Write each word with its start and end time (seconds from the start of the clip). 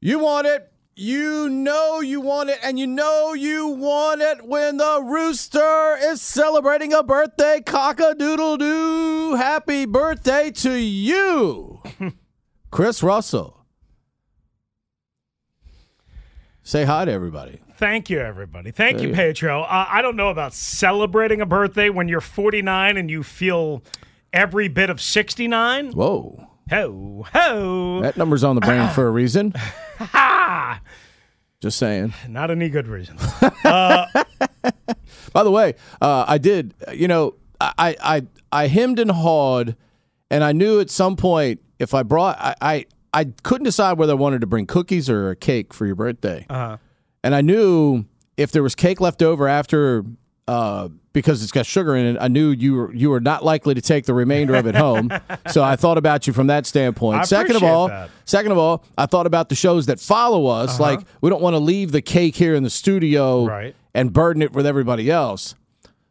You 0.00 0.20
want 0.20 0.46
it. 0.46 0.72
You 0.94 1.48
know 1.48 2.00
you 2.00 2.20
want 2.20 2.50
it, 2.50 2.58
and 2.60 2.76
you 2.76 2.86
know 2.86 3.32
you 3.32 3.68
want 3.68 4.20
it 4.20 4.44
when 4.44 4.78
the 4.78 5.00
rooster 5.04 5.96
is 6.00 6.20
celebrating 6.20 6.92
a 6.92 7.04
birthday. 7.04 7.60
Cock 7.64 8.00
a 8.00 8.16
doodle 8.16 8.56
doo. 8.56 9.36
Happy 9.36 9.86
birthday 9.86 10.50
to 10.50 10.72
you, 10.72 11.80
Chris 12.72 13.00
Russell. 13.00 13.64
Say 16.64 16.84
hi 16.84 17.04
to 17.04 17.12
everybody. 17.12 17.60
Thank 17.76 18.10
you, 18.10 18.18
everybody. 18.18 18.72
Thank 18.72 18.98
There 18.98 19.08
you, 19.08 19.14
Pedro. 19.14 19.62
Uh, 19.62 19.86
I 19.88 20.02
don't 20.02 20.16
know 20.16 20.30
about 20.30 20.52
celebrating 20.52 21.40
a 21.40 21.46
birthday 21.46 21.90
when 21.90 22.08
you're 22.08 22.20
49 22.20 22.96
and 22.96 23.08
you 23.08 23.22
feel 23.22 23.84
every 24.32 24.66
bit 24.66 24.90
of 24.90 25.00
69. 25.00 25.92
Whoa. 25.92 26.47
Ho, 26.70 27.26
ho. 27.32 28.00
That 28.02 28.16
number's 28.16 28.44
on 28.44 28.54
the 28.54 28.60
brain 28.60 28.88
for 28.90 29.06
a 29.06 29.10
reason. 29.10 29.54
Ha! 29.98 30.80
Just 31.60 31.76
saying. 31.78 32.14
Not 32.28 32.52
any 32.52 32.68
good 32.68 32.86
reason. 32.86 33.16
By 33.64 34.06
the 35.32 35.50
way, 35.50 35.74
uh, 36.00 36.24
I 36.28 36.38
did. 36.38 36.72
You 36.92 37.08
know, 37.08 37.34
I, 37.60 37.96
I 38.00 38.22
I 38.52 38.66
hemmed 38.68 39.00
and 39.00 39.10
hawed, 39.10 39.74
and 40.30 40.44
I 40.44 40.52
knew 40.52 40.78
at 40.78 40.88
some 40.90 41.16
point 41.16 41.60
if 41.80 41.94
I 41.94 42.04
brought, 42.04 42.38
I 42.38 42.54
I, 42.60 42.86
I 43.12 43.24
couldn't 43.42 43.64
decide 43.64 43.98
whether 43.98 44.12
I 44.12 44.16
wanted 44.16 44.40
to 44.42 44.46
bring 44.46 44.66
cookies 44.66 45.10
or 45.10 45.30
a 45.30 45.36
cake 45.36 45.74
for 45.74 45.84
your 45.84 45.96
birthday. 45.96 46.46
Uh-huh. 46.48 46.76
And 47.24 47.34
I 47.34 47.40
knew 47.40 48.04
if 48.36 48.52
there 48.52 48.62
was 48.62 48.76
cake 48.76 49.00
left 49.00 49.20
over 49.20 49.48
after, 49.48 50.04
uh, 50.48 50.88
because 51.12 51.42
it's 51.42 51.52
got 51.52 51.66
sugar 51.66 51.94
in 51.94 52.16
it, 52.16 52.18
I 52.20 52.28
knew 52.28 52.48
you 52.50 52.74
were 52.74 52.94
you 52.94 53.10
were 53.10 53.20
not 53.20 53.44
likely 53.44 53.74
to 53.74 53.82
take 53.82 54.06
the 54.06 54.14
remainder 54.14 54.54
of 54.54 54.66
it 54.66 54.74
home. 54.74 55.12
so 55.48 55.62
I 55.62 55.76
thought 55.76 55.98
about 55.98 56.26
you 56.26 56.32
from 56.32 56.46
that 56.46 56.64
standpoint. 56.64 57.20
I 57.20 57.24
second 57.24 57.56
of 57.56 57.62
all, 57.62 57.88
that. 57.88 58.10
second 58.24 58.52
of 58.52 58.58
all, 58.58 58.82
I 58.96 59.04
thought 59.06 59.26
about 59.26 59.50
the 59.50 59.54
shows 59.54 59.86
that 59.86 60.00
follow 60.00 60.46
us. 60.46 60.80
Like 60.80 61.00
we 61.20 61.28
don't 61.28 61.42
want 61.42 61.52
to 61.54 61.58
leave 61.58 61.92
the 61.92 62.00
cake 62.00 62.34
here 62.34 62.54
in 62.54 62.62
the 62.62 62.70
studio 62.70 63.44
Right. 63.44 63.76
and 63.94 64.10
burden 64.12 64.40
it 64.40 64.52
with 64.52 64.64
everybody 64.66 65.10
else. 65.10 65.54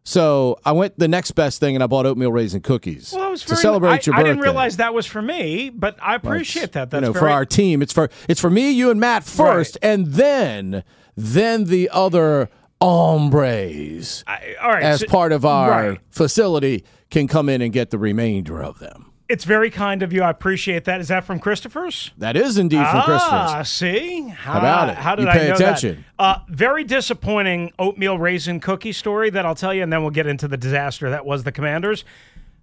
So 0.03 0.59
I 0.63 0.71
went 0.71 0.97
the 0.99 1.07
next 1.07 1.31
best 1.31 1.59
thing 1.59 1.75
and 1.75 1.83
I 1.83 1.87
bought 1.87 2.05
oatmeal 2.05 2.31
raisin 2.31 2.61
cookies 2.61 3.11
Well, 3.13 3.31
was 3.31 3.41
to 3.41 3.49
very, 3.49 3.61
celebrate 3.61 3.89
I, 3.89 3.99
your 4.05 4.15
I 4.15 4.23
didn't 4.23 4.39
realize 4.39 4.77
that 4.77 4.93
was 4.93 5.05
for 5.05 5.21
me, 5.21 5.69
but 5.69 5.97
I 6.01 6.15
appreciate 6.15 6.73
that. 6.73 6.91
That's 6.91 7.01
you 7.01 7.07
know, 7.07 7.11
very, 7.11 7.25
for 7.25 7.29
our 7.29 7.45
team. 7.45 7.81
It's 7.81 7.91
for 7.91 8.09
it's 8.29 8.39
for 8.39 8.49
me, 8.49 8.71
you, 8.71 8.89
and 8.91 8.99
Matt 8.99 9.23
first, 9.23 9.77
and 9.81 10.07
then 10.13 10.83
then 11.17 11.65
the 11.65 11.89
other 11.91 12.49
hombres 12.81 14.23
I- 14.27 14.55
all 14.61 14.71
right. 14.71 14.83
as 14.83 15.01
so- 15.01 15.07
part 15.07 15.31
of 15.31 15.45
our 15.45 15.69
right. 15.69 15.99
facility 16.09 16.83
can 17.09 17.27
come 17.27 17.49
in 17.49 17.61
and 17.61 17.71
get 17.71 17.89
the 17.89 17.97
remainder 17.97 18.61
of 18.61 18.79
them. 18.79 19.11
It's 19.29 19.43
very 19.43 19.69
kind 19.69 20.03
of 20.03 20.13
you. 20.13 20.23
I 20.23 20.29
appreciate 20.29 20.85
that. 20.85 21.01
Is 21.01 21.09
that 21.09 21.25
from 21.25 21.39
Christopher's? 21.39 22.11
That 22.17 22.37
is 22.37 22.57
indeed 22.57 22.77
from 22.77 23.01
ah, 23.03 23.03
Christmas. 23.03 23.69
see? 23.69 24.29
How, 24.29 24.57
about 24.59 24.87
it? 24.89 24.95
How 24.95 25.15
did 25.15 25.23
You 25.23 25.29
I 25.29 25.37
pay 25.37 25.47
know 25.49 25.55
attention. 25.55 26.05
That? 26.17 26.23
Uh, 26.23 26.39
very 26.47 26.85
disappointing 26.85 27.73
oatmeal 27.77 28.17
raisin 28.17 28.61
cookie 28.61 28.93
story 28.93 29.29
that 29.31 29.45
I'll 29.45 29.55
tell 29.55 29.73
you, 29.73 29.83
and 29.83 29.91
then 29.91 30.01
we'll 30.01 30.11
get 30.11 30.27
into 30.27 30.47
the 30.47 30.55
disaster 30.55 31.09
that 31.09 31.25
was 31.25 31.43
the 31.43 31.51
Commanders. 31.51 32.05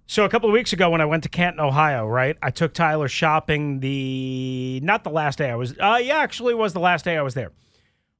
So 0.07 0.25
a 0.25 0.29
couple 0.29 0.49
of 0.49 0.53
weeks 0.53 0.73
ago, 0.73 0.89
when 0.89 1.01
I 1.01 1.05
went 1.05 1.21
to 1.23 1.29
Canton, 1.29 1.59
Ohio, 1.59 2.07
right, 2.07 2.35
I 2.41 2.49
took 2.49 2.73
Tyler 2.73 3.07
shopping. 3.07 3.79
The 3.79 4.79
not 4.83 5.03
the 5.03 5.11
last 5.11 5.37
day 5.37 5.51
I 5.51 5.55
was. 5.55 5.75
Uh, 5.77 5.99
yeah, 6.01 6.17
actually, 6.17 6.53
it 6.53 6.57
was 6.57 6.73
the 6.73 6.79
last 6.79 7.05
day 7.05 7.15
I 7.15 7.21
was 7.21 7.35
there. 7.35 7.51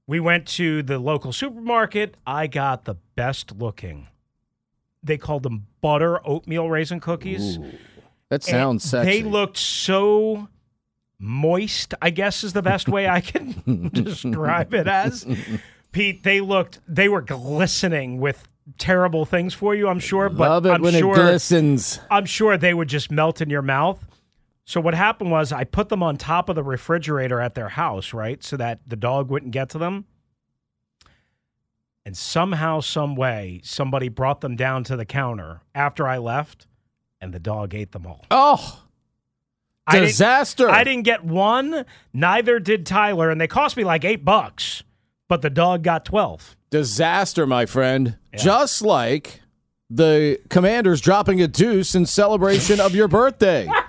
We 0.08 0.20
went 0.20 0.48
to 0.50 0.84
the 0.84 1.00
local 1.00 1.34
supermarket. 1.34 2.16
I 2.28 2.48
got 2.48 2.86
the 2.86 2.96
best 3.16 3.54
looking. 3.58 4.08
They 5.04 5.18
called 5.18 5.44
them 5.44 5.68
butter 5.82 6.20
oatmeal 6.28 6.70
raisin 6.70 7.00
cookies. 7.00 7.60
That 8.30 8.44
sounds 8.44 8.84
sexy. 8.84 9.10
They 9.10 9.24
looked 9.24 9.58
so 9.58 10.48
moist, 11.20 11.94
I 12.02 12.10
guess 12.10 12.44
is 12.44 12.54
the 12.54 12.62
best 12.62 12.88
way 12.88 13.08
I 13.08 13.22
can 13.22 13.90
describe 13.94 14.74
it 14.74 14.88
as. 14.88 15.26
Pete, 15.92 16.24
they 16.24 16.42
looked 16.42 16.80
they 16.88 17.08
were 17.08 17.22
glistening 17.22 18.20
with 18.20 18.48
terrible 18.78 19.26
things 19.26 19.54
for 19.54 19.74
you, 19.76 19.88
I'm 19.88 20.00
sure, 20.00 20.28
but 20.30 20.50
Love 20.50 20.66
it 20.66 20.72
I'm 20.72 20.82
when 20.82 20.94
sure 20.94 21.14
it 21.14 21.18
glistens. 21.18 22.00
I'm 22.12 22.26
sure 22.26 22.58
they 22.58 22.74
would 22.74 22.90
just 22.90 23.12
melt 23.12 23.42
in 23.42 23.50
your 23.50 23.62
mouth. 23.62 24.04
So 24.66 24.82
what 24.82 24.96
happened 24.96 25.30
was 25.32 25.52
I 25.52 25.64
put 25.64 25.90
them 25.90 26.02
on 26.02 26.18
top 26.18 26.50
of 26.50 26.56
the 26.56 26.64
refrigerator 26.64 27.40
at 27.40 27.54
their 27.54 27.70
house, 27.70 28.14
right? 28.14 28.44
So 28.44 28.58
that 28.58 28.80
the 28.88 28.96
dog 28.96 29.30
wouldn't 29.30 29.52
get 29.52 29.70
to 29.70 29.78
them. 29.78 30.06
And 32.04 32.16
somehow, 32.18 32.82
some 32.82 33.16
way, 33.16 33.62
somebody 33.64 34.10
brought 34.10 34.42
them 34.42 34.56
down 34.56 34.84
to 34.86 34.96
the 34.96 35.06
counter 35.06 35.62
after 35.74 36.08
I 36.08 36.18
left, 36.20 36.68
and 37.20 37.34
the 37.34 37.40
dog 37.40 37.74
ate 37.74 37.94
them 37.94 38.06
all. 38.06 38.26
Oh, 38.30 38.84
I 39.88 39.94
didn't- 39.94 40.08
disaster! 40.10 40.70
I 40.70 40.84
didn't 40.84 41.04
get 41.04 41.24
one. 41.24 41.86
Neither 42.14 42.60
did 42.60 42.86
Tyler, 42.86 43.32
and 43.32 43.40
they 43.42 43.48
cost 43.48 43.76
me 43.78 43.84
like 43.84 44.04
eight 44.06 44.24
bucks. 44.26 44.84
But 45.28 45.42
the 45.42 45.50
dog 45.50 45.82
got 45.82 46.06
twelve. 46.06 46.56
Disaster, 46.70 47.48
my 47.48 47.66
friend. 47.66 48.18
Just 48.36 48.84
like 48.84 49.42
the 49.90 50.40
commanders 50.50 51.02
dropping 51.02 51.42
a 51.42 51.48
deuce 51.48 51.96
in 51.96 52.06
celebration 52.06 52.80
of 52.80 52.94
your 52.94 53.08
birthday. 53.08 53.68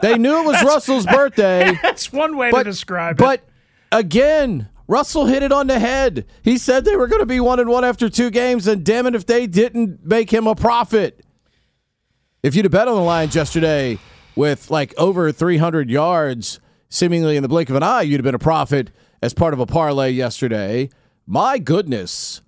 they 0.00 0.18
knew 0.18 0.40
it 0.40 0.46
was 0.46 0.62
Russell's 0.62 1.06
birthday, 1.06 1.72
That's 1.82 2.12
one 2.12 2.36
way 2.36 2.50
but 2.50 2.64
to 2.64 2.70
describe 2.70 3.16
it. 3.16 3.22
But 3.22 3.44
again, 3.90 4.68
Russell 4.86 5.26
hit 5.26 5.42
it 5.42 5.52
on 5.52 5.66
the 5.66 5.78
head. 5.78 6.26
He 6.42 6.58
said 6.58 6.84
they 6.84 6.96
were 6.96 7.06
going 7.06 7.22
to 7.22 7.26
be 7.26 7.40
one 7.40 7.60
and 7.60 7.68
one 7.68 7.84
after 7.84 8.08
two 8.08 8.30
games, 8.30 8.66
and 8.66 8.84
damn 8.84 9.06
it 9.06 9.14
if 9.14 9.26
they 9.26 9.46
didn't 9.46 10.04
make 10.04 10.30
him 10.30 10.46
a 10.46 10.54
prophet. 10.54 11.24
If 12.42 12.54
you'd 12.54 12.64
have 12.64 12.72
bet 12.72 12.88
on 12.88 12.96
the 12.96 13.02
Lions 13.02 13.34
yesterday 13.34 13.98
with 14.34 14.70
like 14.70 14.94
over 14.98 15.30
300 15.30 15.88
yards, 15.88 16.60
seemingly 16.88 17.36
in 17.36 17.42
the 17.42 17.48
blink 17.48 17.70
of 17.70 17.76
an 17.76 17.82
eye, 17.82 18.02
you'd 18.02 18.18
have 18.18 18.24
been 18.24 18.34
a 18.34 18.38
profit 18.38 18.90
as 19.22 19.32
part 19.32 19.54
of 19.54 19.60
a 19.60 19.66
parlay 19.66 20.10
yesterday. 20.10 20.90
My 21.26 21.58
goodness. 21.58 22.42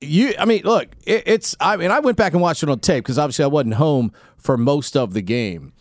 You, 0.00 0.34
I 0.38 0.44
mean, 0.44 0.62
look, 0.64 0.88
it, 1.06 1.22
it's, 1.26 1.56
I 1.60 1.76
mean, 1.76 1.90
I 1.90 2.00
went 2.00 2.16
back 2.16 2.32
and 2.32 2.42
watched 2.42 2.62
it 2.62 2.68
on 2.68 2.80
tape 2.80 3.04
because 3.04 3.18
obviously 3.18 3.44
I 3.44 3.48
wasn't 3.48 3.74
home 3.74 4.12
for 4.36 4.56
most 4.56 4.96
of 4.96 5.14
the 5.14 5.22
game. 5.22 5.72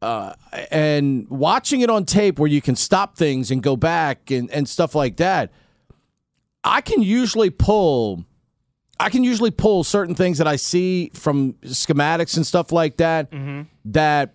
Uh, 0.00 0.34
and 0.72 1.28
watching 1.30 1.80
it 1.80 1.88
on 1.88 2.04
tape 2.04 2.38
where 2.40 2.48
you 2.48 2.60
can 2.60 2.74
stop 2.74 3.16
things 3.16 3.52
and 3.52 3.62
go 3.62 3.76
back 3.76 4.32
and, 4.32 4.50
and 4.50 4.68
stuff 4.68 4.96
like 4.96 5.16
that, 5.18 5.52
I 6.64 6.80
can 6.80 7.02
usually 7.02 7.50
pull 7.50 8.24
I 9.00 9.10
can 9.10 9.24
usually 9.24 9.50
pull 9.50 9.82
certain 9.82 10.14
things 10.14 10.38
that 10.38 10.46
I 10.46 10.54
see 10.54 11.10
from 11.12 11.54
schematics 11.64 12.36
and 12.36 12.46
stuff 12.46 12.70
like 12.70 12.98
that 12.98 13.32
that 13.86 14.34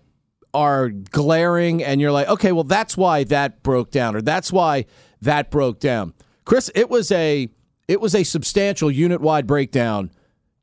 are 0.52 0.90
glaring 0.90 1.82
and 1.82 2.00
you're 2.02 2.12
like, 2.12 2.28
okay, 2.28 2.52
well 2.52 2.64
that's 2.64 2.94
why 2.96 3.24
that 3.24 3.62
broke 3.62 3.90
down 3.90 4.14
or 4.14 4.20
that's 4.20 4.52
why 4.52 4.84
that 5.22 5.50
broke 5.50 5.80
down. 5.80 6.12
Chris, 6.44 6.70
it 6.74 6.90
was 6.90 7.10
a 7.12 7.48
it 7.88 8.00
was 8.00 8.14
a 8.14 8.22
substantial 8.22 8.90
unit 8.90 9.20
wide 9.20 9.46
breakdown. 9.46 10.10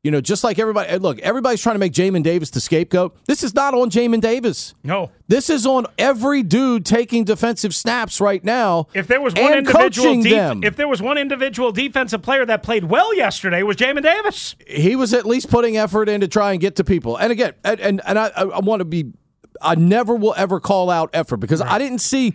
You 0.04 0.12
know, 0.12 0.20
just 0.20 0.44
like 0.44 0.60
everybody 0.60 0.96
look, 0.98 1.18
everybody's 1.18 1.60
trying 1.60 1.74
to 1.74 1.80
make 1.80 1.92
Jamin 1.92 2.22
Davis 2.22 2.50
the 2.50 2.60
scapegoat. 2.60 3.16
This 3.26 3.42
is 3.42 3.54
not 3.54 3.74
on 3.74 3.90
Jamin 3.90 4.20
Davis. 4.20 4.72
no, 4.84 5.10
This 5.26 5.50
is 5.50 5.66
on 5.66 5.86
every 5.98 6.44
dude 6.44 6.86
taking 6.86 7.24
defensive 7.24 7.74
snaps 7.74 8.20
right 8.20 8.44
now. 8.44 8.86
if 8.94 9.08
there 9.08 9.20
was 9.20 9.34
one 9.34 9.52
individual, 9.58 10.22
def- 10.22 10.58
if 10.62 10.76
there 10.76 10.86
was 10.86 11.02
one 11.02 11.18
individual 11.18 11.72
defensive 11.72 12.22
player 12.22 12.46
that 12.46 12.62
played 12.62 12.84
well 12.84 13.12
yesterday, 13.16 13.58
it 13.58 13.66
was 13.66 13.76
Jamin 13.76 14.04
Davis. 14.04 14.54
he 14.68 14.94
was 14.94 15.12
at 15.12 15.26
least 15.26 15.50
putting 15.50 15.76
effort 15.76 16.08
in 16.08 16.20
to 16.20 16.28
try 16.28 16.52
and 16.52 16.60
get 16.60 16.76
to 16.76 16.84
people. 16.84 17.16
And 17.16 17.32
again, 17.32 17.54
and 17.64 17.80
and, 17.80 18.00
and 18.06 18.16
I, 18.16 18.26
I 18.28 18.60
want 18.60 18.78
to 18.82 18.84
be, 18.84 19.12
I 19.60 19.74
never 19.74 20.14
will 20.14 20.34
ever 20.36 20.60
call 20.60 20.88
out 20.88 21.10
effort 21.14 21.38
because 21.38 21.60
I 21.60 21.78
didn't 21.80 21.98
see, 21.98 22.34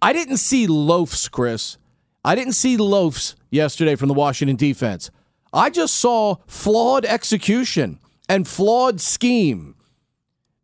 I 0.00 0.12
didn't 0.12 0.38
see 0.38 0.66
loafs, 0.66 1.30
Chris. 1.30 1.78
I 2.24 2.34
didn't 2.34 2.54
see 2.54 2.76
loafs 2.76 3.34
yesterday 3.50 3.96
from 3.96 4.08
the 4.08 4.14
Washington 4.14 4.56
defense. 4.56 5.10
I 5.52 5.70
just 5.70 5.96
saw 5.96 6.36
flawed 6.46 7.04
execution 7.04 7.98
and 8.28 8.46
flawed 8.46 9.00
scheme. 9.00 9.74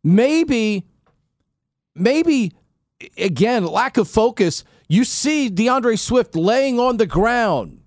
Maybe, 0.02 0.86
maybe, 1.94 2.52
again, 3.16 3.66
lack 3.66 3.96
of 3.96 4.08
focus. 4.08 4.64
You 4.88 5.04
see 5.04 5.50
DeAndre 5.50 5.98
Swift 5.98 6.34
laying 6.34 6.80
on 6.80 6.96
the 6.96 7.06
ground. 7.06 7.82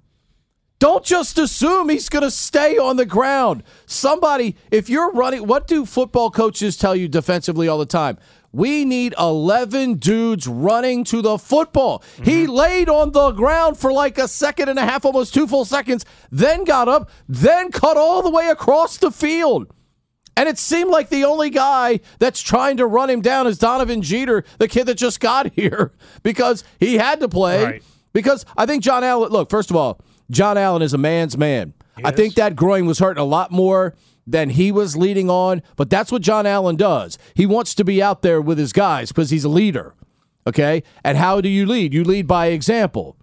Don't 0.78 1.06
just 1.06 1.38
assume 1.38 1.90
he's 1.90 2.10
going 2.10 2.24
to 2.24 2.32
stay 2.32 2.78
on 2.78 2.98
the 2.98 3.06
ground. 3.06 3.64
Somebody, 3.86 4.56
if 4.72 4.90
you're 4.90 5.12
running, 5.12 5.46
what 5.46 5.68
do 5.68 5.86
football 5.86 6.32
coaches 6.32 6.76
tell 6.76 6.96
you 6.96 7.08
defensively 7.08 7.68
all 7.68 7.78
the 7.78 7.86
time? 7.86 8.18
We 8.52 8.86
need 8.86 9.14
11 9.18 9.96
dudes 9.96 10.46
running 10.48 11.04
to 11.06 11.22
the 11.22 11.38
football. 11.38 12.00
Mm-hmm. 12.00 12.24
He 12.24 12.48
laid 12.48 12.90
on 12.90 13.12
the 13.12 13.32
ground 13.32 13.78
for 13.78 13.94
like 13.94 14.18
a 14.18 14.28
second 14.28 14.70
and 14.70 14.78
a 14.78 14.84
half, 14.84 15.06
almost 15.06 15.34
two 15.34 15.48
full 15.48 15.66
seconds, 15.66 16.06
then 16.32 16.64
got 16.66 16.88
up, 16.90 17.10
then 17.28 17.72
cut 17.72 17.98
all 17.98 18.22
the 18.22 18.30
way 18.30 18.50
across 18.50 18.98
the 18.98 19.12
field. 19.12 19.74
And 20.36 20.48
it 20.48 20.58
seemed 20.58 20.90
like 20.90 21.10
the 21.10 21.26
only 21.26 21.50
guy 21.50 22.00
that's 22.20 22.42
trying 22.42 22.78
to 22.78 22.86
run 22.86 23.10
him 23.10 23.22
down 23.22 23.48
is 23.48 23.58
Donovan 23.58 24.02
Jeter, 24.02 24.44
the 24.60 24.68
kid 24.68 24.86
that 24.88 24.96
just 24.96 25.20
got 25.20 25.54
here, 25.54 25.94
because 26.24 26.64
he 26.80 26.96
had 26.96 27.20
to 27.20 27.28
play. 27.28 27.64
Right. 27.64 27.84
Because 28.14 28.46
I 28.58 28.66
think 28.66 28.84
John 28.84 29.04
Allen, 29.04 29.32
look, 29.32 29.50
first 29.50 29.70
of 29.70 29.76
all, 29.76 30.02
John 30.30 30.58
Allen 30.58 30.82
is 30.82 30.94
a 30.94 30.98
man's 30.98 31.38
man. 31.38 31.74
He 31.98 32.04
I 32.04 32.10
is. 32.10 32.16
think 32.16 32.36
that 32.36 32.56
groin 32.56 32.86
was 32.86 33.00
hurting 33.00 33.22
a 33.22 33.26
lot 33.26 33.52
more 33.52 33.96
than 34.26 34.52
he 34.52 34.72
was 34.72 34.96
leading 34.96 35.30
on, 35.30 35.62
but 35.76 35.90
that's 35.90 36.12
what 36.12 36.22
John 36.22 36.46
Allen 36.46 36.76
does. 36.76 37.18
He 37.34 37.46
wants 37.46 37.76
to 37.76 37.84
be 37.84 38.02
out 38.02 38.22
there 38.22 38.42
with 38.42 38.58
his 38.58 38.74
guys 38.74 39.10
because 39.10 39.30
he's 39.30 39.44
a 39.44 39.50
leader. 39.50 39.96
Okay? 40.48 40.84
And 41.04 41.18
how 41.18 41.42
do 41.42 41.50
you 41.50 41.66
lead? 41.66 41.94
You 41.94 42.04
lead 42.04 42.28
by 42.28 42.48
example. 42.48 43.18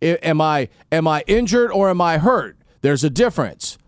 Am 0.00 0.40
I 0.40 0.68
am 0.90 1.06
I 1.06 1.22
injured 1.26 1.70
or 1.70 1.88
am 1.88 2.00
I 2.00 2.18
hurt? 2.18 2.56
There's 2.80 3.04
a 3.04 3.10
difference. 3.10 3.78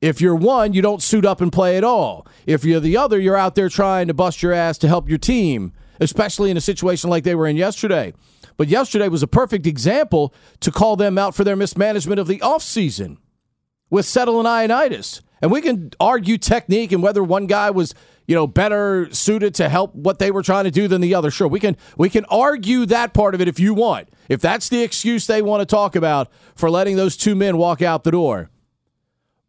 If 0.00 0.20
you're 0.20 0.34
one, 0.34 0.74
you 0.74 0.82
don't 0.82 1.02
suit 1.02 1.24
up 1.24 1.40
and 1.40 1.52
play 1.52 1.76
at 1.76 1.84
all. 1.84 2.26
If 2.46 2.64
you're 2.64 2.80
the 2.80 2.96
other, 2.96 3.18
you're 3.18 3.36
out 3.36 3.54
there 3.54 3.68
trying 3.68 4.08
to 4.08 4.14
bust 4.14 4.42
your 4.42 4.52
ass 4.52 4.76
to 4.78 4.88
help 4.88 5.08
your 5.08 5.18
team, 5.18 5.72
especially 6.00 6.50
in 6.50 6.56
a 6.56 6.62
situation 6.62 7.10
like 7.10 7.24
they 7.24 7.34
were 7.34 7.46
in 7.46 7.56
yesterday. 7.56 8.12
But 8.56 8.68
yesterday 8.68 9.08
was 9.08 9.22
a 9.22 9.26
perfect 9.26 9.66
example 9.66 10.34
to 10.60 10.70
call 10.70 10.96
them 10.96 11.18
out 11.18 11.34
for 11.34 11.44
their 11.44 11.56
mismanagement 11.56 12.20
of 12.20 12.26
the 12.26 12.38
offseason 12.38 13.16
with 13.90 14.06
Settle 14.06 14.38
and 14.38 14.48
Ioannidis. 14.48 15.22
And 15.44 15.52
we 15.52 15.60
can 15.60 15.90
argue 16.00 16.38
technique 16.38 16.90
and 16.90 17.02
whether 17.02 17.22
one 17.22 17.46
guy 17.46 17.70
was, 17.70 17.94
you 18.26 18.34
know, 18.34 18.46
better 18.46 19.12
suited 19.12 19.54
to 19.56 19.68
help 19.68 19.94
what 19.94 20.18
they 20.18 20.30
were 20.30 20.42
trying 20.42 20.64
to 20.64 20.70
do 20.70 20.88
than 20.88 21.02
the 21.02 21.14
other. 21.14 21.30
Sure, 21.30 21.46
we 21.46 21.60
can 21.60 21.76
we 21.98 22.08
can 22.08 22.24
argue 22.30 22.86
that 22.86 23.12
part 23.12 23.34
of 23.34 23.42
it 23.42 23.46
if 23.46 23.60
you 23.60 23.74
want. 23.74 24.08
If 24.30 24.40
that's 24.40 24.70
the 24.70 24.82
excuse 24.82 25.26
they 25.26 25.42
want 25.42 25.60
to 25.60 25.66
talk 25.66 25.96
about 25.96 26.32
for 26.56 26.70
letting 26.70 26.96
those 26.96 27.14
two 27.14 27.34
men 27.34 27.58
walk 27.58 27.82
out 27.82 28.04
the 28.04 28.10
door. 28.10 28.48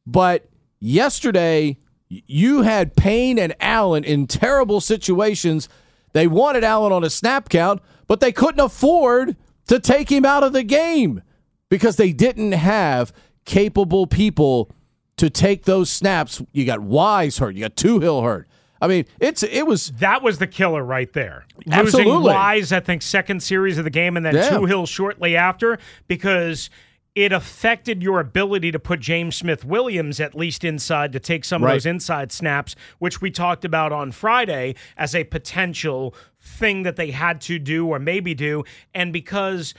But 0.06 0.50
yesterday, 0.82 1.78
you 2.10 2.64
had 2.64 2.98
Payne 2.98 3.40
and 3.40 3.56
Allen 3.62 4.04
in 4.04 4.28
terrible 4.28 4.82
situations. 4.82 5.70
They 6.12 6.28
wanted 6.28 6.66
Allen 6.66 6.92
on 6.92 7.06
a 7.06 7.10
snap 7.10 7.48
count, 7.48 7.82
but 8.06 8.20
they 8.20 8.34
couldn't 8.34 8.60
afford 8.60 9.38
to 9.68 9.80
take 9.80 10.12
him 10.12 10.26
out 10.26 10.44
of 10.44 10.52
the 10.52 10.64
game 10.64 11.22
because 11.70 11.96
they 11.96 12.12
didn't 12.12 12.52
have 12.52 13.14
capable 13.46 14.08
people 14.08 14.76
to 15.18 15.30
take 15.30 15.64
those 15.64 15.90
snaps. 15.90 16.42
You 16.52 16.66
got 16.66 16.82
Wise 16.82 17.38
hurt, 17.38 17.56
you 17.56 17.62
got 17.62 17.76
Toohill 17.76 18.24
hurt. 18.24 18.48
I 18.82 18.88
mean, 18.88 19.06
it's 19.20 19.42
it 19.42 19.66
was 19.66 19.92
that 20.00 20.22
was 20.22 20.38
the 20.38 20.48
killer 20.48 20.84
right 20.84 21.12
there. 21.14 21.46
Absolutely. 21.72 22.12
Losing 22.12 22.24
Wise, 22.24 22.72
I 22.72 22.82
think, 22.82 23.02
second 23.02 23.42
series 23.42 23.78
of 23.78 23.84
the 23.84 23.90
game, 23.90 24.18
and 24.18 24.26
then 24.26 24.36
yeah. 24.36 24.50
Toohill 24.50 24.88
shortly 24.88 25.36
after 25.36 25.80
because 26.08 26.70
it 27.16 27.32
affected 27.32 28.04
your 28.04 28.20
ability 28.20 28.74
to 28.74 28.80
put 28.80 29.00
James 29.00 29.38
Smith 29.38 29.64
Williams 29.64 30.20
at 30.20 30.36
least 30.36 30.66
inside 30.66 31.14
to 31.14 31.20
take 31.20 31.46
some 31.46 31.64
right. 31.64 31.72
of 31.72 31.76
those 31.76 31.86
inside 31.86 32.34
snaps, 32.34 32.76
which 33.00 33.22
we 33.22 33.32
talked 33.32 33.64
about 33.64 33.94
on 33.94 34.12
Friday 34.12 34.76
as 34.98 35.16
a 35.16 35.24
potential 35.24 36.14
thing 36.42 36.84
that 36.84 36.98
they 36.98 37.12
had 37.12 37.40
to 37.42 37.58
do 37.58 37.88
or 37.88 38.00
maybe 38.00 38.34
do. 38.36 38.66
And 38.94 39.14
because 39.14 39.74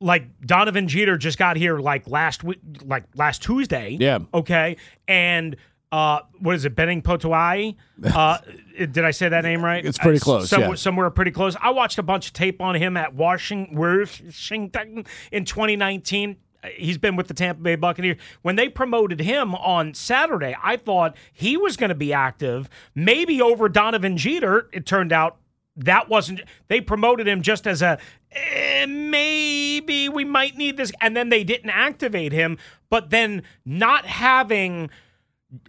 like 0.00 0.40
Donovan 0.40 0.88
Jeter 0.88 1.16
just 1.16 1.38
got 1.38 1.56
here 1.56 1.78
like 1.78 2.08
last 2.08 2.44
week, 2.44 2.60
like 2.84 3.04
last 3.14 3.42
Tuesday. 3.42 3.96
Yeah. 3.98 4.20
Okay. 4.32 4.76
And 5.08 5.56
uh, 5.92 6.20
what 6.40 6.56
is 6.56 6.64
it, 6.64 6.74
Benning 6.74 7.02
Potoa'e? 7.02 7.76
Uh, 8.04 8.38
did 8.76 9.04
I 9.04 9.12
say 9.12 9.28
that 9.28 9.44
name 9.44 9.64
right? 9.64 9.84
It's 9.84 9.98
pretty 9.98 10.18
close. 10.18 10.50
Somewhere, 10.50 10.70
yeah. 10.70 10.74
somewhere 10.74 11.10
pretty 11.10 11.30
close. 11.30 11.56
I 11.60 11.70
watched 11.70 11.98
a 11.98 12.02
bunch 12.02 12.26
of 12.26 12.32
tape 12.32 12.60
on 12.60 12.74
him 12.74 12.96
at 12.96 13.14
Washington, 13.14 13.76
Washington 13.76 15.06
in 15.30 15.44
2019 15.44 16.36
he's 16.76 16.98
been 16.98 17.16
with 17.16 17.28
the 17.28 17.34
Tampa 17.34 17.62
Bay 17.62 17.76
Buccaneers. 17.76 18.16
When 18.42 18.56
they 18.56 18.68
promoted 18.68 19.20
him 19.20 19.54
on 19.54 19.94
Saturday, 19.94 20.56
I 20.62 20.76
thought 20.76 21.16
he 21.32 21.56
was 21.56 21.76
going 21.76 21.90
to 21.90 21.94
be 21.94 22.12
active, 22.12 22.68
maybe 22.94 23.40
over 23.40 23.68
Donovan 23.68 24.16
Jeter. 24.16 24.68
It 24.72 24.86
turned 24.86 25.12
out 25.12 25.36
that 25.76 26.08
wasn't. 26.08 26.42
They 26.68 26.80
promoted 26.80 27.26
him 27.26 27.42
just 27.42 27.66
as 27.66 27.82
a 27.82 27.98
eh, 28.32 28.86
maybe 28.86 30.08
we 30.08 30.24
might 30.24 30.56
need 30.56 30.76
this, 30.76 30.92
and 31.00 31.16
then 31.16 31.28
they 31.28 31.44
didn't 31.44 31.70
activate 31.70 32.32
him. 32.32 32.58
But 32.90 33.10
then 33.10 33.42
not 33.64 34.06
having, 34.06 34.90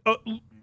uh, 0.05 0.15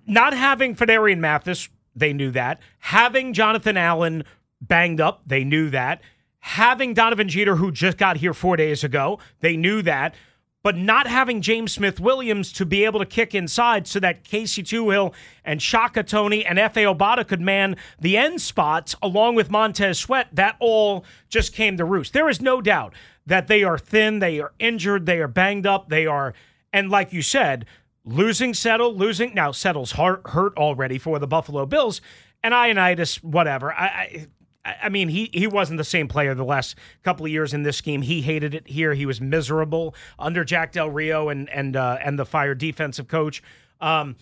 not 0.06 0.34
having 0.34 0.74
Phidarian 0.76 1.18
Mathis, 1.18 1.68
they 1.94 2.12
knew 2.12 2.30
that. 2.32 2.60
Having 2.78 3.32
Jonathan 3.32 3.76
Allen 3.76 4.24
banged 4.60 5.00
up, 5.00 5.22
they 5.26 5.44
knew 5.44 5.70
that 5.70 6.00
having 6.42 6.92
Donovan 6.92 7.28
Jeter, 7.28 7.56
who 7.56 7.70
just 7.70 7.96
got 7.96 8.16
here 8.16 8.34
four 8.34 8.56
days 8.56 8.82
ago, 8.84 9.18
they 9.40 9.56
knew 9.56 9.80
that. 9.82 10.14
But 10.62 10.76
not 10.76 11.08
having 11.08 11.40
James 11.40 11.72
Smith 11.72 11.98
Williams 11.98 12.52
to 12.52 12.64
be 12.64 12.84
able 12.84 13.00
to 13.00 13.06
kick 13.06 13.34
inside 13.34 13.88
so 13.88 13.98
that 13.98 14.22
Casey 14.22 14.62
Toohill 14.62 15.12
and 15.44 15.60
Shaka 15.60 16.04
Toney 16.04 16.46
and 16.46 16.58
Efe 16.58 16.96
Obada 16.96 17.26
could 17.26 17.40
man 17.40 17.76
the 18.00 18.16
end 18.16 18.40
spots 18.40 18.94
along 19.02 19.34
with 19.34 19.50
Montez 19.50 19.98
Sweat, 19.98 20.28
that 20.32 20.56
all 20.60 21.04
just 21.28 21.52
came 21.52 21.76
to 21.78 21.84
roost. 21.84 22.12
There 22.12 22.28
is 22.28 22.40
no 22.40 22.60
doubt 22.60 22.94
that 23.26 23.48
they 23.48 23.64
are 23.64 23.78
thin, 23.78 24.20
they 24.20 24.40
are 24.40 24.52
injured, 24.58 25.06
they 25.06 25.18
are 25.20 25.28
banged 25.28 25.66
up, 25.66 25.88
they 25.88 26.06
are, 26.06 26.32
and 26.72 26.90
like 26.90 27.12
you 27.12 27.22
said, 27.22 27.66
losing 28.04 28.54
Settle, 28.54 28.94
losing 28.94 29.34
now 29.34 29.52
Settle's 29.52 29.92
heart 29.92 30.22
hurt 30.26 30.56
already 30.56 30.98
for 30.98 31.18
the 31.18 31.26
Buffalo 31.26 31.66
Bills, 31.66 32.00
and 32.42 32.54
Ioannidis, 32.54 33.22
whatever. 33.22 33.72
I, 33.72 33.86
I 33.86 34.26
I 34.64 34.88
mean, 34.88 35.08
he 35.08 35.28
he 35.32 35.46
wasn't 35.46 35.78
the 35.78 35.84
same 35.84 36.06
player 36.06 36.34
the 36.34 36.44
last 36.44 36.76
couple 37.02 37.26
of 37.26 37.32
years 37.32 37.52
in 37.52 37.64
this 37.64 37.76
scheme. 37.76 38.02
He 38.02 38.22
hated 38.22 38.54
it 38.54 38.68
here. 38.68 38.94
He 38.94 39.06
was 39.06 39.20
miserable 39.20 39.94
under 40.18 40.44
Jack 40.44 40.72
Del 40.72 40.88
Rio 40.88 41.28
and 41.28 41.50
and 41.50 41.76
uh, 41.76 41.98
and 42.00 42.18
the 42.18 42.24
fired 42.24 42.58
defensive 42.58 43.08
coach 43.08 43.42
um, 43.80 44.16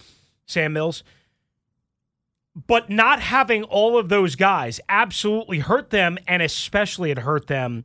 Sam 0.47 0.73
Mills. 0.73 1.05
But 2.67 2.91
not 2.91 3.21
having 3.21 3.65
all 3.65 3.99
of 3.99 4.09
those 4.09 4.35
guys 4.35 4.81
absolutely 4.89 5.61
hurt 5.61 5.91
them, 5.91 6.19
and 6.27 6.43
especially 6.43 7.11
it 7.11 7.19
hurt 7.19 7.47
them. 7.47 7.85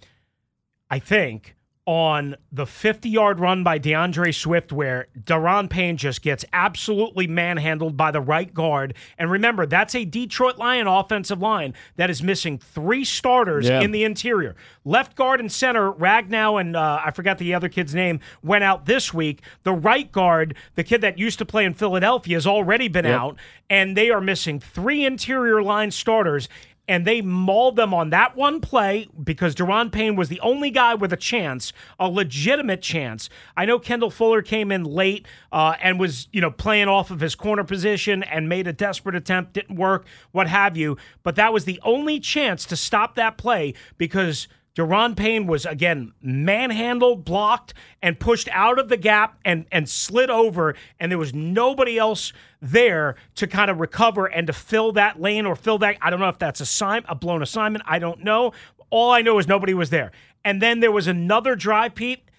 I 0.90 1.00
think 1.00 1.55
on 1.86 2.36
the 2.52 2.66
50 2.66 3.10
yard 3.10 3.40
run 3.40 3.64
by 3.64 3.78
DeAndre 3.78 4.34
Swift, 4.34 4.72
where 4.72 5.08
Daron 5.20 5.70
Payne 5.70 5.98
just 5.98 6.22
gets 6.22 6.44
absolutely 6.52 7.28
manhandled 7.28 7.96
by 7.96 8.12
the 8.12 8.22
right 8.22 8.52
guard. 8.52 8.96
And 9.18 9.30
remember, 9.30 9.66
that's 9.66 9.94
a 9.94 10.04
Detroit 10.04 10.58
Lion 10.58 10.88
offensive 10.88 11.42
line 11.42 11.74
that 11.98 12.10
is 12.10 12.24
missing 12.24 12.58
three 12.58 13.06
starters 13.06 13.68
yeah. 13.68 13.82
in 13.82 13.92
the 13.92 14.04
interior. 14.04 14.56
Left 14.84 15.16
guard 15.16 15.40
and 15.40 15.52
center, 15.52 15.92
Ragnow 15.92 16.60
and 16.60 16.76
uh, 16.76 17.02
I 17.06 17.12
forgot 17.12 17.38
the 17.38 17.54
other 17.54 17.70
kid's 17.70 17.94
name, 17.94 18.20
went 18.44 18.64
out 18.64 18.86
this 18.86 19.14
week. 19.14 19.42
The 19.64 19.74
right 19.74 20.12
guard, 20.12 20.56
the 20.74 20.84
kid 20.84 21.02
that 21.02 21.20
used 21.20 21.38
to 21.40 21.46
play 21.46 21.66
in 21.66 21.76
Philadelphia, 21.76 22.36
has 22.36 22.48
already 22.48 22.88
been 22.88 23.06
yep. 23.06 23.20
out. 23.20 23.38
And 23.70 23.96
they 23.96 24.10
are 24.10 24.22
missing 24.22 24.60
three 24.60 25.06
interior 25.06 25.62
line 25.62 25.92
starters 25.92 26.50
and 26.88 27.06
they 27.06 27.22
mauled 27.22 27.76
them 27.76 27.94
on 27.94 28.10
that 28.12 28.36
one 28.36 28.62
play 28.62 29.08
because 29.24 29.56
Daron 29.56 29.92
Payne 29.92 30.16
was 30.16 30.30
the 30.30 30.40
only 30.42 30.70
guy 30.70 30.94
with 30.96 31.12
a 31.12 31.18
chance, 31.18 31.74
a 32.00 32.10
legitimate 32.10 32.82
chance. 32.82 33.30
I 33.58 33.66
know 33.66 33.80
Kendall 33.80 34.12
Fuller 34.12 34.42
came 34.42 34.72
in 34.72 34.84
late 34.84 35.28
uh, 35.52 35.76
and 35.82 36.00
was, 36.00 36.28
you 36.32 36.42
know, 36.42 36.52
playing 36.52 36.88
off 36.88 37.12
of 37.12 37.20
his 37.20 37.36
corner 37.36 37.64
position 37.64 38.24
and 38.24 38.48
made 38.48 38.68
a 38.68 38.74
desperate 38.74 39.16
attempt, 39.16 39.54
didn't 39.54 39.76
work, 39.78 40.06
what 40.32 40.48
have 40.48 40.78
you. 40.78 40.98
But 41.24 41.36
that 41.36 41.54
was 41.54 41.66
the 41.66 41.80
only 41.84 42.20
chance 42.20 42.66
to 42.66 42.76
stop 42.76 43.16
that 43.16 43.38
play 43.38 43.74
because– 43.98 44.48
Daron 44.76 45.16
Payne 45.16 45.48
was 45.48 45.66
again 45.66 46.12
manhandled, 46.22 47.24
blocked, 47.24 47.74
and 48.02 48.20
pushed 48.20 48.50
out 48.52 48.78
of 48.78 48.90
the 48.90 48.98
gap 48.98 49.40
and 49.46 49.66
and 49.72 49.88
slid 49.88 50.30
over, 50.30 50.76
and 51.00 51.12
there 51.12 51.18
was 51.18 51.34
nobody 51.34 51.98
else 51.98 52.34
there 52.62 53.16
to 53.36 53.48
kind 53.48 53.72
of 53.72 53.80
recover 53.80 54.26
and 54.26 54.48
to 54.48 54.54
fill 54.54 54.92
that 54.92 55.20
lane 55.20 55.46
or 55.46 55.56
fill 55.56 55.78
that. 55.80 55.98
I 56.02 56.10
don't 56.10 56.20
know 56.20 56.30
if 56.30 56.40
that's 56.40 56.60
a 56.60 56.66
sign, 56.66 57.04
a 57.08 57.16
blown 57.16 57.42
assignment. 57.42 57.86
I 57.88 58.00
don't 58.00 58.24
know. 58.24 58.52
All 58.90 59.12
I 59.12 59.22
know 59.22 59.40
is 59.40 59.48
nobody 59.48 59.74
was 59.74 59.90
there. 59.90 60.12
And 60.44 60.62
then 60.62 60.80
there 60.80 60.92
was 60.92 61.08
another 61.08 61.56
drive, 61.56 61.96
Pete, 61.96 62.30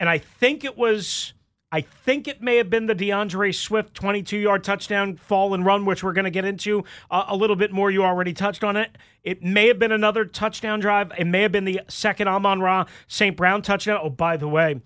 and 0.00 0.08
I 0.08 0.18
think 0.18 0.64
it 0.64 0.78
was 0.78 1.33
I 1.74 1.80
think 1.80 2.28
it 2.28 2.40
may 2.40 2.54
have 2.58 2.70
been 2.70 2.86
the 2.86 2.94
DeAndre 2.94 3.52
Swift 3.52 3.94
22 3.94 4.38
yard 4.38 4.62
touchdown 4.62 5.16
fall 5.16 5.54
and 5.54 5.66
run, 5.66 5.84
which 5.84 6.04
we're 6.04 6.12
going 6.12 6.24
to 6.24 6.30
get 6.30 6.44
into 6.44 6.84
uh, 7.10 7.24
a 7.26 7.34
little 7.34 7.56
bit 7.56 7.72
more. 7.72 7.90
You 7.90 8.04
already 8.04 8.32
touched 8.32 8.62
on 8.62 8.76
it. 8.76 8.96
It 9.24 9.42
may 9.42 9.66
have 9.66 9.80
been 9.80 9.90
another 9.90 10.24
touchdown 10.24 10.78
drive. 10.78 11.10
It 11.18 11.24
may 11.24 11.42
have 11.42 11.50
been 11.50 11.64
the 11.64 11.80
second 11.88 12.28
Amon 12.28 12.60
Ra 12.60 12.84
St. 13.08 13.36
Brown 13.36 13.60
touchdown. 13.60 13.98
Oh, 14.00 14.08
by 14.10 14.36
the 14.36 14.46
way, 14.46 14.82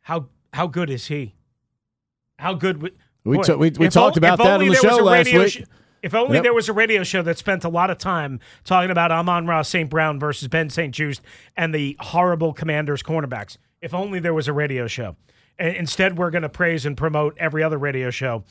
how 0.00 0.28
how 0.54 0.66
good 0.66 0.88
is 0.88 1.08
he? 1.08 1.34
How 2.38 2.54
good? 2.54 2.80
We 3.24 3.38
t- 3.42 3.52
we- 3.52 3.70
we 3.78 3.88
talked 3.90 4.16
o- 4.16 4.20
about 4.20 4.38
that 4.38 4.60
on 4.62 4.66
the 4.66 4.74
show 4.76 4.96
last 5.04 5.30
week. 5.30 5.50
sh- 5.50 5.62
if 6.02 6.14
only 6.14 6.36
Yep. 6.36 6.42
there 6.44 6.54
was 6.54 6.70
a 6.70 6.72
radio 6.72 7.02
show 7.04 7.20
that 7.20 7.36
spent 7.36 7.64
a 7.64 7.68
lot 7.68 7.90
of 7.90 7.98
time 7.98 8.40
talking 8.64 8.90
about 8.90 9.12
Amon 9.12 9.46
Ra 9.46 9.60
St. 9.60 9.90
Brown 9.90 10.18
versus 10.18 10.48
Ben 10.48 10.70
St. 10.70 10.94
Juste 10.94 11.20
and 11.54 11.74
the 11.74 11.96
horrible 12.00 12.54
Commanders 12.54 13.02
cornerbacks. 13.02 13.58
If 13.82 13.92
only 13.92 14.20
there 14.20 14.32
was 14.32 14.48
a 14.48 14.54
radio 14.54 14.86
show. 14.86 15.16
Instead, 15.58 16.16
we're 16.16 16.30
going 16.30 16.42
to 16.42 16.48
praise 16.48 16.86
and 16.86 16.96
promote 16.96 17.36
every 17.38 17.62
other 17.62 17.78
radio 17.78 18.10
show, 18.10 18.44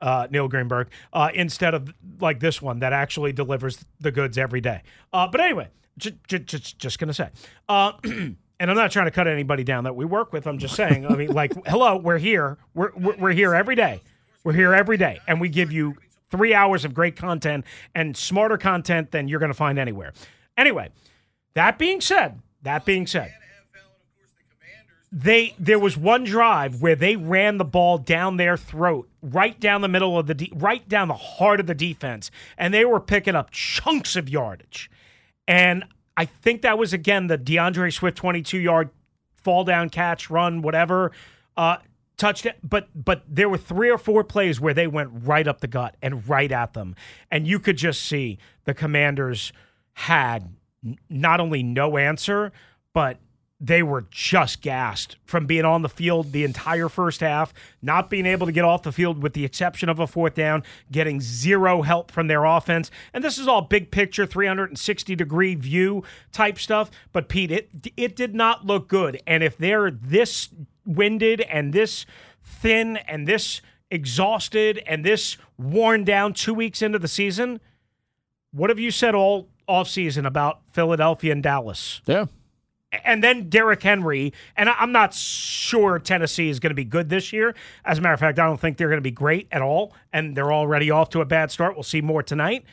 uh, 0.00 0.28
Neil 0.30 0.48
Greenberg, 0.48 0.88
uh, 1.12 1.30
instead 1.34 1.74
of 1.74 1.92
like 2.20 2.40
this 2.40 2.62
one 2.62 2.80
that 2.80 2.92
actually 2.92 3.32
delivers 3.32 3.84
the 4.00 4.12
goods 4.12 4.38
every 4.38 4.60
day. 4.60 4.82
Uh, 5.12 5.26
but 5.26 5.40
anyway, 5.40 5.68
j- 5.98 6.16
j- 6.28 6.38
just, 6.38 6.78
just 6.78 6.98
going 6.98 7.08
to 7.08 7.14
say. 7.14 7.30
Uh, 7.68 7.92
and 8.04 8.36
I'm 8.70 8.76
not 8.76 8.92
trying 8.92 9.06
to 9.06 9.10
cut 9.10 9.26
anybody 9.26 9.64
down 9.64 9.84
that 9.84 9.96
we 9.96 10.04
work 10.04 10.32
with. 10.32 10.46
I'm 10.46 10.58
just 10.58 10.76
saying, 10.76 11.06
I 11.06 11.16
mean, 11.16 11.32
like, 11.32 11.52
hello, 11.66 11.96
we're 11.96 12.18
here. 12.18 12.58
We're, 12.74 12.92
we're 12.96 13.32
here 13.32 13.54
every 13.54 13.74
day. 13.74 14.00
We're 14.44 14.52
here 14.52 14.72
every 14.72 14.96
day. 14.96 15.20
And 15.26 15.40
we 15.40 15.48
give 15.48 15.72
you 15.72 15.96
three 16.30 16.54
hours 16.54 16.84
of 16.84 16.94
great 16.94 17.16
content 17.16 17.64
and 17.94 18.16
smarter 18.16 18.56
content 18.56 19.10
than 19.10 19.28
you're 19.28 19.40
going 19.40 19.50
to 19.50 19.54
find 19.54 19.78
anywhere. 19.78 20.12
Anyway, 20.56 20.90
that 21.54 21.78
being 21.78 22.00
said, 22.00 22.40
that 22.62 22.84
being 22.84 23.06
said, 23.06 23.34
they 25.12 25.54
there 25.58 25.78
was 25.78 25.96
one 25.96 26.24
drive 26.24 26.80
where 26.80 26.96
they 26.96 27.16
ran 27.16 27.58
the 27.58 27.64
ball 27.66 27.98
down 27.98 28.38
their 28.38 28.56
throat, 28.56 29.08
right 29.20 29.58
down 29.60 29.82
the 29.82 29.88
middle 29.88 30.18
of 30.18 30.26
the 30.26 30.34
de- 30.34 30.52
right 30.54 30.88
down 30.88 31.08
the 31.08 31.14
heart 31.14 31.60
of 31.60 31.66
the 31.66 31.74
defense, 31.74 32.30
and 32.56 32.72
they 32.72 32.86
were 32.86 32.98
picking 32.98 33.34
up 33.34 33.50
chunks 33.50 34.16
of 34.16 34.28
yardage. 34.30 34.90
And 35.46 35.84
I 36.16 36.24
think 36.24 36.62
that 36.62 36.78
was 36.78 36.94
again 36.94 37.26
the 37.26 37.36
DeAndre 37.36 37.92
Swift 37.92 38.16
22 38.16 38.58
yard 38.58 38.90
fall 39.36 39.64
down 39.64 39.90
catch 39.90 40.30
run 40.30 40.62
whatever 40.62 41.10
uh 41.56 41.76
touchdown 42.16 42.54
but 42.62 42.88
but 42.94 43.22
there 43.28 43.48
were 43.48 43.58
three 43.58 43.90
or 43.90 43.98
four 43.98 44.22
plays 44.22 44.60
where 44.60 44.72
they 44.72 44.86
went 44.86 45.10
right 45.12 45.48
up 45.48 45.60
the 45.60 45.66
gut 45.66 45.96
and 46.00 46.28
right 46.28 46.52
at 46.52 46.74
them 46.74 46.94
and 47.28 47.46
you 47.48 47.58
could 47.58 47.76
just 47.76 48.02
see 48.02 48.38
the 48.64 48.72
commanders 48.72 49.52
had 49.94 50.54
n- 50.86 50.96
not 51.10 51.40
only 51.40 51.60
no 51.64 51.96
answer 51.96 52.52
but 52.94 53.18
they 53.64 53.80
were 53.80 54.04
just 54.10 54.60
gassed 54.60 55.16
from 55.24 55.46
being 55.46 55.64
on 55.64 55.82
the 55.82 55.88
field 55.88 56.32
the 56.32 56.42
entire 56.42 56.88
first 56.88 57.20
half, 57.20 57.54
not 57.80 58.10
being 58.10 58.26
able 58.26 58.44
to 58.44 58.52
get 58.52 58.64
off 58.64 58.82
the 58.82 58.90
field 58.90 59.22
with 59.22 59.34
the 59.34 59.44
exception 59.44 59.88
of 59.88 60.00
a 60.00 60.06
fourth 60.08 60.34
down, 60.34 60.64
getting 60.90 61.20
zero 61.20 61.82
help 61.82 62.10
from 62.10 62.26
their 62.26 62.44
offense. 62.44 62.90
And 63.14 63.22
this 63.22 63.38
is 63.38 63.46
all 63.46 63.62
big 63.62 63.92
picture, 63.92 64.26
360 64.26 65.14
degree 65.14 65.54
view 65.54 66.02
type 66.32 66.58
stuff. 66.58 66.90
But 67.12 67.28
Pete, 67.28 67.52
it 67.52 67.70
it 67.96 68.16
did 68.16 68.34
not 68.34 68.66
look 68.66 68.88
good. 68.88 69.22
And 69.28 69.44
if 69.44 69.56
they're 69.56 69.92
this 69.92 70.48
winded 70.84 71.42
and 71.42 71.72
this 71.72 72.04
thin 72.42 72.96
and 72.96 73.28
this 73.28 73.62
exhausted 73.92 74.82
and 74.86 75.04
this 75.04 75.36
worn 75.56 76.02
down 76.02 76.32
two 76.32 76.52
weeks 76.52 76.82
into 76.82 76.98
the 76.98 77.06
season, 77.06 77.60
what 78.50 78.70
have 78.70 78.80
you 78.80 78.90
said 78.90 79.14
all 79.14 79.48
offseason 79.68 80.26
about 80.26 80.62
Philadelphia 80.72 81.30
and 81.30 81.44
Dallas? 81.44 82.00
Yeah. 82.06 82.26
And 83.04 83.22
then 83.24 83.48
Derrick 83.48 83.82
Henry, 83.82 84.32
and 84.56 84.68
I'm 84.68 84.92
not 84.92 85.14
sure 85.14 85.98
Tennessee 85.98 86.48
is 86.48 86.60
going 86.60 86.70
to 86.70 86.74
be 86.74 86.84
good 86.84 87.08
this 87.08 87.32
year. 87.32 87.54
As 87.84 87.98
a 87.98 88.00
matter 88.00 88.14
of 88.14 88.20
fact, 88.20 88.38
I 88.38 88.46
don't 88.46 88.60
think 88.60 88.76
they're 88.76 88.88
going 88.88 88.98
to 88.98 89.02
be 89.02 89.10
great 89.10 89.48
at 89.50 89.62
all, 89.62 89.94
and 90.12 90.36
they're 90.36 90.52
already 90.52 90.90
off 90.90 91.10
to 91.10 91.20
a 91.20 91.24
bad 91.24 91.50
start. 91.50 91.74
We'll 91.74 91.82
see 91.82 92.00
more 92.00 92.22
tonight. 92.22 92.64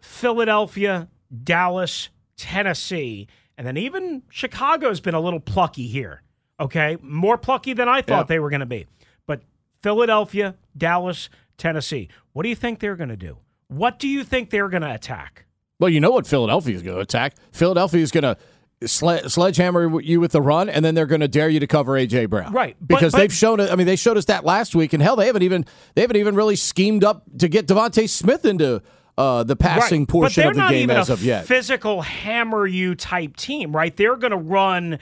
Philadelphia, 0.00 1.08
Dallas, 1.42 2.10
Tennessee, 2.36 3.26
and 3.56 3.66
then 3.66 3.76
even 3.76 4.22
Chicago's 4.28 5.00
been 5.00 5.14
a 5.14 5.20
little 5.20 5.40
plucky 5.40 5.86
here. 5.86 6.22
Okay, 6.60 6.96
more 7.02 7.36
plucky 7.36 7.72
than 7.72 7.88
I 7.88 8.00
thought 8.02 8.20
Yeah. 8.20 8.34
they 8.34 8.38
were 8.38 8.50
going 8.50 8.60
to 8.60 8.66
be. 8.66 8.86
But 9.26 9.42
Philadelphia, 9.82 10.56
Dallas, 10.76 11.28
Tennessee. 11.58 12.08
What 12.32 12.42
do 12.44 12.48
you 12.48 12.54
think 12.54 12.78
they're 12.80 12.96
going 12.96 13.08
to 13.08 13.16
do? 13.16 13.38
What 13.68 13.98
do 13.98 14.06
you 14.08 14.22
think 14.24 14.50
they're 14.50 14.68
going 14.68 14.82
to 14.82 14.92
attack? 14.92 15.46
Well, 15.80 15.90
you 15.90 16.00
know 16.00 16.12
what 16.12 16.26
Philadelphia 16.26 16.74
is 16.76 16.82
going 16.82 16.96
to 16.96 17.02
attack. 17.02 17.34
Philadelphia 17.52 18.00
is 18.00 18.12
going 18.12 18.22
to 18.22 18.36
sle- 18.84 19.30
sledgehammer 19.30 20.00
you 20.00 20.20
with 20.20 20.32
the 20.32 20.40
run, 20.42 20.68
and 20.68 20.84
then 20.84 20.94
they're 20.94 21.06
going 21.06 21.20
to 21.20 21.28
dare 21.28 21.48
you 21.48 21.60
to 21.60 21.66
cover 21.66 21.92
AJ 21.92 22.30
Brown, 22.30 22.52
Right, 22.52 22.76
Because 22.86 23.12
but- 23.12 23.18
they've 23.18 23.32
shown 23.32 23.60
it. 23.60 23.70
I 23.70 23.76
mean, 23.76 23.86
they 23.86 23.96
showed 23.96 24.16
us 24.16 24.26
that 24.26 24.44
last 24.44 24.74
week, 24.74 24.92
and 24.92 25.02
hell, 25.02 25.16
they 25.16 25.26
haven't 25.26 25.42
even 25.42 25.64
they 25.94 26.02
haven't 26.02 26.16
even 26.16 26.34
really 26.34 26.56
schemed 26.56 27.04
up 27.04 27.22
to 27.38 27.48
get 27.48 27.66
DeVonta 27.66 28.08
Smith 28.08 28.44
into 28.44 28.82
uh, 29.16 29.44
the 29.44 29.54
passing 29.56 30.02
Right. 30.02 30.08
portion 30.08 30.48
of 30.48 30.54
the 30.56 30.68
game 30.68 30.90
as 30.90 31.08
of 31.10 31.22
yet. 31.22 31.46
Physical 31.46 32.02
hammer 32.02 32.66
you 32.66 32.94
type 32.94 33.36
team, 33.36 33.74
right? 33.74 33.96
They're 33.96 34.16
going 34.16 34.32
to 34.32 34.36
run 34.36 34.98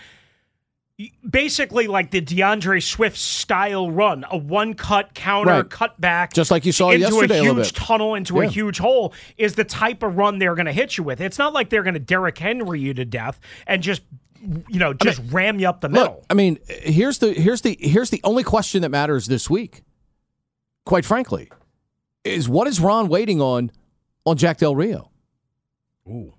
basically 1.28 1.86
like 1.86 2.10
the 2.10 2.20
DeAndre 2.20 2.82
Swift 2.82 3.16
style 3.16 3.90
run, 3.90 4.24
a 4.30 4.36
one 4.36 4.74
cut 4.74 5.14
counter 5.14 5.50
Right. 5.50 5.70
cut 5.70 6.00
back, 6.00 6.32
Just 6.32 6.50
like 6.50 6.64
you 6.64 6.72
saw 6.72 6.90
into 6.90 7.00
yesterday 7.00 7.38
a 7.38 7.40
a 7.40 7.44
huge 7.44 7.56
bit. 7.56 7.74
tunnel 7.74 8.14
into 8.14 8.40
a 8.40 8.46
huge 8.46 8.78
hole 8.78 9.12
is 9.36 9.54
the 9.54 9.64
type 9.64 10.02
of 10.02 10.16
run 10.16 10.38
they're 10.38 10.54
going 10.54 10.66
to 10.66 10.72
hit 10.72 10.96
you 10.98 11.04
with. 11.04 11.20
It's 11.20 11.38
not 11.38 11.52
like 11.52 11.70
they're 11.70 11.82
going 11.82 11.94
to 11.94 12.00
Derrick 12.00 12.38
Henry 12.38 12.80
you 12.80 12.94
to 12.94 13.04
death 13.04 13.40
and 13.66 13.82
just 13.82 14.02
you 14.68 14.78
know 14.78 14.92
just 14.92 15.20
ram 15.30 15.58
you 15.60 15.68
up 15.68 15.80
the 15.80 15.88
middle. 15.88 16.14
Look, 16.16 16.24
I 16.30 16.34
mean, 16.34 16.58
here's 16.68 17.18
the 17.18 17.32
here's 17.32 17.62
the 17.62 17.76
here's 17.80 18.10
the 18.10 18.20
only 18.24 18.42
question 18.44 18.82
that 18.82 18.90
matters 18.90 19.26
this 19.26 19.48
week. 19.48 19.82
Quite 20.84 21.04
frankly, 21.04 21.48
is 22.24 22.48
what 22.48 22.66
is 22.66 22.80
Ron 22.80 23.08
waiting 23.08 23.40
on 23.40 23.70
on 24.26 24.36
Jack 24.36 24.58
Del 24.58 24.74
Rio? 24.76 25.10
Ooh. 26.08 26.34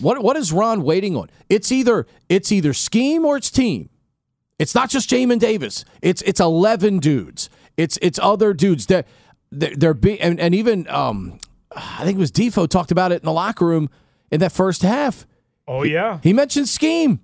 What 0.00 0.22
what 0.22 0.36
is 0.36 0.52
Ron 0.52 0.82
waiting 0.82 1.16
on? 1.16 1.30
It's 1.48 1.72
either 1.72 2.06
it's 2.28 2.52
either 2.52 2.72
scheme 2.72 3.24
or 3.24 3.36
it's 3.36 3.50
team. 3.50 3.88
It's 4.58 4.74
not 4.74 4.90
just 4.90 5.08
Jamin 5.08 5.38
Davis. 5.38 5.84
It's 6.02 6.22
it's 6.22 6.40
eleven 6.40 6.98
dudes. 6.98 7.48
It's 7.76 7.98
it's 8.02 8.18
other 8.22 8.52
dudes 8.52 8.86
that 8.86 9.06
they're, 9.50 9.74
they're 9.74 9.94
be, 9.94 10.20
and, 10.20 10.38
and 10.38 10.54
even 10.54 10.88
um 10.88 11.38
I 11.74 12.04
think 12.04 12.16
it 12.16 12.20
was 12.20 12.32
Defo 12.32 12.68
talked 12.68 12.90
about 12.90 13.12
it 13.12 13.22
in 13.22 13.26
the 13.26 13.32
locker 13.32 13.66
room 13.66 13.90
in 14.30 14.40
that 14.40 14.52
first 14.52 14.82
half. 14.82 15.26
Oh 15.66 15.82
yeah. 15.82 16.18
He 16.22 16.32
mentioned 16.32 16.68
scheme. 16.68 17.20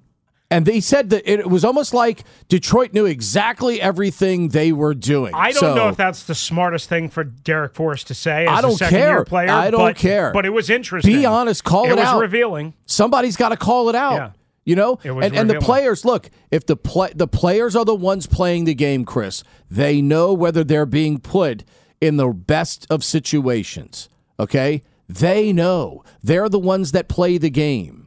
And 0.49 0.65
they 0.65 0.79
said 0.81 1.11
that 1.11 1.29
it 1.29 1.49
was 1.51 1.65
almost 1.65 1.93
like 1.93 2.23
Detroit 2.49 2.93
knew 2.93 3.05
exactly 3.05 3.81
everything 3.81 4.51
they 4.51 4.71
were 4.73 4.95
doing. 4.95 5.35
I 5.35 5.51
don't 5.51 5.61
So, 5.61 5.75
know 5.75 5.89
if 5.89 5.97
that's 5.97 6.23
the 6.23 6.37
smartest 6.37 6.89
thing 6.89 7.09
for 7.09 7.25
Darrick 7.25 7.75
Forrest 7.75 8.07
to 8.09 8.15
say. 8.15 8.45
As 8.47 8.51
I 8.51 8.59
a 8.61 8.63
don't 8.63 8.77
second 8.77 8.97
care. 8.99 9.11
Year 9.17 9.25
player, 9.25 9.51
I 9.51 9.71
don't 9.73 9.81
but- 9.81 9.97
care. 9.97 10.31
But 10.33 10.47
it 10.47 10.51
was 10.51 10.71
interesting. 10.71 11.13
Be 11.13 11.27
honest, 11.27 11.65
call 11.65 11.87
it, 11.87 11.91
it 11.91 11.97
was 11.97 12.05
out. 12.05 12.21
revealing. 12.21 12.75
Somebody's 12.87 13.37
got 13.37 13.49
to 13.49 13.57
call 13.57 13.89
it 13.89 13.97
out. 13.97 14.15
Yeah. 14.15 14.31
You 14.65 14.75
know, 14.77 14.99
It 15.05 15.13
was 15.13 15.27
and, 15.27 15.37
and 15.37 15.51
the 15.51 15.61
players 15.61 16.05
look. 16.05 16.29
If 16.51 16.67
the 16.67 16.77
play, 16.77 17.11
the 17.15 17.29
players 17.29 17.75
are 17.77 17.85
the 17.85 17.95
ones 17.95 18.27
playing 18.27 18.65
the 18.65 18.75
game, 18.75 19.05
Chris. 19.05 19.45
They 19.71 20.01
know 20.03 20.33
whether 20.33 20.63
they're 20.65 20.87
being 20.87 21.19
put 21.21 21.63
in 22.01 22.17
the 22.17 22.29
best 22.29 22.85
of 22.91 23.05
situations. 23.05 24.09
Okay, 24.41 24.83
they 25.09 25.53
know 25.53 26.03
they're 26.23 26.49
the 26.49 26.59
ones 26.59 26.93
that 26.93 27.09
play 27.09 27.39
the 27.39 27.51
game. 27.51 28.06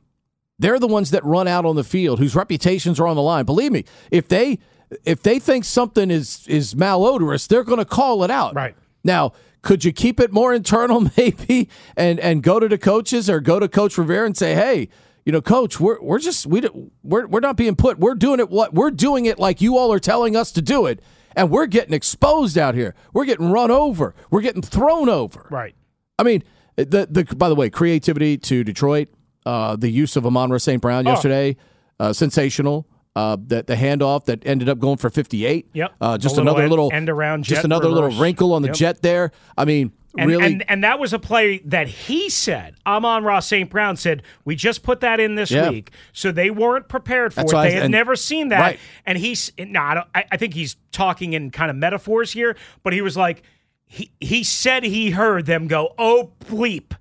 They're 0.59 0.79
the 0.79 0.87
ones 0.87 1.11
that 1.11 1.23
run 1.23 1.47
out 1.47 1.65
on 1.65 1.75
the 1.75 1.83
field, 1.83 2.19
whose 2.19 2.35
reputations 2.35 2.99
are 2.99 3.07
on 3.07 3.15
the 3.15 3.21
line. 3.21 3.45
Believe 3.45 3.71
me, 3.71 3.85
if 4.11 4.27
they 4.27 4.59
if 5.05 5.23
they 5.23 5.39
think 5.39 5.65
something 5.65 6.11
is 6.11 6.45
is 6.47 6.75
malodorous, 6.75 7.47
they're 7.47 7.63
going 7.63 7.79
to 7.79 7.85
call 7.85 8.23
it 8.23 8.31
out. 8.31 8.55
Right. 8.55 8.75
Now, 9.03 9.33
could 9.61 9.85
you 9.85 9.91
keep 9.93 10.19
it 10.19 10.31
more 10.31 10.53
internal, 10.59 11.09
maybe, 11.17 11.69
and 11.95 12.19
and 12.19 12.43
go 12.43 12.59
to 12.59 12.67
the 12.67 12.77
coaches 12.77 13.29
or 13.29 13.39
go 13.39 13.59
to 13.59 13.67
Coach 13.67 13.97
Rivera 13.97 14.25
and 14.25 14.37
say, 14.37 14.53
hey, 14.53 14.89
you 15.25 15.31
know, 15.31 15.41
Coach, 15.41 15.79
we're 15.79 16.01
we're 16.01 16.19
just 16.19 16.45
we 16.45 16.61
we're 17.03 17.27
we're 17.27 17.39
not 17.39 17.55
being 17.55 17.75
put. 17.75 17.99
We're 17.99 18.15
doing 18.15 18.39
it 18.39 18.49
what 18.49 18.73
we're 18.73 18.91
doing 18.91 19.25
it 19.25 19.39
like 19.39 19.61
you 19.61 19.77
all 19.77 19.93
are 19.93 19.99
telling 19.99 20.35
us 20.35 20.51
to 20.53 20.61
do 20.61 20.85
it, 20.85 21.01
and 21.35 21.49
we're 21.49 21.67
getting 21.67 21.93
exposed 21.93 22.57
out 22.57 22.75
here. 22.75 22.95
We're 23.13 23.25
getting 23.25 23.51
run 23.51 23.71
over. 23.71 24.15
We're 24.29 24.41
getting 24.41 24.61
thrown 24.61 25.07
over. 25.07 25.47
Right. 25.49 25.75
I 26.17 26.23
mean, 26.23 26.43
the 26.75 27.07
the 27.09 27.35
by 27.35 27.47
the 27.47 27.55
way, 27.55 27.69
creativity 27.69 28.37
to 28.37 28.63
Detroit, 28.63 29.09
uh, 29.49 29.75
the 29.75 29.89
use 29.89 30.15
of 30.15 30.25
Amon 30.25 30.57
St. 30.59 30.81
Brown 30.81 31.07
Oh. 31.07 31.11
yesterday, 31.11 31.57
uh, 31.99 32.13
sensational. 32.13 32.85
Uh, 33.15 33.35
that 33.47 33.65
the 33.67 33.75
handoff 33.75 34.25
that 34.25 34.45
ended 34.45 34.69
up 34.69 34.79
going 34.79 34.95
for 34.97 35.09
58. 35.09 35.67
Yep. 35.73 35.91
Uh, 35.99 36.17
just 36.17 36.35
little 36.37 36.47
another 36.47 36.61
end- 36.63 36.69
little 36.69 36.89
end 36.93 37.09
around 37.09 37.43
just 37.43 37.65
another 37.65 37.89
little 37.89 38.11
wrinkle 38.11 38.53
on 38.53 38.61
the 38.61 38.67
Yep. 38.69 38.75
jet 38.77 39.01
there. 39.01 39.31
I 39.57 39.65
mean, 39.65 39.91
And, 40.17 40.29
really, 40.29 40.45
and 40.45 40.63
and 40.69 40.83
that 40.83 40.99
was 40.99 41.11
a 41.11 41.19
play 41.19 41.57
that 41.65 41.87
he 41.87 42.29
said. 42.29 42.75
Amon-Ra 42.85 43.39
St. 43.41 43.69
Brown 43.69 43.97
said, 43.97 44.23
"We 44.45 44.55
just 44.55 44.83
put 44.83 45.01
that 45.01 45.19
in 45.19 45.35
this 45.35 45.51
Yeah. 45.51 45.69
week, 45.69 45.91
so 46.13 46.31
they 46.31 46.49
weren't 46.49 46.87
prepared 46.87 47.33
for 47.33 47.41
That's 47.41 47.51
it. 47.51 47.55
why 47.55 47.61
I- 47.63 47.67
They 47.69 47.73
had 47.75 47.83
and- 47.85 47.91
never 47.91 48.15
seen 48.15 48.49
that." 48.49 48.59
right. 48.61 48.79
And 49.05 49.17
he's 49.17 49.51
no, 49.59 49.81
I, 49.81 49.93
don't, 49.95 50.07
I, 50.15 50.23
I 50.31 50.37
think 50.37 50.53
he's 50.53 50.77
talking 50.91 51.33
in 51.33 51.49
kind 51.51 51.69
of 51.71 51.75
metaphors 51.77 52.31
here, 52.31 52.55
but 52.83 52.93
he 52.93 53.01
was 53.01 53.17
like, 53.17 53.41
he 53.85 54.11
he 54.21 54.43
said 54.43 54.83
he 54.83 55.09
heard 55.11 55.45
them 55.45 55.67
go, 55.67 55.93
"Oh 55.97 56.31
bleep." 56.45 56.91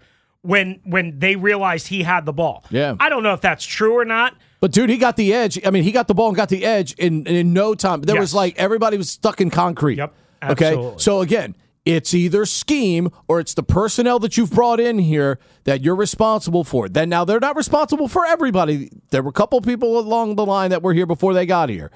When 0.49 0.81
when 0.85 1.19
they 1.19 1.37
realized 1.37 1.89
he 1.89 2.03
had 2.03 2.25
the 2.25 2.33
ball. 2.33 2.65
Yeah. 2.71 2.97
I 2.99 3.11
don't 3.11 3.23
know 3.23 3.35
if 3.35 3.43
that's 3.43 3.67
true 3.67 3.99
or 3.99 4.05
not. 4.07 4.35
But 4.61 4.73
dude, 4.73 4.89
he 4.89 4.97
got 4.97 5.17
the 5.17 5.35
edge. 5.35 5.61
I 5.65 5.71
mean, 5.71 5.85
he 5.85 5.93
got 5.93 6.09
the 6.09 6.15
ball 6.15 6.29
and 6.29 6.37
got 6.37 6.49
the 6.49 6.65
edge 6.65 6.95
in 6.95 7.27
in 7.27 7.53
no 7.53 7.75
time. 7.75 8.01
There 8.01 8.19
was 8.19 8.35
like 8.35 8.57
everybody 8.57 8.97
was 8.97 9.11
stuck 9.11 9.41
in 9.43 9.51
concrete. 9.51 9.99
Yep, 9.99 10.15
Okay. 10.43 10.95
So 10.97 11.21
again, 11.21 11.55
it's 11.85 12.15
either 12.15 12.47
scheme 12.47 13.11
or 13.29 13.41
it's 13.41 13.53
the 13.53 13.63
personnel 13.63 14.19
that 14.21 14.39
you've 14.39 14.51
brought 14.51 14.81
in 14.81 14.99
here 14.99 15.39
that 15.65 15.83
you're 15.83 15.95
responsible 15.95 16.65
for. 16.65 16.89
Then 16.89 17.11
now 17.11 17.27
they're 17.27 17.41
not 17.41 17.55
responsible 17.55 18.09
for 18.09 18.25
everybody. 18.25 18.91
There 19.11 19.23
were 19.23 19.31
a 19.31 19.33
couple 19.33 19.61
people 19.61 19.99
along 19.99 20.37
the 20.37 20.47
line 20.47 20.71
that 20.71 20.83
were 20.83 20.95
here 20.95 21.07
before 21.07 21.35
they 21.35 21.45
got 21.45 21.69
here. 21.69 21.91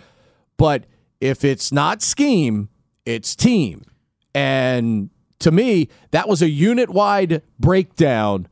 But 0.59 0.85
if 1.21 1.43
it's 1.43 1.73
not 1.73 2.03
scheme, 2.03 2.69
it's 3.07 3.35
team. 3.35 3.85
And 4.35 5.11
to 5.43 5.51
me, 5.51 5.89
that 6.11 6.29
was 6.29 6.43
a 6.43 6.49
unit 6.49 6.91
wide 6.91 7.43
breakdown 7.59 8.49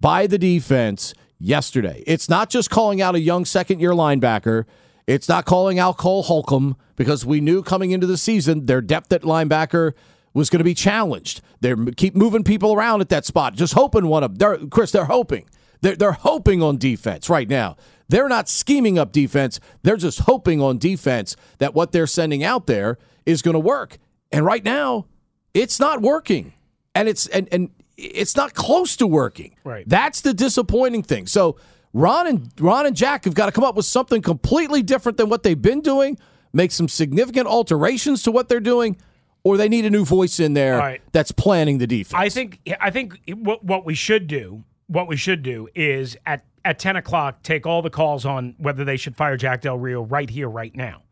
by 0.00 0.26
the 0.26 0.38
defense 0.38 1.14
yesterday. 1.38 2.02
It's 2.06 2.28
not 2.28 2.50
just 2.50 2.70
calling 2.70 3.00
out 3.00 3.14
a 3.14 3.20
young 3.20 3.44
second 3.44 3.80
year 3.80 3.90
linebacker. 3.90 4.64
It's 5.06 5.28
not 5.28 5.44
calling 5.44 5.78
out 5.78 5.98
Cole 5.98 6.22
Holcomb 6.22 6.76
because 6.96 7.26
we 7.26 7.40
knew 7.40 7.62
coming 7.62 7.90
into 7.90 8.06
the 8.06 8.16
season 8.16 8.66
their 8.66 8.80
depth 8.80 9.12
at 9.12 9.22
linebacker 9.22 9.92
was 10.32 10.50
going 10.50 10.58
to 10.58 10.64
be 10.64 10.74
challenged. 10.74 11.40
They 11.60 11.74
keep 11.96 12.14
moving 12.14 12.44
people 12.44 12.74
around 12.74 13.00
at 13.00 13.08
that 13.10 13.24
spot, 13.24 13.54
just 13.54 13.74
hoping 13.74 14.06
one 14.06 14.24
of 14.24 14.38
they're 14.38 14.58
Chris. 14.66 14.90
They're 14.90 15.04
hoping. 15.04 15.48
They're, 15.80 15.96
they're 15.96 16.12
hoping 16.12 16.62
on 16.62 16.78
defense 16.78 17.28
right 17.28 17.48
now. 17.48 17.76
They're 18.08 18.28
not 18.28 18.48
scheming 18.48 18.98
up 18.98 19.12
defense. 19.12 19.60
They're 19.82 19.96
just 19.96 20.20
hoping 20.20 20.60
on 20.60 20.78
defense 20.78 21.36
that 21.58 21.74
what 21.74 21.92
they're 21.92 22.06
sending 22.06 22.42
out 22.42 22.66
there 22.66 22.98
is 23.26 23.42
going 23.42 23.54
to 23.54 23.60
work. 23.60 23.98
And 24.32 24.44
right 24.44 24.64
now, 24.64 25.06
it's 25.54 25.80
not 25.80 26.02
working. 26.02 26.52
And 26.94 27.08
it's 27.08 27.26
and 27.28 27.48
and 27.52 27.70
it's 27.96 28.36
not 28.36 28.54
close 28.54 28.96
to 28.96 29.06
working. 29.06 29.56
Right. 29.64 29.88
That's 29.88 30.20
the 30.20 30.34
disappointing 30.34 31.02
thing. 31.04 31.26
So 31.26 31.56
Ron 31.92 32.26
and 32.26 32.52
Ron 32.60 32.86
and 32.86 32.94
Jack 32.96 33.24
have 33.24 33.34
got 33.34 33.46
to 33.46 33.52
come 33.52 33.64
up 33.64 33.74
with 33.76 33.86
something 33.86 34.20
completely 34.22 34.82
different 34.82 35.16
than 35.18 35.28
what 35.28 35.42
they've 35.44 35.60
been 35.60 35.80
doing, 35.80 36.18
make 36.52 36.72
some 36.72 36.88
significant 36.88 37.46
alterations 37.46 38.22
to 38.24 38.32
what 38.32 38.48
they're 38.48 38.60
doing, 38.60 38.96
or 39.44 39.56
they 39.56 39.68
need 39.68 39.84
a 39.84 39.90
new 39.90 40.04
voice 40.04 40.40
in 40.40 40.54
there 40.54 40.76
Right. 40.78 41.00
that's 41.12 41.30
planning 41.32 41.78
the 41.78 41.86
defense. 41.86 42.20
I 42.20 42.28
think 42.28 42.60
I 42.80 42.90
think 42.90 43.20
what 43.28 43.64
what 43.64 43.84
we 43.84 43.94
should 43.94 44.26
do 44.26 44.64
what 44.86 45.08
we 45.08 45.16
should 45.16 45.42
do 45.42 45.68
is 45.74 46.16
at 46.26 46.44
at 46.64 46.78
ten 46.78 46.94
o'clock 46.96 47.42
take 47.42 47.66
all 47.66 47.80
the 47.82 47.90
calls 47.90 48.24
on 48.26 48.54
whether 48.58 48.84
they 48.84 48.96
should 48.96 49.16
fire 49.16 49.36
Jack 49.36 49.62
Del 49.62 49.78
Rio 49.78 50.02
right 50.02 50.28
here 50.30 50.48
right 50.48 50.74
now. 50.76 51.02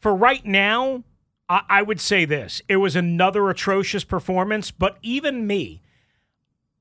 For 0.00 0.14
right 0.14 0.44
now, 0.46 1.02
I, 1.48 1.62
I 1.68 1.82
would 1.82 2.00
say 2.00 2.24
this: 2.24 2.62
it 2.68 2.76
was 2.76 2.96
another 2.96 3.48
atrocious 3.50 4.04
performance. 4.04 4.70
But 4.70 4.98
even 5.02 5.46
me, 5.46 5.82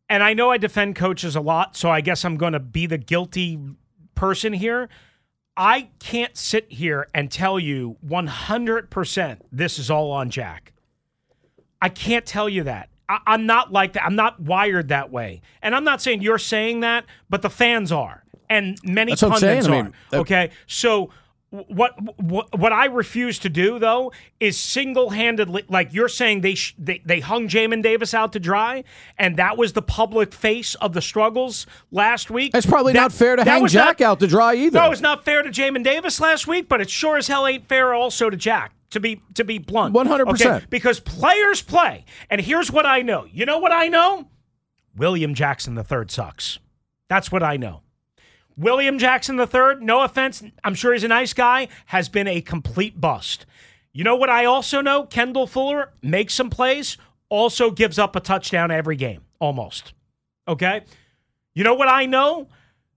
and 0.09 0.23
I 0.23 0.33
know 0.33 0.51
I 0.51 0.57
defend 0.57 0.95
coaches 0.95 1.35
a 1.35 1.41
lot, 1.41 1.75
so 1.75 1.89
I 1.89 2.01
guess 2.01 2.23
I'm 2.25 2.37
going 2.37 2.53
to 2.53 2.59
be 2.59 2.85
the 2.85 2.97
guilty 2.97 3.59
person 4.15 4.53
here. 4.53 4.89
I 5.55 5.89
can't 5.99 6.37
sit 6.37 6.71
here 6.71 7.07
and 7.15 7.31
tell 7.31 7.59
you 7.59 7.97
100% 8.05 9.39
this 9.51 9.79
is 9.79 9.89
all 9.89 10.11
on 10.11 10.29
Jack. 10.29 10.71
I 11.81 11.89
can't 11.89 12.25
tell 12.25 12.47
you 12.47 12.63
that. 12.63 12.89
I, 13.09 13.19
I'm 13.25 13.47
not 13.47 13.71
like 13.71 13.93
that. 13.93 14.05
I'm 14.05 14.15
not 14.15 14.39
wired 14.39 14.89
that 14.89 15.11
way. 15.11 15.41
And 15.63 15.75
I'm 15.75 15.83
not 15.83 16.01
saying 16.01 16.21
you're 16.21 16.37
saying 16.37 16.81
that, 16.81 17.05
but 17.29 17.41
the 17.41 17.49
fans 17.49 17.91
are. 17.91 18.23
And 18.49 18.77
many 18.83 19.13
That's 19.13 19.23
what 19.23 19.33
I'm 19.33 19.39
pundits 19.39 19.65
saying. 19.65 19.79
I 19.79 19.83
mean, 19.83 19.87
are. 19.87 19.93
that- 20.11 20.19
okay. 20.21 20.51
So 20.67 21.09
what, 21.49 21.93
what 22.21 22.59
what 22.59 22.73
I 22.73 22.85
refuse 22.87 23.39
to 23.39 23.49
do 23.49 23.79
though 23.79 24.11
is 24.39 24.57
single-handedly 24.57 25.63
like 25.69 25.93
you're 25.93 26.09
saying 26.09 26.41
they 26.41 26.55
sh- 26.55 26.75
they, 26.77 27.01
they 27.05 27.21
hung 27.21 27.47
Jamin 27.47 27.81
Davis 27.81 28.13
out 28.13 28.33
to 28.33 28.39
dry 28.39 28.83
and 29.17 29.37
that 29.37 29.57
was 29.57 29.71
the 29.71 29.81
public 29.81 30.33
face 30.33 30.75
of 30.75 30.91
the 30.93 31.01
struggles 31.01 31.65
last 31.89 32.29
week. 32.29 32.51
it's 32.53 32.65
probably 32.65 32.93
That- 32.93 32.99
not 32.99 33.11
fair 33.13 33.37
to 33.37 33.43
hang 33.45 33.65
Jack 33.67 34.01
not- 34.01 34.05
out 34.07 34.19
to 34.19 34.27
dry 34.27 34.55
either. 34.55 34.77
no, 34.77 34.91
it's 34.91 34.99
not 35.01 35.23
fair 35.23 35.41
to 35.41 35.49
Jamin 35.49 35.83
Davis 35.83 36.19
last 36.19 36.47
week, 36.47 36.67
but 36.67 36.81
it 36.81 36.89
sure 36.89 37.15
as 37.17 37.27
hell 37.27 37.47
ain't 37.47 37.67
fair 37.69 37.93
also 37.93 38.29
to 38.29 38.35
Jack. 38.37 38.73
To 38.91 39.01
be 39.01 39.21
to 39.33 39.43
be 39.43 39.57
blunt, 39.57 39.93
100%. 39.93 40.29
Okay? 40.29 40.65
Because 40.69 41.01
players 41.01 41.61
play, 41.61 42.05
and 42.29 42.39
here's 42.39 42.71
what 42.71 42.85
I 42.85 43.01
know. 43.01 43.25
You 43.29 43.45
know 43.45 43.57
what 43.59 43.73
I 43.73 43.89
know? 43.89 44.29
William 44.95 45.33
Jackson 45.33 45.75
the 45.75 45.83
third 45.83 46.09
sucks. 46.09 46.57
That's 47.09 47.29
what 47.29 47.43
I 47.43 47.57
know. 47.57 47.81
William 48.57 48.97
Jackson 48.97 49.39
III, 49.39 49.75
no 49.81 50.01
offense, 50.01 50.43
I'm 50.63 50.73
sure 50.73 50.93
he's 50.93 51.03
a 51.03 51.07
nice 51.07 51.33
guy, 51.33 51.67
has 51.87 52.09
been 52.09 52.27
a 52.27 52.41
complete 52.41 52.99
bust. 52.99 53.45
You 53.93 54.03
know 54.03 54.15
what 54.15 54.29
I 54.29 54.45
also 54.45 54.81
know? 54.81 55.03
Kendall 55.03 55.47
Fuller 55.47 55.91
makes 56.01 56.33
some 56.33 56.49
plays, 56.49 56.97
also 57.29 57.69
gives 57.69 57.99
up 57.99 58.15
a 58.15 58.19
touchdown 58.19 58.71
every 58.71 58.95
game, 58.95 59.21
almost. 59.39 59.93
Okay? 60.47 60.81
You 61.53 61.63
know 61.63 61.75
what 61.75 61.87
I 61.87 62.05
know? 62.05 62.47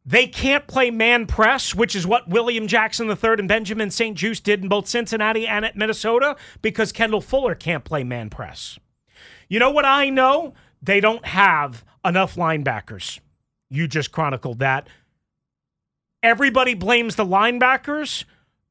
They 0.06 0.26
can't 0.26 0.66
play 0.66 0.90
man 0.90 1.26
press, 1.26 1.74
which 1.74 1.94
is 1.94 2.06
what 2.06 2.28
William 2.28 2.66
Jackson 2.66 3.08
III 3.08 3.35
and 3.38 3.48
Benjamin 3.48 3.90
St. 3.90 4.16
Juste 4.16 4.42
did 4.42 4.62
in 4.62 4.68
both 4.68 4.88
Cincinnati 4.88 5.46
and 5.46 5.64
at 5.64 5.76
Minnesota, 5.76 6.37
because 6.62 6.90
Kendall 6.90 7.20
Fuller 7.20 7.54
can't 7.54 7.85
play 7.85 8.02
man 8.02 8.30
press. 8.30 8.78
You 9.48 9.58
know 9.58 9.70
what 9.70 9.85
I 9.85 10.08
know? 10.08 10.54
They 10.82 11.00
don't 11.00 11.24
have 11.26 11.85
enough 12.02 12.37
linebackers. 12.37 13.20
You 13.68 13.87
just 13.87 14.11
chronicled 14.11 14.61
that. 14.61 14.88
Everybody 16.22 16.74
blames 16.74 17.16
the 17.16 17.24
linebackers. 17.24 18.24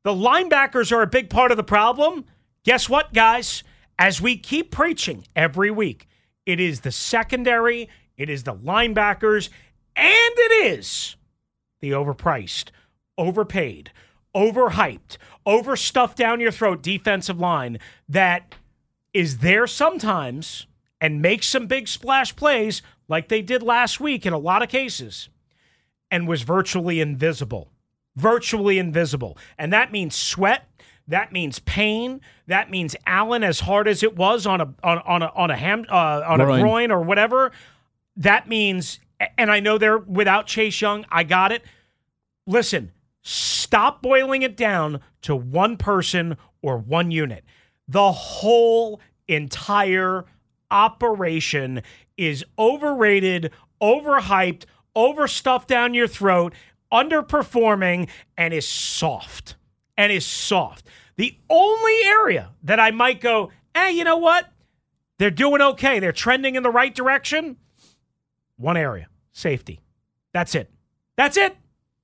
The 0.03 0.13
linebackers 0.13 0.91
are 0.91 1.01
a 1.01 1.07
big 1.07 1.29
part 1.29 1.51
of 1.51 1.57
the 1.57 1.63
problem. 1.63 2.25
Guess 2.63 2.89
what, 2.89 3.13
guys? 3.13 3.63
As 3.97 4.21
we 4.21 4.37
keep 4.37 4.71
preaching 4.71 5.25
every 5.35 5.71
week, 5.71 6.07
it 6.45 6.59
is 6.59 6.81
the 6.81 6.91
secondary, 6.91 7.89
it 8.17 8.29
is 8.29 8.43
the 8.43 8.53
linebackers, 8.53 9.49
and 9.95 10.33
it 10.37 10.65
is 10.67 11.15
the 11.81 11.91
overpriced, 11.91 12.69
overpaid, 13.17 13.91
overhyped, 14.35 15.17
overstuffed 15.45 16.17
down 16.17 16.39
your 16.39 16.51
throat 16.51 16.81
defensive 16.81 17.39
line 17.39 17.79
that 18.07 18.55
is 19.13 19.39
there 19.39 19.65
sometimes 19.65 20.67
and 21.01 21.21
makes 21.21 21.47
some 21.47 21.65
big 21.65 21.87
splash 21.87 22.35
plays 22.35 22.81
like 23.07 23.27
they 23.27 23.41
did 23.41 23.63
last 23.63 23.99
week 23.99 24.25
in 24.25 24.33
a 24.33 24.37
lot 24.37 24.61
of 24.61 24.69
cases 24.69 25.29
and 26.11 26.27
was 26.27 26.41
virtually 26.43 26.99
invisible. 26.99 27.71
Virtually 28.15 28.79
invisible. 28.79 29.37
And 29.57 29.71
that 29.73 29.91
means 29.91 30.15
sweat. 30.15 30.67
That 31.07 31.31
means 31.31 31.59
Payne. 31.59 32.21
That 32.47 32.69
means 32.69 32.95
Allen, 33.05 33.43
as 33.43 33.61
hard 33.61 33.87
as 33.87 34.03
it 34.03 34.15
was 34.15 34.45
on 34.45 34.61
a 34.61 34.73
on, 34.83 34.99
on 34.99 35.21
a 35.23 35.31
on 35.35 35.51
a 35.51 35.55
ham 35.55 35.85
uh, 35.89 36.21
on 36.25 36.39
Groin. 36.39 36.59
a 36.59 36.61
groin 36.61 36.91
or 36.91 37.01
whatever. 37.01 37.51
That 38.15 38.47
means, 38.47 38.99
and 39.37 39.49
I 39.51 39.59
know 39.59 39.77
they're 39.77 39.97
without 39.97 40.45
Chase 40.45 40.79
Young. 40.81 41.05
I 41.09 41.23
got 41.23 41.51
it. 41.51 41.63
Listen, 42.45 42.91
stop 43.23 44.01
boiling 44.01 44.43
it 44.43 44.55
down 44.55 44.99
to 45.23 45.35
one 45.35 45.77
person 45.77 46.37
or 46.61 46.77
one 46.77 47.11
unit. 47.11 47.43
The 47.87 48.11
whole 48.11 48.99
entire 49.27 50.25
operation 50.69 51.81
is 52.17 52.43
overrated, 52.57 53.51
overhyped, 53.81 54.65
overstuffed 54.95 55.67
down 55.67 55.93
your 55.93 56.07
throat, 56.07 56.53
underperforming, 56.91 58.09
and 58.37 58.53
is 58.53 58.67
soft. 58.67 59.55
And 59.97 60.11
is 60.11 60.25
soft. 60.25 60.87
The 61.17 61.37
only 61.49 62.03
area 62.05 62.51
that 62.63 62.79
I 62.79 62.91
might 62.91 63.19
go, 63.19 63.51
hey, 63.75 63.91
you 63.91 64.03
know 64.03 64.17
what? 64.17 64.49
They're 65.17 65.29
doing 65.29 65.61
okay. 65.61 65.99
They're 65.99 66.13
trending 66.13 66.55
in 66.55 66.63
the 66.63 66.69
right 66.69 66.95
direction. 66.95 67.57
One 68.55 68.77
area 68.77 69.07
safety. 69.31 69.79
That's 70.33 70.55
it. 70.55 70.69
That's 71.15 71.37
it. 71.37 71.55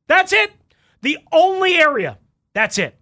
That's 0.08 0.34
it. 0.34 0.52
The 1.02 1.17
only 1.32 1.76
area. 1.76 2.17
That's 2.54 2.78
it. 2.78 2.98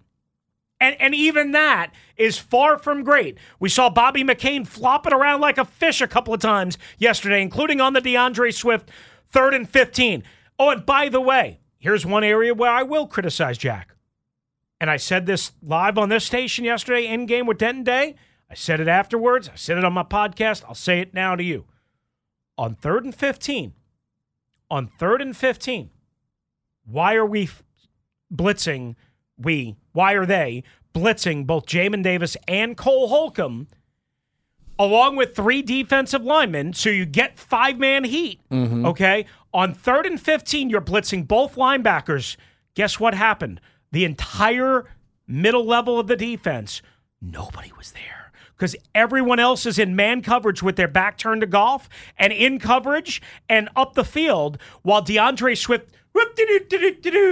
And, 0.80 1.00
and 1.00 1.16
even 1.16 1.52
that 1.52 1.94
is 2.18 2.38
far 2.38 2.78
from 2.78 3.04
great. 3.04 3.38
We 3.60 3.70
saw 3.70 3.90
Bobby 3.90 4.24
McCain 4.24 4.68
flopping 4.68 5.14
around 5.14 5.40
like 5.40 5.58
a 5.58 5.66
fish 5.66 6.02
a 6.02 6.08
couple 6.08 6.34
of 6.34 6.42
times 6.42 6.78
yesterday, 6.98 7.42
including 7.42 7.80
on 7.80 7.94
the 7.94 8.02
DeAndre 8.02 8.54
Swift 8.54 8.90
third 9.34 9.54
and 9.54 9.68
15. 9.68 10.24
Oh, 10.60 10.70
and 10.70 10.86
by 10.86 11.10
the 11.10 11.20
way, 11.20 11.60
here's 11.78 12.06
one 12.06 12.24
area 12.24 12.54
where 12.54 12.72
I 12.72 12.84
will 12.84 13.08
criticize 13.08 13.58
Jack. 13.58 13.96
And 14.80 14.90
I 14.90 14.98
said 14.98 15.26
this 15.26 15.52
live 15.62 15.98
on 15.98 16.10
this 16.10 16.26
station 16.26 16.64
yesterday 16.64 17.08
in 17.08 17.26
game 17.26 17.46
with 17.46 17.58
Denton 17.58 17.84
Day. 17.84 18.16
I 18.50 18.54
said 18.54 18.80
it 18.80 18.88
afterwards. 18.88 19.50
I 19.50 19.56
said 19.56 19.78
it 19.78 19.84
on 19.84 19.94
my 19.94 20.04
podcast. 20.04 20.64
I'll 20.68 20.76
say 20.76 21.00
it 21.00 21.14
now 21.14 21.36
to 21.36 21.44
you. 21.44 21.66
On 22.58 22.76
third 22.76 23.04
and 23.04 23.16
15, 23.16 23.74
on 24.70 24.88
third 25.00 25.22
and 25.22 25.36
15, 25.36 25.90
why 26.86 27.16
are 27.16 27.26
we 27.26 27.44
f- 27.44 27.64
blitzing? 28.32 28.96
We, 29.38 29.76
why 29.94 30.14
are 30.14 30.26
they 30.26 30.64
blitzing 30.94 31.48
both 31.48 31.66
Jamin 31.66 32.04
Davis 32.04 32.38
and 32.48 32.78
Cole 32.78 33.08
Holcomb 33.08 33.68
along 34.80 35.16
with 35.16 35.36
three 35.36 35.62
defensive 35.62 36.24
linemen? 36.24 36.74
So 36.74 36.90
you 36.90 37.06
get 37.06 37.38
five 37.38 37.78
man 37.80 38.04
heat. 38.04 38.40
Mm-hmm. 38.52 38.86
Okay. 38.88 39.26
On 39.54 39.74
third 39.74 40.06
and 40.06 40.20
15, 40.20 40.70
you're 40.70 40.82
blitzing 40.82 41.28
both 41.28 41.56
linebackers. 41.56 42.38
Guess 42.76 43.00
what 43.00 43.14
happened? 43.14 43.62
The 43.92 44.04
entire 44.06 44.86
middle 45.28 45.64
level 45.66 46.00
of 46.00 46.08
the 46.08 46.16
defense, 46.16 46.82
nobody 47.22 47.72
was 47.78 47.92
there. 47.92 48.32
because 48.58 48.76
everyone 48.96 49.40
else 49.40 49.66
is 49.66 49.78
in 49.78 49.96
man 49.96 50.22
coverage 50.22 50.64
with 50.64 50.76
their 50.76 50.88
back 50.88 51.18
turned 51.18 51.42
to 51.42 51.48
Goff 51.48 51.88
and 52.18 52.34
in 52.34 52.60
coverage 52.60 53.22
and 53.48 53.70
up 53.76 53.94
the 53.94 54.04
field 54.04 54.58
while 54.82 55.04
DeAndre 55.04 55.56
Swift 55.58 55.92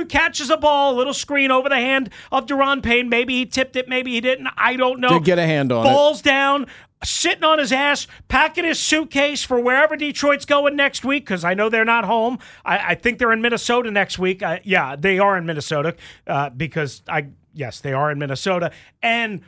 catches 0.10 0.50
a 0.50 0.58
ball, 0.58 0.94
a 0.94 0.98
little 0.98 1.14
screen 1.14 1.52
over 1.52 1.70
the 1.70 1.76
hand 1.76 2.10
of 2.32 2.46
Daron 2.46 2.84
Payne. 2.84 3.10
Maybe 3.10 3.36
he 3.36 3.46
tipped 3.46 3.76
it, 3.76 3.88
maybe 3.88 4.12
he 4.14 4.22
didn't. 4.22 4.48
I 4.58 4.76
don't 4.76 5.00
know. 5.00 5.10
Did 5.10 5.24
get 5.26 5.40
a 5.40 5.46
hand 5.46 5.72
on 5.72 5.84
Balls 5.84 6.20
it. 6.22 6.24
down, 6.24 6.68
sitting 7.04 7.44
on 7.44 7.60
his 7.60 7.72
ass, 7.72 8.08
packing 8.28 8.64
his 8.64 8.80
suitcase 8.80 9.44
for 9.44 9.60
wherever 9.60 9.96
Detroit's 9.96 10.46
going 10.46 10.76
next 10.76 11.04
week 11.04 11.26
because 11.26 11.44
I 11.44 11.54
know 11.54 11.70
they're 11.70 11.86
not 11.86 12.06
home. 12.06 12.40
I, 12.64 12.92
I, 12.92 12.96
think 12.96 13.18
they're 13.18 13.32
in 13.32 13.42
Minnesota 13.42 13.90
next 13.90 14.20
week. 14.20 14.44
Uh, 14.44 14.60
yeah, 14.64 14.96
they 14.96 15.18
are 15.18 15.38
in 15.38 15.46
Minnesota 15.46 15.96
uh, 16.28 16.50
because 16.52 17.02
I 17.08 17.28
yes 17.54 17.80
they 17.80 17.94
are 17.94 18.12
in 18.12 18.20
Minnesota 18.20 18.72
and 19.02 19.42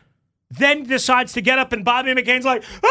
then 0.50 0.84
decides 0.84 1.34
to 1.34 1.42
get 1.42 1.60
up 1.60 1.74
and 1.74 1.84
Bobby 1.86 2.14
McCain's 2.14 2.46
like, 2.46 2.64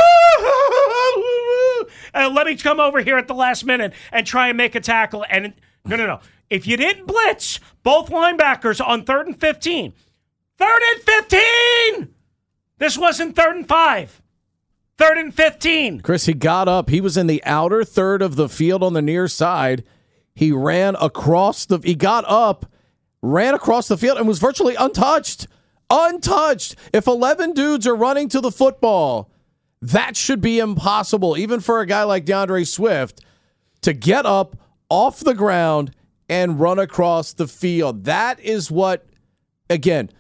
uh, 2.15 2.31
let 2.31 2.47
me 2.47 2.57
come 2.57 2.81
over 2.81 3.01
here 3.01 3.19
at 3.19 3.29
the 3.29 3.35
last 3.35 3.65
minute 3.65 3.93
and 4.11 4.27
try 4.27 4.49
and 4.49 4.57
make 4.57 4.75
a 4.75 4.81
tackle. 4.81 5.25
And 5.29 5.55
no, 5.85 5.97
no, 5.97 6.07
no. 6.07 6.21
If 6.51 6.67
you 6.67 6.77
didn't 6.77 7.07
blitz 7.07 7.61
both 7.83 8.11
linebackers 8.11 8.85
on 8.85 9.05
third 9.05 9.27
and 9.27 9.41
15, 9.41 9.93
third 10.59 10.83
and 10.93 11.03
15, 11.03 12.15
this 12.79 12.99
wasn't 12.99 13.37
third 13.37 13.57
and 13.57 13.69
five. 13.69 14.22
Third 15.03 15.19
and 15.19 15.35
15. 15.35 16.03
Chris, 16.03 16.27
he 16.27 16.33
got 16.33 16.69
up. 16.69 16.89
He 16.89 17.01
was 17.01 17.17
in 17.17 17.27
the 17.27 17.43
outer 17.43 17.83
third 17.83 18.23
of 18.23 18.37
the 18.37 18.49
field 18.49 18.85
on 18.85 18.93
the 18.93 19.03
near 19.03 19.27
side. 19.27 19.83
He 20.33 20.53
ran 20.53 20.95
across 20.95 21.67
the, 21.67 21.81
he 21.83 21.97
got 21.97 22.25
up, 22.29 22.67
ran 23.21 23.53
across 23.53 23.89
the 23.89 23.97
field, 23.97 24.17
and 24.17 24.29
was 24.29 24.39
virtually 24.39 24.77
untouched. 24.77 25.49
Untouched. 25.91 26.77
If 26.93 27.09
11 27.09 27.53
dudes 27.53 27.85
are 27.85 27.97
running 27.97 28.29
to 28.29 28.41
the 28.41 28.53
football, 28.53 29.29
that 29.81 30.17
should 30.17 30.41
be 30.41 30.61
impossible, 30.61 31.37
even 31.37 31.59
for 31.59 31.81
a 31.81 31.87
guy 31.87 32.05
like 32.05 32.25
DeAndre 32.25 32.65
Swift, 32.65 33.25
to 33.81 33.93
get 33.93 34.25
up 34.25 34.57
off 34.89 35.19
the 35.19 35.35
ground 35.35 35.97
and 36.29 36.61
run 36.61 36.79
across 36.79 37.33
the 37.33 37.49
field. 37.49 38.05
That 38.05 38.39
is 38.39 38.71
what, 38.71 39.05
again, 39.69 40.11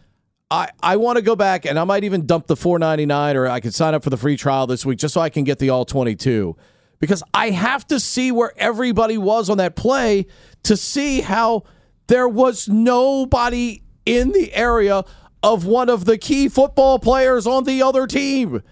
I, 0.52 0.68
I 0.82 0.96
want 0.96 1.16
to 1.16 1.22
go 1.22 1.34
back 1.34 1.64
and 1.64 1.78
I 1.78 1.84
might 1.84 2.04
even 2.04 2.26
dump 2.26 2.46
the 2.46 2.56
499 2.56 3.36
or 3.38 3.48
I 3.48 3.60
could 3.60 3.72
sign 3.72 3.94
up 3.94 4.04
for 4.04 4.10
the 4.10 4.18
free 4.18 4.36
trial 4.36 4.66
this 4.66 4.84
week 4.84 4.98
just 4.98 5.14
so 5.14 5.20
I 5.22 5.30
can 5.30 5.44
get 5.44 5.58
the 5.58 5.70
all 5.70 5.86
22 5.86 6.54
because 6.98 7.22
I 7.32 7.48
have 7.48 7.86
to 7.86 7.98
see 7.98 8.30
where 8.30 8.52
everybody 8.58 9.16
was 9.16 9.48
on 9.48 9.56
that 9.56 9.76
play 9.76 10.26
to 10.64 10.76
see 10.76 11.22
how 11.22 11.62
there 12.08 12.28
was 12.28 12.68
nobody 12.68 13.80
in 14.04 14.32
the 14.32 14.52
area 14.52 15.06
of 15.42 15.64
one 15.64 15.88
of 15.88 16.04
the 16.04 16.18
key 16.18 16.50
football 16.50 16.98
players 16.98 17.46
on 17.46 17.64
the 17.64 17.82
other 17.82 18.06
team. 18.06 18.62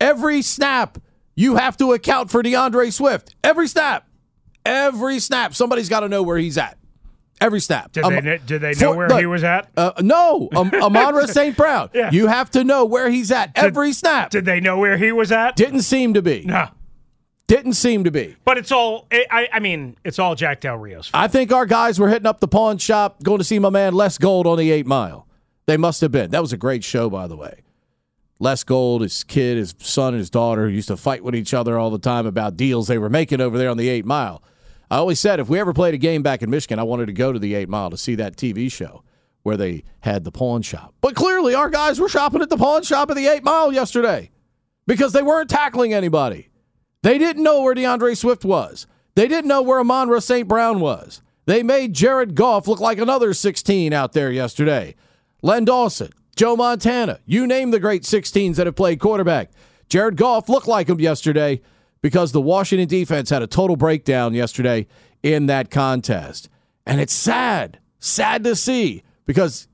Every 0.00 0.42
snap, 0.42 0.98
you 1.36 1.54
have 1.54 1.76
to 1.76 1.92
account 1.92 2.32
for 2.32 2.42
DeAndre 2.42 2.92
Swift. 2.92 3.36
Every 3.44 3.68
snap. 3.68 4.08
Every 4.66 5.20
snap. 5.20 5.54
Somebody's 5.54 5.88
got 5.88 6.00
to 6.00 6.08
know 6.08 6.24
where 6.24 6.38
he's 6.38 6.58
at. 6.58 6.78
Every 7.42 7.60
snap. 7.60 7.92
Did 7.92 8.04
um, 8.04 8.14
they, 8.14 8.38
did 8.44 8.60
they 8.60 8.72
know 8.72 8.92
for, 8.92 8.96
where 8.96 9.08
look, 9.08 9.20
he 9.20 9.26
was 9.26 9.44
at? 9.44 9.68
Uh, 9.76 9.92
no. 10.00 10.48
Um, 10.54 10.70
Amon-Ra 10.82 11.26
St. 11.26 11.56
Brown. 11.56 11.90
Yeah. 11.92 12.10
You 12.10 12.28
have 12.28 12.50
to 12.52 12.64
know 12.64 12.84
where 12.84 13.10
he's 13.10 13.30
at 13.30 13.54
did, 13.54 13.64
every 13.64 13.92
snap. 13.92 14.30
Did 14.30 14.44
they 14.44 14.60
know 14.60 14.78
where 14.78 14.96
he 14.96 15.12
was 15.12 15.32
at? 15.32 15.56
Didn't 15.56 15.82
seem 15.82 16.14
to 16.14 16.22
be. 16.22 16.44
No. 16.44 16.68
Didn't 17.48 17.74
seem 17.74 18.04
to 18.04 18.10
be. 18.10 18.36
But 18.44 18.56
it's 18.56 18.72
all, 18.72 19.08
I, 19.12 19.48
I 19.52 19.60
mean, 19.60 19.96
it's 20.04 20.18
all 20.18 20.34
Jack 20.34 20.60
Del 20.60 20.76
Rio's 20.76 21.08
fault. 21.08 21.22
I 21.22 21.28
think 21.28 21.52
our 21.52 21.66
guys 21.66 21.98
were 21.98 22.08
hitting 22.08 22.26
up 22.26 22.40
the 22.40 22.48
pawn 22.48 22.78
shop, 22.78 23.22
going 23.22 23.38
to 23.38 23.44
see 23.44 23.58
my 23.58 23.68
man 23.68 23.94
Les 23.94 24.16
Gold 24.16 24.46
on 24.46 24.56
the 24.56 24.70
eight 24.70 24.86
mile. 24.86 25.26
They 25.66 25.76
must 25.76 26.00
have 26.00 26.10
been. 26.10 26.30
That 26.30 26.40
was 26.40 26.52
a 26.52 26.56
great 26.56 26.82
show, 26.82 27.10
by 27.10 27.26
the 27.26 27.36
way. 27.36 27.62
Les 28.38 28.64
Gold, 28.64 29.02
his 29.02 29.22
kid, 29.22 29.56
his 29.56 29.74
son, 29.78 30.14
and 30.14 30.18
his 30.18 30.30
daughter 30.30 30.68
used 30.68 30.88
to 30.88 30.96
fight 30.96 31.22
with 31.22 31.34
each 31.34 31.54
other 31.54 31.78
all 31.78 31.90
the 31.90 31.98
time 31.98 32.26
about 32.26 32.56
deals 32.56 32.88
they 32.88 32.98
were 32.98 33.10
making 33.10 33.40
over 33.40 33.58
there 33.58 33.70
on 33.70 33.76
the 33.76 33.88
eight 33.88 34.04
mile. 34.04 34.42
I 34.92 34.96
always 34.96 35.18
said 35.18 35.40
if 35.40 35.48
we 35.48 35.58
ever 35.58 35.72
played 35.72 35.94
a 35.94 35.98
game 35.98 36.22
back 36.22 36.42
in 36.42 36.50
Michigan, 36.50 36.78
I 36.78 36.82
wanted 36.82 37.06
to 37.06 37.14
go 37.14 37.32
to 37.32 37.38
the 37.38 37.54
eight 37.54 37.70
mile 37.70 37.88
to 37.88 37.96
see 37.96 38.14
that 38.16 38.36
TV 38.36 38.70
show 38.70 39.02
where 39.42 39.56
they 39.56 39.84
had 40.00 40.22
the 40.22 40.30
pawn 40.30 40.60
shop. 40.60 40.92
But 41.00 41.14
clearly, 41.14 41.54
our 41.54 41.70
guys 41.70 41.98
were 41.98 42.10
shopping 42.10 42.42
at 42.42 42.50
the 42.50 42.58
pawn 42.58 42.82
shop 42.82 43.08
at 43.08 43.16
the 43.16 43.26
eight 43.26 43.42
mile 43.42 43.72
yesterday 43.72 44.30
because 44.86 45.14
they 45.14 45.22
weren't 45.22 45.48
tackling 45.48 45.94
anybody. 45.94 46.50
They 47.02 47.16
didn't 47.16 47.42
know 47.42 47.62
where 47.62 47.74
DeAndre 47.74 48.14
Swift 48.18 48.44
was. 48.44 48.86
They 49.14 49.28
didn't 49.28 49.48
know 49.48 49.62
where 49.62 49.80
Amon-Ra 49.80 50.18
St. 50.18 50.46
Brown 50.46 50.78
was. 50.78 51.22
They 51.46 51.62
made 51.62 51.94
Jared 51.94 52.34
Goff 52.34 52.68
look 52.68 52.78
like 52.78 52.98
another 52.98 53.32
16 53.32 53.94
out 53.94 54.12
there 54.12 54.30
yesterday. 54.30 54.94
Len 55.40 55.64
Dawson, 55.64 56.12
Joe 56.36 56.54
Montana, 56.54 57.18
you 57.24 57.46
name 57.46 57.70
the 57.70 57.80
great 57.80 58.02
16s 58.02 58.56
that 58.56 58.66
have 58.66 58.76
played 58.76 59.00
quarterback. 59.00 59.52
Jared 59.88 60.16
Goff 60.16 60.50
looked 60.50 60.68
like 60.68 60.90
him 60.90 61.00
yesterday 61.00 61.62
because 62.02 62.32
the 62.32 62.40
Washington 62.40 62.88
defense 62.88 63.30
had 63.30 63.42
a 63.42 63.46
total 63.46 63.76
breakdown 63.76 64.34
yesterday 64.34 64.86
in 65.22 65.46
that 65.46 65.70
contest. 65.70 66.48
And 66.84 67.00
it's 67.00 67.14
sad, 67.14 67.78
sad 67.98 68.44
to 68.44 68.56
see 68.56 69.04
because 69.24 69.68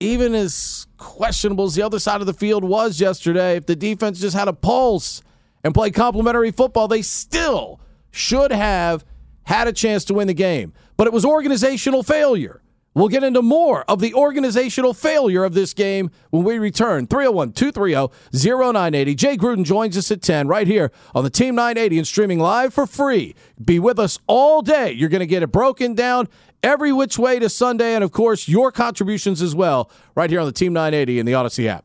even 0.00 0.34
as 0.34 0.86
questionable 0.96 1.64
as 1.64 1.74
the 1.74 1.82
other 1.82 1.98
side 1.98 2.20
of 2.20 2.26
the 2.26 2.32
field 2.32 2.64
was 2.64 3.00
yesterday, 3.00 3.56
if 3.56 3.66
the 3.66 3.76
defense 3.76 4.20
just 4.20 4.36
had 4.36 4.48
a 4.48 4.52
pulse 4.52 5.22
and 5.64 5.74
played 5.74 5.94
complementary 5.94 6.52
football, 6.52 6.88
they 6.88 7.02
still 7.02 7.80
should 8.10 8.52
have 8.52 9.04
had 9.42 9.66
a 9.66 9.72
chance 9.72 10.04
to 10.06 10.14
win 10.14 10.28
the 10.28 10.34
game. 10.34 10.72
But 10.96 11.06
it 11.08 11.12
was 11.12 11.24
organizational 11.24 12.02
failure. 12.02 12.62
We'll 12.94 13.08
get 13.08 13.24
into 13.24 13.42
more 13.42 13.84
of 13.88 14.00
the 14.00 14.14
organizational 14.14 14.94
failure 14.94 15.42
of 15.44 15.54
this 15.54 15.74
game 15.74 16.10
when 16.30 16.44
we 16.44 16.58
return. 16.58 17.06
301 17.08 17.52
230 17.52 18.12
0980. 18.32 19.14
Jay 19.16 19.36
Gruden 19.36 19.64
joins 19.64 19.98
us 19.98 20.10
at 20.10 20.22
10 20.22 20.46
right 20.46 20.66
here 20.66 20.92
on 21.14 21.24
the 21.24 21.30
Team 21.30 21.56
980 21.56 21.98
and 21.98 22.06
streaming 22.06 22.38
live 22.38 22.72
for 22.72 22.86
free. 22.86 23.34
Be 23.62 23.80
with 23.80 23.98
us 23.98 24.18
all 24.28 24.62
day. 24.62 24.92
You're 24.92 25.08
going 25.08 25.20
to 25.20 25.26
get 25.26 25.42
it 25.42 25.48
broken 25.48 25.94
down 25.94 26.28
every 26.62 26.92
which 26.92 27.18
way 27.18 27.38
to 27.38 27.48
Sunday, 27.48 27.94
and 27.94 28.04
of 28.04 28.12
course, 28.12 28.48
your 28.48 28.72
contributions 28.72 29.42
as 29.42 29.54
well, 29.54 29.90
right 30.14 30.30
here 30.30 30.40
on 30.40 30.46
the 30.46 30.52
Team 30.52 30.72
980 30.72 31.18
in 31.18 31.26
the 31.26 31.32
Audacy 31.32 31.66
app. 31.66 31.84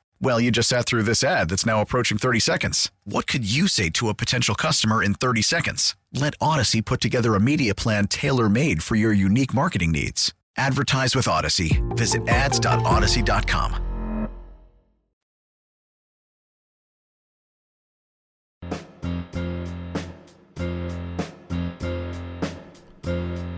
Well, 0.23 0.39
you 0.39 0.51
just 0.51 0.69
sat 0.69 0.85
through 0.85 1.01
this 1.03 1.23
ad 1.23 1.49
that's 1.49 1.65
now 1.65 1.81
approaching 1.81 2.19
30 2.19 2.39
seconds. 2.39 2.91
What 3.05 3.25
could 3.25 3.43
you 3.43 3.67
say 3.67 3.89
to 3.89 4.07
a 4.09 4.13
potential 4.13 4.53
customer 4.53 5.03
in 5.03 5.15
30 5.15 5.41
seconds? 5.41 5.95
Let 6.13 6.37
Audacy 6.37 6.85
put 6.85 7.01
together 7.01 7.33
a 7.33 7.39
media 7.39 7.73
plan 7.73 8.05
tailor 8.05 8.47
made 8.47 8.83
for 8.83 8.95
your 8.95 9.13
unique 9.13 9.51
marketing 9.51 9.91
needs. 9.91 10.31
Advertise 10.57 11.15
with 11.15 11.25
Audacy. 11.25 11.81
Visit 11.97 12.27
ads.audacy.com. 12.27 13.87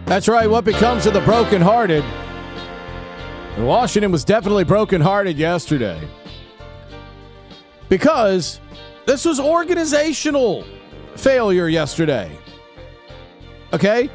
That's 0.05 0.27
right. 0.29 0.49
What 0.49 0.63
becomes 0.63 1.07
of 1.07 1.13
the 1.13 1.21
brokenhearted? 1.21 2.05
Washington 3.57 4.11
was 4.11 4.23
definitely 4.23 4.63
brokenhearted 4.63 5.37
yesterday 5.37 5.99
because 7.93 8.59
this 9.05 9.23
was 9.23 9.39
organizational 9.39 10.65
failure 11.15 11.67
yesterday. 11.67 12.35
Okay? 13.71 14.09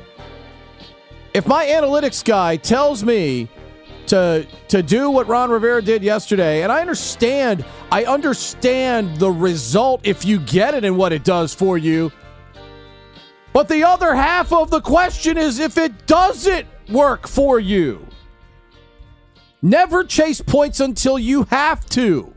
If 1.33 1.47
my 1.47 1.65
analytics 1.65 2.25
guy 2.25 2.57
tells 2.57 3.05
me 3.05 3.49
to 4.09 4.45
to 4.67 4.83
do 4.83 5.11
what 5.11 5.29
Ron 5.29 5.49
Rivera 5.49 5.81
did 5.81 6.03
yesterday, 6.03 6.65
and 6.65 6.73
I 6.73 6.81
understand, 6.81 7.65
I 7.93 8.03
understand 8.05 9.17
the 9.19 9.31
result 9.31 10.01
if 10.03 10.25
you 10.25 10.41
get 10.41 10.75
it 10.75 10.85
and 10.85 10.97
what 10.97 11.13
it 11.13 11.23
does 11.23 11.55
for 11.55 11.79
you. 11.79 12.11
But 13.53 13.69
the 13.69 13.85
other 13.85 14.13
half 14.13 14.53
of 14.53 14.71
the 14.71 14.81
question 14.81 15.39
is 15.39 15.61
if 15.61 15.79
it 15.79 16.09
doesn't 16.09 16.67
work 16.89 17.29
for 17.29 17.61
you. 17.61 18.05
Never 19.63 20.03
chase 20.03 20.41
points 20.41 20.81
until 20.81 21.17
you 21.17 21.45
have 21.45 21.87
to. 21.91 22.35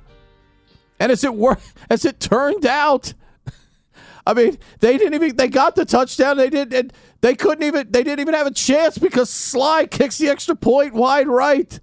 And 1.01 1.11
as 1.11 1.23
it 1.23 1.33
wor- 1.33 1.57
as 1.89 2.05
it 2.05 2.19
turned 2.19 2.65
out, 2.65 3.15
I 4.25 4.35
mean, 4.35 4.59
they 4.79 4.99
didn't 4.99 5.15
even 5.15 5.35
they 5.35 5.47
got 5.47 5.75
the 5.75 5.83
touchdown. 5.83 6.37
They 6.37 6.51
did 6.51 6.71
and 6.71 6.93
they 7.21 7.33
couldn't 7.33 7.63
even 7.63 7.91
they 7.91 8.03
didn't 8.03 8.19
even 8.19 8.35
have 8.35 8.45
a 8.45 8.51
chance 8.51 8.99
because 8.99 9.31
Slye 9.31 9.89
kicks 9.89 10.19
the 10.19 10.29
extra 10.29 10.55
point 10.55 10.93
wide 10.93 11.27
right. 11.27 11.79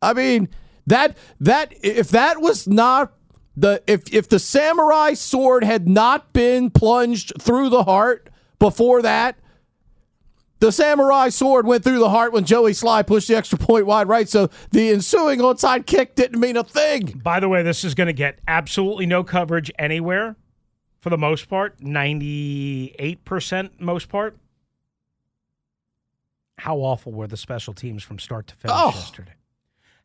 I 0.00 0.14
mean, 0.14 0.48
that 0.86 1.18
that 1.38 1.74
if 1.82 2.08
that 2.08 2.40
was 2.40 2.66
not 2.66 3.12
the 3.58 3.82
if 3.86 4.12
if 4.12 4.26
the 4.30 4.38
samurai 4.38 5.12
sword 5.12 5.62
had 5.62 5.86
not 5.86 6.32
been 6.32 6.70
plunged 6.70 7.34
through 7.38 7.68
the 7.68 7.84
heart 7.84 8.30
before 8.58 9.02
that, 9.02 9.38
the 10.58 10.72
samurai 10.72 11.28
sword 11.28 11.66
went 11.66 11.84
through 11.84 11.98
the 11.98 12.10
heart 12.10 12.32
when 12.32 12.44
Joey 12.44 12.72
Slye 12.72 13.06
pushed 13.06 13.28
the 13.28 13.36
extra 13.36 13.58
point 13.58 13.86
wide 13.86 14.08
right. 14.08 14.28
So 14.28 14.48
the 14.70 14.90
ensuing 14.90 15.40
onside 15.40 15.86
kick 15.86 16.14
didn't 16.14 16.40
mean 16.40 16.56
a 16.56 16.64
thing. 16.64 17.20
By 17.22 17.40
the 17.40 17.48
way, 17.48 17.62
this 17.62 17.84
is 17.84 17.94
going 17.94 18.06
to 18.06 18.12
get 18.12 18.38
absolutely 18.48 19.06
no 19.06 19.22
coverage 19.24 19.70
anywhere 19.78 20.36
for 21.00 21.10
the 21.10 21.18
most 21.18 21.48
part, 21.48 21.78
98% 21.80 23.80
most 23.80 24.08
part. 24.08 24.36
How 26.58 26.78
awful 26.78 27.12
were 27.12 27.26
the 27.26 27.36
special 27.36 27.74
teams 27.74 28.02
from 28.02 28.18
start 28.18 28.46
to 28.48 28.54
finish 28.56 28.76
Oh. 28.78 28.90
yesterday? 28.94 29.34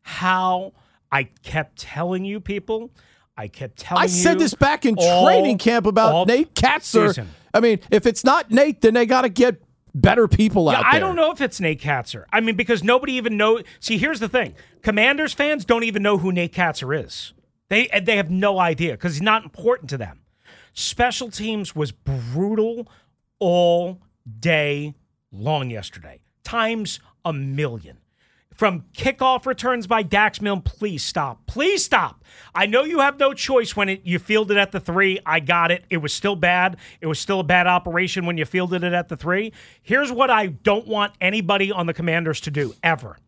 How 0.02 0.72
I 1.10 1.24
kept 1.42 1.78
telling 1.78 2.24
you 2.24 2.40
people, 2.40 2.90
I 3.36 3.48
kept 3.48 3.78
telling 3.78 4.04
I 4.04 4.06
said 4.06 4.38
this 4.38 4.54
back 4.54 4.84
in 4.84 4.96
all- 4.98 5.24
training 5.26 5.58
camp 5.58 5.86
about 5.86 6.26
Nate 6.28 6.54
Kaczor. 6.54 7.08
season. 7.08 7.28
I 7.54 7.60
mean, 7.60 7.80
if 7.90 8.06
it's 8.06 8.24
not 8.24 8.50
Nate, 8.50 8.80
then 8.82 8.94
they 8.94 9.06
got 9.06 9.22
to 9.22 9.28
get 9.28 9.62
better 9.94 10.28
people 10.28 10.70
Yeah, 10.70 10.78
out 10.78 10.82
there. 10.84 10.92
I 10.94 10.98
don't 10.98 11.16
know 11.16 11.30
if 11.32 11.40
it's 11.40 11.60
Nate 11.60 11.80
Kaczor. 11.80 12.24
I 12.32 12.40
mean, 12.40 12.56
because 12.56 12.82
nobody 12.82 13.14
even 13.14 13.36
know. 13.36 13.60
See, 13.80 13.98
here's 13.98 14.20
the 14.20 14.28
thing: 14.28 14.54
Commanders 14.82 15.32
fans 15.32 15.64
don't 15.64 15.84
even 15.84 16.02
know 16.02 16.18
who 16.18 16.32
Nate 16.32 16.52
Kaczor 16.52 17.04
is. 17.04 17.32
They 17.68 17.88
they 18.02 18.16
have 18.16 18.30
no 18.30 18.58
idea 18.58 18.92
because 18.92 19.14
he's 19.14 19.22
not 19.22 19.44
important 19.44 19.90
to 19.90 19.98
them. 19.98 20.20
Special 20.74 21.30
teams 21.30 21.74
was 21.76 21.92
brutal 21.92 22.88
all 23.38 24.00
day 24.40 24.94
long 25.30 25.70
yesterday, 25.70 26.20
times 26.44 27.00
a 27.24 27.32
million. 27.32 27.98
From 28.54 28.84
kickoff 28.94 29.46
returns 29.46 29.86
by 29.86 30.02
Dax 30.02 30.40
Milne, 30.40 30.62
please 30.62 31.04
stop. 31.04 31.46
Please 31.46 31.84
stop. 31.84 32.24
I 32.54 32.66
know 32.66 32.84
you 32.84 33.00
have 33.00 33.18
no 33.18 33.32
choice 33.32 33.74
when 33.74 33.88
it, 33.88 34.02
you 34.04 34.18
fielded 34.18 34.56
it 34.56 34.60
at 34.60 34.72
the 34.72 34.80
three. 34.80 35.18
I 35.24 35.40
got 35.40 35.70
it. 35.70 35.84
It 35.90 35.98
was 35.98 36.12
still 36.12 36.36
bad. 36.36 36.76
It 37.00 37.06
was 37.06 37.18
still 37.18 37.40
a 37.40 37.44
bad 37.44 37.66
operation 37.66 38.26
when 38.26 38.36
you 38.36 38.44
fielded 38.44 38.84
it 38.84 38.92
at 38.92 39.08
the 39.08 39.16
three. 39.16 39.52
Here's 39.82 40.12
what 40.12 40.30
I 40.30 40.46
don't 40.46 40.86
want 40.86 41.14
anybody 41.20 41.72
on 41.72 41.86
the 41.86 41.94
commanders 41.94 42.40
to 42.42 42.50
do 42.50 42.74
ever 42.82 43.18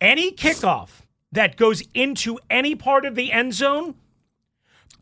any 0.00 0.32
kickoff 0.32 1.02
that 1.32 1.56
goes 1.56 1.82
into 1.94 2.38
any 2.50 2.74
part 2.74 3.04
of 3.04 3.14
the 3.14 3.32
end 3.32 3.54
zone, 3.54 3.94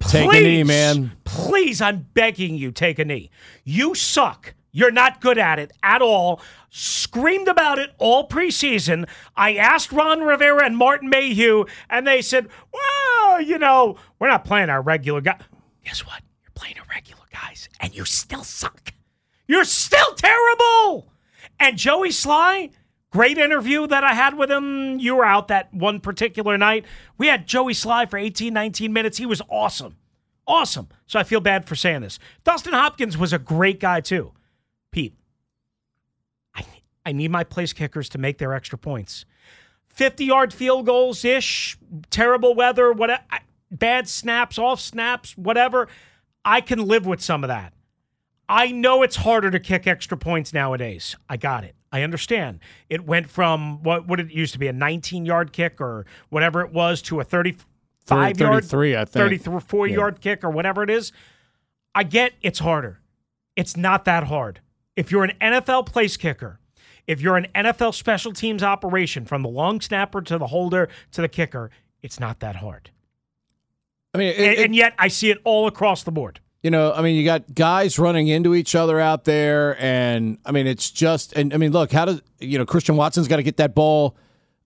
Take 0.08 0.32
a 0.32 0.40
knee, 0.40 0.64
man. 0.64 1.12
Please, 1.24 1.80
I'm 1.80 2.08
begging 2.14 2.56
you, 2.56 2.72
take 2.72 2.98
a 2.98 3.04
knee. 3.04 3.30
You 3.64 3.94
suck. 3.94 4.54
You're 4.72 4.90
not 4.90 5.20
good 5.20 5.36
at 5.36 5.58
it 5.58 5.70
at 5.82 6.00
all. 6.00 6.40
Screamed 6.70 7.46
about 7.46 7.78
it 7.78 7.90
all 7.98 8.26
preseason. 8.26 9.06
I 9.36 9.56
asked 9.56 9.92
Ron 9.92 10.22
Rivera 10.22 10.64
and 10.64 10.76
Martin 10.76 11.10
Mayhew, 11.10 11.66
and 11.90 12.06
they 12.06 12.22
said, 12.22 12.48
well, 12.72 13.40
you 13.42 13.58
know, 13.58 13.96
we're 14.18 14.28
not 14.28 14.46
playing 14.46 14.70
our 14.70 14.80
regular 14.80 15.20
guy. 15.20 15.38
Guess 15.84 16.06
what? 16.06 16.22
You're 16.42 16.52
playing 16.54 16.78
our 16.78 16.86
regular 16.88 17.24
guys, 17.30 17.68
and 17.80 17.94
you 17.94 18.06
still 18.06 18.44
suck. 18.44 18.94
You're 19.46 19.64
still 19.64 20.14
terrible. 20.14 21.12
And 21.60 21.76
Joey 21.76 22.08
Slye, 22.08 22.72
great 23.10 23.36
interview 23.36 23.86
that 23.86 24.04
I 24.04 24.14
had 24.14 24.38
with 24.38 24.50
him. 24.50 24.98
You 24.98 25.16
were 25.16 25.26
out 25.26 25.48
that 25.48 25.74
one 25.74 26.00
particular 26.00 26.56
night. 26.56 26.86
We 27.18 27.26
had 27.26 27.46
Joey 27.46 27.74
Slye 27.74 28.08
for 28.08 28.16
18, 28.16 28.54
19 28.54 28.90
minutes. 28.90 29.18
He 29.18 29.26
was 29.26 29.42
awesome. 29.50 29.96
Awesome. 30.46 30.88
So 31.06 31.18
I 31.18 31.24
feel 31.24 31.40
bad 31.40 31.66
for 31.66 31.76
saying 31.76 32.00
this. 32.00 32.18
Dustin 32.42 32.72
Hopkins 32.72 33.18
was 33.18 33.34
a 33.34 33.38
great 33.38 33.78
guy, 33.78 34.00
too. 34.00 34.32
Pete, 34.92 35.14
I, 36.54 36.64
I 37.04 37.12
need 37.12 37.30
my 37.30 37.42
place 37.42 37.72
kickers 37.72 38.08
to 38.10 38.18
make 38.18 38.38
their 38.38 38.54
extra 38.54 38.78
points. 38.78 39.24
50 39.88 40.24
yard 40.24 40.54
field 40.54 40.86
goals 40.86 41.24
ish, 41.24 41.76
terrible 42.10 42.54
weather, 42.54 42.92
whatever, 42.92 43.22
bad 43.70 44.08
snaps, 44.08 44.58
off 44.58 44.80
snaps, 44.80 45.36
whatever. 45.36 45.88
I 46.44 46.60
can 46.60 46.86
live 46.86 47.06
with 47.06 47.20
some 47.20 47.44
of 47.44 47.48
that. 47.48 47.72
I 48.48 48.70
know 48.70 49.02
it's 49.02 49.16
harder 49.16 49.50
to 49.50 49.60
kick 49.60 49.86
extra 49.86 50.16
points 50.16 50.52
nowadays. 50.52 51.16
I 51.28 51.36
got 51.36 51.64
it. 51.64 51.74
I 51.90 52.02
understand. 52.02 52.60
It 52.88 53.04
went 53.04 53.28
from 53.28 53.82
what 53.82 54.06
what 54.06 54.18
it 54.18 54.30
used 54.30 54.52
to 54.54 54.58
be 54.58 54.66
a 54.66 54.72
19 54.72 55.26
yard 55.26 55.52
kick 55.52 55.80
or 55.80 56.06
whatever 56.30 56.62
it 56.62 56.72
was 56.72 57.02
to 57.02 57.20
a 57.20 57.24
35 57.24 58.38
yard 58.40 58.64
33, 58.64 58.96
I 58.96 59.04
think. 59.04 59.42
34 59.42 59.86
yard 59.88 60.20
kick 60.20 60.42
or 60.42 60.50
whatever 60.50 60.82
it 60.82 60.90
is. 60.90 61.12
I 61.94 62.02
get 62.04 62.32
it's 62.40 62.58
harder. 62.58 63.00
It's 63.56 63.76
not 63.76 64.06
that 64.06 64.24
hard. 64.24 64.60
If 64.96 65.10
you're 65.10 65.24
an 65.24 65.32
NFL 65.40 65.86
place 65.86 66.16
kicker, 66.16 66.58
if 67.06 67.20
you're 67.20 67.36
an 67.36 67.46
NFL 67.54 67.94
special 67.94 68.32
teams 68.32 68.62
operation 68.62 69.24
from 69.24 69.42
the 69.42 69.48
long 69.48 69.80
snapper 69.80 70.20
to 70.22 70.38
the 70.38 70.46
holder 70.48 70.88
to 71.12 71.20
the 71.20 71.28
kicker, 71.28 71.70
it's 72.02 72.20
not 72.20 72.40
that 72.40 72.56
hard. 72.56 72.90
I 74.14 74.18
mean, 74.18 74.28
it- 74.28 74.36
And, 74.38 74.46
it- 74.52 74.58
and 74.66 74.74
yet 74.76 74.94
I 74.98 75.08
see 75.08 75.30
it 75.30 75.38
all 75.44 75.66
across 75.66 76.02
the 76.02 76.12
board. 76.12 76.40
You 76.62 76.70
know, 76.70 76.92
I 76.92 77.02
mean, 77.02 77.16
you 77.16 77.24
got 77.24 77.52
guys 77.54 77.98
running 77.98 78.28
into 78.28 78.54
each 78.54 78.76
other 78.76 79.00
out 79.00 79.24
there, 79.24 79.76
and 79.82 80.38
I 80.44 80.52
mean, 80.52 80.68
it's 80.68 80.90
just, 80.92 81.32
and 81.32 81.52
I 81.52 81.56
mean, 81.56 81.72
look, 81.72 81.90
how 81.90 82.04
does 82.04 82.22
you 82.38 82.56
know 82.56 82.64
Christian 82.64 82.94
Watson's 82.94 83.26
got 83.26 83.36
to 83.38 83.42
get 83.42 83.56
that 83.56 83.74
ball 83.74 84.16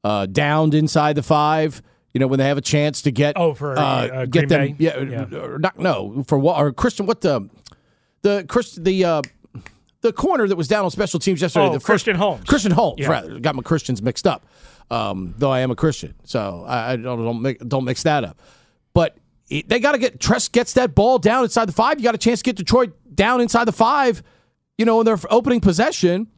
uh, 0.05 0.27
downed 0.27 0.75
inside 0.75 1.15
the 1.17 1.23
five. 1.23 1.81
You 2.13 2.21
know, 2.21 2.27
when 2.27 2.39
they 2.39 2.45
have 2.47 2.59
a 2.59 2.63
chance 2.63 3.01
to 3.03 3.11
get 3.11 3.37
Oh, 3.37 3.55
for, 3.55 3.79
uh, 3.79 3.83
uh, 3.83 4.25
get 4.27 4.31
Green 4.31 4.49
them, 4.49 4.67
Bay? 4.69 4.75
yeah, 4.79 5.01
Yeah. 5.01 5.39
or 5.39 5.59
not 5.59 5.79
no 5.79 6.23
for 6.29 6.39
what 6.39 6.59
or 6.59 6.71
Christian 6.73 7.07
what 7.07 7.23
the 7.23 7.49
the 8.23 8.45
Chris 8.49 8.75
the 8.75 9.05
uh, 9.05 9.23
the 10.03 10.13
corner 10.13 10.47
that 10.49 10.57
was 10.57 10.69
down 10.69 10.85
on 10.85 10.91
special 10.91 11.19
teams 11.21 11.41
yesterday. 11.41 11.67
Oh, 11.67 11.73
the 11.73 11.81
first- 11.81 11.87
Christian 11.87 12.17
Holmes. 12.17 12.45
Christian 12.45 12.73
Holmes, 12.73 12.99
Yeah. 13.01 13.09
rather 13.09 13.39
got 13.41 13.55
my 13.55 13.63
Christians 13.63 14.03
mixed 14.03 14.27
up. 14.27 14.47
Um, 14.91 15.35
though 15.39 15.51
I 15.51 15.61
am 15.61 15.71
a 15.71 15.75
Christian, 15.77 16.15
so 16.25 16.65
I, 16.67 16.93
I 16.93 16.97
don't 16.97 17.25
don't, 17.25 17.43
make, 17.43 17.59
don't 17.67 17.85
mix 17.85 18.05
that 18.05 18.23
up. 18.25 18.41
But 18.95 19.17
it- 19.49 19.69
they 19.69 19.81
got 19.81 19.93
to 19.93 19.99
get 19.99 20.21
Tress 20.21 20.49
gets 20.49 20.75
that 20.75 20.95
ball 20.95 21.19
down 21.19 21.43
inside 21.45 21.65
the 21.67 21.73
five. 21.73 21.99
You 21.99 22.05
got 22.05 22.15
a 22.15 22.19
chance 22.19 22.41
to 22.41 22.45
get 22.45 22.57
Detroit 22.57 22.93
down 23.15 23.41
inside 23.41 23.65
the 23.65 23.73
five. 23.73 24.23
You 24.79 24.85
know, 24.85 25.01
in 25.01 25.07
their 25.07 25.19
opening 25.31 25.61
possession, 25.61 26.29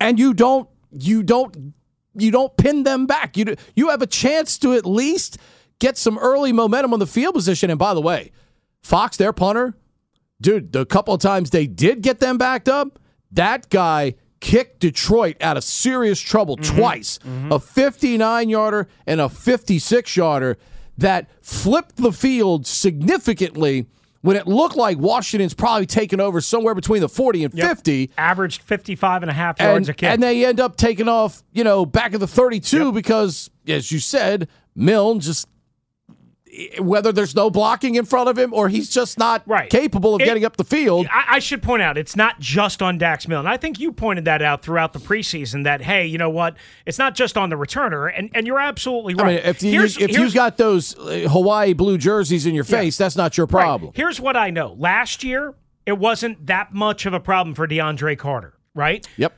and 0.00 0.18
you 0.18 0.32
don't 0.32 0.68
you 0.92 1.22
don't 1.22 1.74
you 2.16 2.30
don't 2.30 2.56
pin 2.56 2.84
them 2.84 3.06
back. 3.06 3.36
You 3.36 3.56
you 3.76 3.90
have 3.90 4.00
a 4.00 4.06
chance 4.06 4.56
to 4.60 4.72
at 4.74 4.86
least 4.86 5.36
get 5.80 5.98
some 5.98 6.16
early 6.18 6.52
momentum 6.52 6.92
on 6.94 7.00
the 7.00 7.06
field 7.06 7.34
position. 7.34 7.68
And 7.70 7.78
by 7.78 7.92
the 7.94 8.00
way, 8.00 8.30
Fox, 8.82 9.16
their 9.18 9.32
punter, 9.32 9.74
dude, 10.40 10.72
the 10.72 10.86
couple 10.86 11.12
of 11.12 11.20
times 11.20 11.50
they 11.50 11.66
did 11.66 12.00
get 12.02 12.20
them 12.20 12.38
backed 12.38 12.68
up, 12.68 12.98
that 13.32 13.70
guy 13.70 14.14
kicked 14.40 14.80
Detroit 14.80 15.36
out 15.40 15.56
of 15.56 15.64
serious 15.64 16.20
trouble 16.20 16.56
mm-hmm. 16.56 16.76
twice. 16.76 17.18
A 17.18 17.28
mm-hmm. 17.28 17.56
59 17.58 18.48
yarder 18.48 18.88
and 19.06 19.20
a 19.20 19.28
56 19.28 20.16
yarder 20.16 20.58
that 20.96 21.28
flipped 21.42 21.96
the 21.96 22.12
field 22.12 22.66
significantly 22.66 23.86
when 24.20 24.36
it 24.36 24.46
looked 24.46 24.76
like 24.76 24.98
Washington's 24.98 25.54
probably 25.54 25.86
taken 25.86 26.20
over 26.20 26.40
somewhere 26.40 26.74
between 26.74 27.00
the 27.00 27.08
40 27.08 27.44
and 27.44 27.54
50 27.54 28.10
Averaged 28.18 28.62
55 28.62 29.22
and 29.22 29.30
a 29.30 29.34
half 29.34 29.60
yards 29.60 29.88
and, 29.88 29.94
a 29.94 29.94
kick. 29.94 30.08
and 30.10 30.22
they 30.22 30.44
end 30.44 30.58
up 30.58 30.76
taking 30.76 31.08
off, 31.08 31.42
you 31.52 31.62
know, 31.62 31.86
back 31.86 32.14
of 32.14 32.20
the 32.20 32.26
32 32.26 32.92
because, 32.92 33.48
as 33.68 33.92
you 33.92 34.00
said, 34.00 34.48
Milne 34.74 35.20
just 35.20 35.48
whether 36.80 37.12
there's 37.12 37.34
no 37.34 37.50
blocking 37.50 37.94
in 37.94 38.04
front 38.04 38.28
of 38.28 38.38
him 38.38 38.52
or 38.54 38.68
he's 38.68 38.88
just 38.88 39.18
not 39.18 39.42
Right. 39.46 39.68
capable 39.70 40.14
of 40.14 40.20
It- 40.20 40.24
getting 40.24 40.44
up 40.44 40.56
the 40.56 40.64
field. 40.64 41.06
I, 41.12 41.36
I 41.36 41.38
should 41.38 41.62
point 41.62 41.82
out, 41.82 41.96
it's 41.98 42.16
not 42.16 42.40
just 42.40 42.82
on 42.82 42.98
Dax 42.98 43.28
Milne. 43.28 43.46
I 43.46 43.56
think 43.56 43.78
you 43.80 43.92
pointed 43.92 44.24
that 44.26 44.42
out 44.42 44.62
throughout 44.62 44.92
the 44.92 44.98
preseason 44.98 45.64
that, 45.64 45.82
hey, 45.82 46.06
you 46.06 46.18
know 46.18 46.30
what? 46.30 46.56
It's 46.86 46.98
not 46.98 47.14
just 47.14 47.36
on 47.36 47.50
the 47.50 47.56
returner, 47.56 48.12
and, 48.16 48.30
and 48.34 48.46
you're 48.46 48.58
absolutely 48.60 49.14
right. 49.14 49.20
I 49.22 49.26
right. 49.26 49.36
mean, 49.44 49.50
if 49.50 49.62
you 49.62 49.70
Here's- 49.72 49.96
if 50.00 50.10
you 50.10 50.30
got 50.32 50.56
those 50.56 50.96
uh, 50.98 51.28
Hawaii 51.30 51.72
blue 51.74 51.98
jerseys 51.98 52.46
in 52.46 52.54
your 52.54 52.64
face, 52.64 52.96
that's 52.96 53.16
not 53.16 53.36
your 53.36 53.46
right, 53.46 53.62
problem. 53.62 53.92
Here's 53.94 54.20
what 54.20 54.36
I 54.36 54.50
know. 54.50 54.74
Last 54.78 55.22
year, 55.24 55.54
it 55.86 55.98
wasn't 55.98 56.46
that 56.46 56.72
much 56.74 57.06
of 57.06 57.14
a 57.14 57.20
problem 57.20 57.54
for 57.54 57.66
DeAndre 57.66 58.18
Carter, 58.18 58.54
right? 58.74 59.06
Yep. 59.16 59.32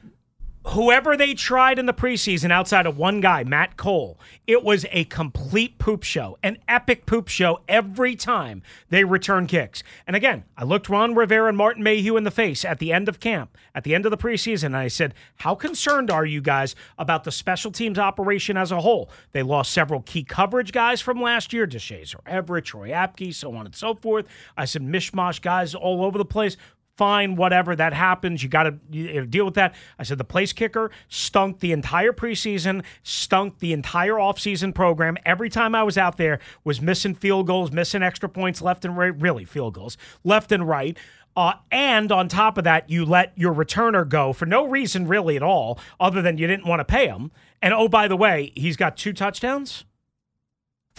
Whoever 0.66 1.16
they 1.16 1.32
tried 1.32 1.78
in 1.78 1.86
the 1.86 1.94
preseason 1.94 2.52
outside 2.52 2.84
of 2.84 2.98
one 2.98 3.22
guy, 3.22 3.44
Matt 3.44 3.78
Cole, 3.78 4.20
it 4.46 4.62
was 4.62 4.84
a 4.90 5.04
complete 5.04 5.78
poop 5.78 6.02
show, 6.02 6.36
an 6.42 6.58
epic 6.68 7.06
poop 7.06 7.28
show 7.28 7.60
every 7.66 8.14
time 8.14 8.62
they 8.90 9.02
return 9.02 9.46
kicks. 9.46 9.82
And 10.06 10.14
again, 10.14 10.44
I 10.58 10.64
looked 10.64 10.90
Ron 10.90 11.14
Rivera 11.14 11.48
and 11.48 11.56
Martin 11.56 11.82
Mayhew 11.82 12.18
in 12.18 12.24
the 12.24 12.30
face 12.30 12.62
at 12.62 12.78
the 12.78 12.92
end 12.92 13.08
of 13.08 13.20
camp, 13.20 13.56
at 13.74 13.84
the 13.84 13.94
end 13.94 14.04
of 14.04 14.10
the 14.10 14.18
preseason, 14.18 14.64
and 14.64 14.76
I 14.76 14.88
said, 14.88 15.14
How 15.36 15.54
concerned 15.54 16.10
are 16.10 16.26
you 16.26 16.42
guys 16.42 16.76
about 16.98 17.24
the 17.24 17.32
special 17.32 17.72
teams 17.72 17.98
operation 17.98 18.58
as 18.58 18.70
a 18.70 18.82
whole? 18.82 19.10
They 19.32 19.42
lost 19.42 19.72
several 19.72 20.02
key 20.02 20.24
coverage 20.24 20.72
guys 20.72 21.00
from 21.00 21.22
last 21.22 21.54
year, 21.54 21.66
Deshazor 21.66 22.20
Everett, 22.26 22.66
Troy 22.66 22.90
Apke, 22.90 23.34
so 23.34 23.54
on 23.54 23.64
and 23.64 23.74
so 23.74 23.94
forth. 23.94 24.26
I 24.58 24.66
said, 24.66 24.82
mishmash 24.82 25.40
guys 25.40 25.74
all 25.74 26.04
over 26.04 26.18
the 26.18 26.24
place. 26.26 26.58
Fine, 27.00 27.34
whatever. 27.34 27.74
That 27.74 27.94
happens. 27.94 28.42
You 28.42 28.50
got 28.50 28.64
to 28.64 29.24
deal 29.24 29.46
with 29.46 29.54
that. 29.54 29.74
I 29.98 30.02
said 30.02 30.18
the 30.18 30.24
place 30.24 30.52
kicker 30.52 30.90
stunk 31.08 31.60
the 31.60 31.72
entire 31.72 32.12
preseason, 32.12 32.84
stunk 33.02 33.58
the 33.58 33.72
entire 33.72 34.16
offseason 34.16 34.74
program. 34.74 35.16
Every 35.24 35.48
time 35.48 35.74
I 35.74 35.82
was 35.82 35.96
out 35.96 36.18
there, 36.18 36.40
was 36.62 36.82
missing 36.82 37.14
field 37.14 37.46
goals, 37.46 37.72
missing 37.72 38.02
extra 38.02 38.28
points 38.28 38.60
left 38.60 38.84
and 38.84 38.98
right. 38.98 39.18
Really, 39.18 39.46
field 39.46 39.72
goals 39.72 39.96
left 40.24 40.52
and 40.52 40.68
right. 40.68 40.98
Uh, 41.34 41.54
and 41.70 42.12
on 42.12 42.28
top 42.28 42.58
of 42.58 42.64
that, 42.64 42.90
you 42.90 43.06
let 43.06 43.32
your 43.34 43.54
returner 43.54 44.06
go 44.06 44.34
for 44.34 44.44
no 44.44 44.68
reason 44.68 45.08
really 45.08 45.36
at 45.36 45.42
all, 45.42 45.78
other 45.98 46.20
than 46.20 46.36
you 46.36 46.46
didn't 46.46 46.66
want 46.66 46.80
to 46.80 46.84
pay 46.84 47.06
him. 47.06 47.30
And 47.62 47.72
oh, 47.72 47.88
by 47.88 48.08
the 48.08 48.16
way, 48.16 48.52
he's 48.54 48.76
got 48.76 48.98
two 48.98 49.14
touchdowns 49.14 49.84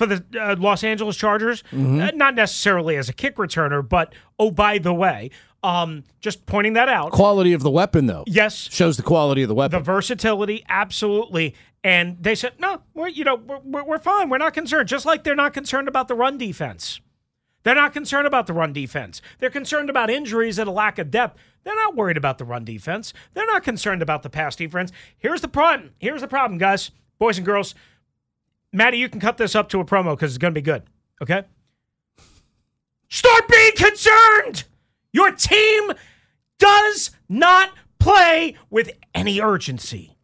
for 0.01 0.07
the 0.07 0.23
uh, 0.41 0.55
Los 0.57 0.83
Angeles 0.83 1.15
Chargers. 1.15 1.61
Mm-hmm. 1.71 2.01
Uh, 2.01 2.11
not 2.15 2.33
necessarily 2.33 2.97
as 2.97 3.07
a 3.07 3.13
kick 3.13 3.35
returner, 3.35 3.87
but 3.87 4.13
oh, 4.39 4.49
by 4.49 4.79
the 4.79 4.93
way, 4.93 5.29
um, 5.63 6.03
just 6.19 6.45
pointing 6.47 6.73
that 6.73 6.89
out. 6.89 7.11
Quality 7.11 7.53
of 7.53 7.61
the 7.61 7.69
weapon, 7.69 8.07
though. 8.07 8.23
Yes, 8.25 8.55
Shows 8.71 8.97
the 8.97 9.03
quality 9.03 9.43
of 9.43 9.47
the 9.47 9.53
weapon. 9.53 9.77
the 9.77 9.83
versatility, 9.83 10.65
absolutely. 10.67 11.53
And 11.83 12.17
they 12.19 12.33
said, 12.33 12.53
no, 12.59 12.81
we're 12.95 13.09
you 13.09 13.23
know 13.23 13.35
we're, 13.35 13.59
we're, 13.59 13.83
we're 13.83 13.99
fine. 13.99 14.29
We're 14.29 14.39
not 14.39 14.55
concerned. 14.55 14.87
Just 14.87 15.05
like 15.05 15.23
they're 15.23 15.35
not 15.35 15.53
concerned 15.53 15.87
about 15.87 16.07
the 16.07 16.15
run 16.15 16.37
defense. 16.37 16.99
They're 17.63 17.75
not 17.75 17.93
concerned 17.93 18.25
about 18.25 18.47
the 18.47 18.53
run 18.53 18.73
defense. 18.73 19.21
They're 19.37 19.51
concerned 19.51 19.91
about 19.91 20.09
injuries 20.09 20.57
and 20.57 20.67
a 20.67 20.71
lack 20.71 20.97
of 20.97 21.11
depth. 21.11 21.37
They're 21.63 21.75
not 21.75 21.95
worried 21.95 22.17
about 22.17 22.39
the 22.39 22.45
run 22.45 22.65
defense. 22.65 23.13
They're 23.35 23.45
not 23.45 23.63
concerned 23.63 24.01
about 24.01 24.23
the 24.23 24.31
pass 24.31 24.55
defense. 24.55 24.91
Here's 25.15 25.41
the 25.41 25.47
problem. 25.47 25.91
Here's 25.99 26.21
the 26.21 26.27
problem, 26.27 26.57
guys, 26.57 26.89
boys 27.19 27.37
and 27.37 27.45
girls. 27.45 27.75
Maddie, 28.73 28.97
you 28.97 29.09
can 29.09 29.19
cut 29.19 29.37
this 29.37 29.55
up 29.55 29.69
to 29.69 29.79
a 29.79 29.85
promo 29.85 30.15
because 30.15 30.31
it's 30.31 30.37
going 30.37 30.53
to 30.53 30.57
be 30.57 30.63
good. 30.63 30.83
Okay? 31.21 31.43
Start 33.09 33.47
being 33.47 33.73
concerned. 33.75 34.63
Your 35.11 35.31
team 35.31 35.91
does 36.57 37.11
not 37.27 37.71
play 37.99 38.55
with 38.69 38.91
any 39.13 39.41
urgency. 39.41 40.17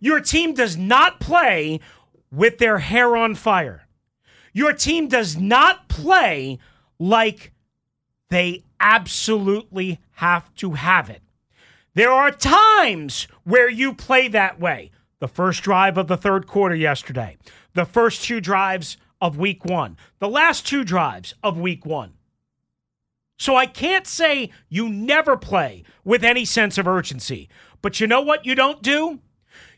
Your 0.00 0.20
team 0.20 0.52
does 0.52 0.76
not 0.76 1.20
play 1.20 1.80
with 2.30 2.58
their 2.58 2.78
hair 2.78 3.16
on 3.16 3.34
fire. 3.34 3.86
Your 4.52 4.72
team 4.72 5.08
does 5.08 5.36
not 5.36 5.88
play 5.88 6.58
like 6.98 7.52
they 8.28 8.64
absolutely 8.80 10.00
have 10.12 10.52
to 10.56 10.72
have 10.72 11.08
it. 11.08 11.22
There 11.94 12.10
are 12.10 12.30
times 12.30 13.28
where 13.44 13.70
you 13.70 13.94
play 13.94 14.28
that 14.28 14.58
way. 14.58 14.90
The 15.18 15.28
first 15.28 15.62
drive 15.62 15.96
of 15.96 16.08
the 16.08 16.16
third 16.16 16.46
quarter 16.46 16.74
yesterday, 16.74 17.38
the 17.76 17.84
first 17.84 18.24
two 18.24 18.40
drives 18.40 18.96
of 19.20 19.38
week 19.38 19.64
one, 19.64 19.96
the 20.18 20.28
last 20.28 20.66
two 20.66 20.82
drives 20.82 21.34
of 21.42 21.58
week 21.58 21.86
one. 21.86 22.14
So 23.38 23.54
I 23.54 23.66
can't 23.66 24.06
say 24.06 24.50
you 24.68 24.88
never 24.88 25.36
play 25.36 25.84
with 26.04 26.24
any 26.24 26.44
sense 26.44 26.78
of 26.78 26.88
urgency. 26.88 27.48
But 27.82 28.00
you 28.00 28.06
know 28.06 28.22
what 28.22 28.46
you 28.46 28.54
don't 28.54 28.82
do? 28.82 29.20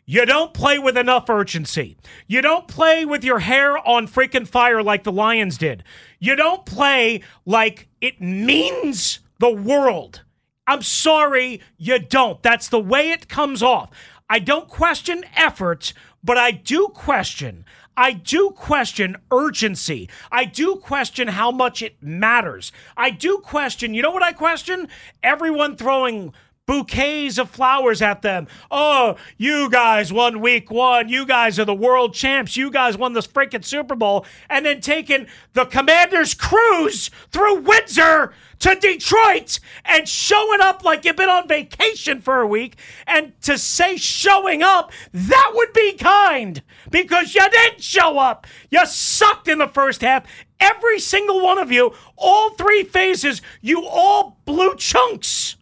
You 0.06 0.24
don't 0.24 0.54
play 0.54 0.78
with 0.78 0.96
enough 0.96 1.28
urgency. 1.28 1.96
You 2.26 2.40
don't 2.40 2.66
play 2.66 3.04
with 3.04 3.24
your 3.24 3.40
hair 3.40 3.76
on 3.86 4.08
freaking 4.08 4.48
fire 4.48 4.82
like 4.82 5.04
the 5.04 5.12
Lions 5.12 5.58
did. 5.58 5.84
You 6.18 6.34
don't 6.34 6.64
play 6.64 7.20
like 7.44 7.88
it 8.00 8.20
means 8.20 9.18
the 9.38 9.52
world. 9.52 10.22
I'm 10.66 10.82
sorry, 10.82 11.60
you 11.76 11.98
don't. 11.98 12.42
That's 12.42 12.68
the 12.68 12.80
way 12.80 13.10
it 13.10 13.28
comes 13.28 13.62
off. 13.62 13.90
I 14.30 14.38
don't 14.38 14.68
question 14.68 15.24
effort, 15.36 15.92
but 16.22 16.38
I 16.38 16.52
do 16.52 16.88
question. 16.88 17.64
I 17.98 18.12
do 18.12 18.52
question 18.52 19.16
urgency. 19.32 20.08
I 20.30 20.44
do 20.44 20.76
question 20.76 21.26
how 21.26 21.50
much 21.50 21.82
it 21.82 22.00
matters. 22.00 22.70
I 22.96 23.10
do 23.10 23.38
question, 23.38 23.92
you 23.92 24.02
know 24.02 24.12
what 24.12 24.22
I 24.22 24.32
question? 24.32 24.86
Everyone 25.20 25.74
throwing 25.74 26.32
bouquets 26.68 27.38
of 27.38 27.50
flowers 27.50 28.02
at 28.02 28.20
them. 28.20 28.46
Oh, 28.70 29.16
you 29.38 29.70
guys 29.70 30.12
won 30.12 30.40
week 30.40 30.70
one. 30.70 31.08
You 31.08 31.24
guys 31.26 31.58
are 31.58 31.64
the 31.64 31.74
world 31.74 32.12
champs. 32.14 32.56
You 32.56 32.70
guys 32.70 32.96
won 32.96 33.14
this 33.14 33.26
freaking 33.26 33.64
Super 33.64 33.96
Bowl. 33.96 34.26
And 34.50 34.66
then 34.66 34.82
taking 34.82 35.26
the 35.54 35.64
commander's 35.64 36.34
cruise 36.34 37.10
through 37.32 37.62
Windsor 37.62 38.34
to 38.58 38.74
Detroit 38.74 39.60
and 39.84 40.06
showing 40.06 40.60
up 40.60 40.84
like 40.84 41.04
you've 41.06 41.16
been 41.16 41.30
on 41.30 41.48
vacation 41.48 42.20
for 42.20 42.40
a 42.40 42.46
week. 42.46 42.76
And 43.06 43.32
to 43.42 43.56
say 43.56 43.96
showing 43.96 44.62
up, 44.62 44.92
that 45.12 45.52
would 45.54 45.72
be 45.72 45.94
kind 45.94 46.62
because 46.90 47.34
you 47.34 47.48
didn't 47.48 47.82
show 47.82 48.18
up. 48.18 48.46
You 48.70 48.84
sucked 48.84 49.48
in 49.48 49.58
the 49.58 49.68
first 49.68 50.02
half. 50.02 50.24
Every 50.60 50.98
single 50.98 51.40
one 51.42 51.56
of 51.56 51.72
you, 51.72 51.94
all 52.16 52.50
three 52.50 52.82
phases, 52.84 53.40
you 53.62 53.86
all 53.86 54.38
blew 54.44 54.74
chunks 54.74 55.56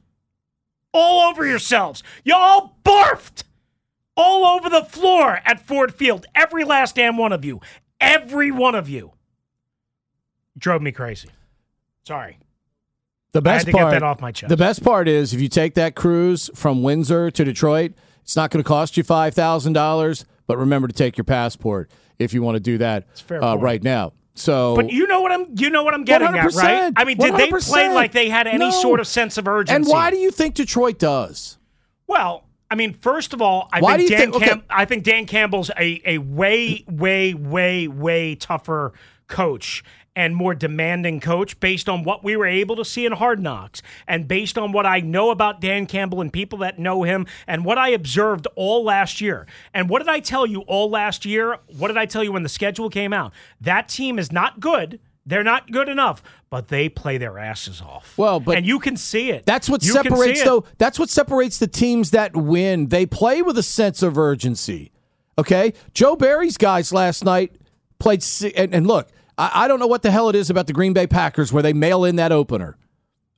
all 0.96 1.28
over 1.30 1.46
yourselves. 1.46 2.02
You 2.24 2.34
all 2.34 2.78
barfed 2.84 3.44
all 4.16 4.44
over 4.44 4.68
the 4.68 4.84
floor 4.84 5.40
at 5.44 5.66
Ford 5.66 5.94
Field. 5.94 6.26
Every 6.34 6.64
last 6.64 6.94
damn 6.96 7.16
one 7.16 7.32
of 7.32 7.44
you. 7.44 7.60
Every 8.00 8.50
one 8.50 8.74
of 8.74 8.88
you. 8.88 9.12
Drove 10.58 10.80
me 10.82 10.92
crazy. 10.92 11.28
Sorry. 12.04 12.38
the 13.32 13.42
best 13.42 13.66
to 13.66 13.72
get 13.72 13.78
part, 13.78 13.92
that 13.92 14.02
off 14.02 14.20
my 14.20 14.32
chest. 14.32 14.48
The 14.48 14.56
best 14.56 14.82
part 14.82 15.08
is 15.08 15.34
if 15.34 15.40
you 15.40 15.48
take 15.48 15.74
that 15.74 15.94
cruise 15.94 16.48
from 16.54 16.82
Windsor 16.82 17.30
to 17.30 17.44
Detroit, 17.44 17.92
it's 18.22 18.36
not 18.36 18.50
going 18.50 18.62
to 18.62 18.68
cost 18.68 18.96
you 18.96 19.02
five 19.02 19.34
thousand 19.34 19.74
dollars. 19.74 20.24
But 20.46 20.58
remember 20.58 20.88
to 20.88 20.94
take 20.94 21.16
your 21.18 21.24
passport 21.24 21.90
if 22.18 22.32
you 22.32 22.40
want 22.40 22.54
to 22.56 22.60
do 22.60 22.78
that 22.78 23.06
uh, 23.30 23.58
right 23.58 23.82
now. 23.82 24.12
So, 24.38 24.76
But 24.76 24.90
you 24.90 25.06
know 25.06 25.22
what 25.22 25.32
I'm 25.32 25.46
you 25.56 25.70
know 25.70 25.82
what 25.82 25.94
I'm 25.94 26.04
getting 26.04 26.28
at, 26.28 26.52
right? 26.54 26.92
I 26.94 27.04
mean, 27.04 27.16
did 27.16 27.34
they 27.36 27.50
play 27.50 27.88
like 27.88 28.12
they 28.12 28.28
had 28.28 28.46
any 28.46 28.58
No. 28.58 28.70
sort 28.70 29.00
of 29.00 29.06
sense 29.06 29.38
of 29.38 29.48
urgency? 29.48 29.74
and 29.74 29.86
why 29.86 30.10
do 30.10 30.18
you 30.18 30.30
think 30.30 30.54
Detroit 30.54 30.98
does? 30.98 31.58
Well, 32.06 32.44
I 32.70 32.74
mean, 32.74 32.92
first 32.94 33.32
of 33.32 33.40
all, 33.40 33.68
I 33.72 33.80
Why 33.80 33.96
think 33.96 34.08
do 34.08 34.12
you 34.14 34.18
Dan 34.18 34.32
think- 34.32 34.36
okay. 34.42 34.46
Cam- 34.48 34.62
I 34.68 34.84
think 34.84 35.04
Dan 35.04 35.26
Campbell's 35.26 35.70
a, 35.78 36.02
a 36.04 36.18
way, 36.18 36.84
way, 36.88 37.32
way, 37.34 37.88
way 37.88 38.34
tougher 38.34 38.92
coach 39.28 39.82
and 40.16 40.34
more 40.34 40.54
demanding 40.54 41.20
coach 41.20 41.60
based 41.60 41.88
on 41.88 42.02
what 42.02 42.24
we 42.24 42.36
were 42.36 42.46
able 42.46 42.74
to 42.74 42.84
see 42.84 43.04
in 43.04 43.12
Hard 43.12 43.38
Knocks 43.38 43.82
and 44.08 44.26
based 44.26 44.56
on 44.56 44.72
what 44.72 44.86
I 44.86 45.00
know 45.00 45.30
about 45.30 45.60
Dan 45.60 45.86
Campbell 45.86 46.22
and 46.22 46.32
people 46.32 46.58
that 46.60 46.78
know 46.78 47.02
him 47.02 47.26
and 47.46 47.64
what 47.64 47.76
I 47.76 47.90
observed 47.90 48.48
all 48.56 48.82
last 48.82 49.20
year. 49.20 49.46
And 49.74 49.90
what 49.90 49.98
did 49.98 50.08
I 50.08 50.20
tell 50.20 50.46
you 50.46 50.62
all 50.62 50.88
last 50.88 51.26
year? 51.26 51.58
What 51.76 51.88
did 51.88 51.98
I 51.98 52.06
tell 52.06 52.24
you 52.24 52.32
when 52.32 52.42
the 52.42 52.48
schedule 52.48 52.88
came 52.88 53.12
out? 53.12 53.32
That 53.60 53.88
team 53.88 54.18
is 54.18 54.32
not 54.32 54.58
good. 54.58 54.98
They're 55.26 55.44
not 55.44 55.72
good 55.72 55.88
enough, 55.88 56.22
but 56.50 56.68
they 56.68 56.88
play 56.88 57.18
their 57.18 57.36
asses 57.36 57.82
off. 57.82 58.16
Well, 58.16 58.38
but 58.38 58.56
and 58.56 58.64
you 58.64 58.78
can 58.78 58.96
see 58.96 59.30
it. 59.32 59.44
That's 59.44 59.68
what 59.68 59.84
You 59.84 59.92
separates 59.92 60.42
though. 60.44 60.64
That's 60.78 60.98
what 61.00 61.10
separates 61.10 61.58
the 61.58 61.66
teams 61.66 62.12
that 62.12 62.36
win. 62.36 62.88
They 62.88 63.06
play 63.06 63.42
with 63.42 63.58
a 63.58 63.62
sense 63.62 64.02
of 64.02 64.16
urgency. 64.16 64.92
Okay, 65.36 65.74
Joe 65.92 66.16
Barry's 66.16 66.56
guys 66.56 66.92
last 66.92 67.24
night 67.24 67.56
played. 67.98 68.24
And, 68.56 68.72
and 68.72 68.86
look, 68.86 69.08
I, 69.38 69.64
I 69.64 69.68
don't 69.68 69.78
know 69.78 69.86
what 69.86 70.02
the 70.02 70.10
hell 70.10 70.28
it 70.28 70.34
is 70.36 70.50
about 70.50 70.66
the 70.66 70.72
Green 70.72 70.92
Bay 70.92 71.06
Packers 71.06 71.52
where 71.52 71.62
they 71.62 71.72
mail 71.72 72.04
in 72.04 72.16
that 72.16 72.32
opener. 72.32 72.76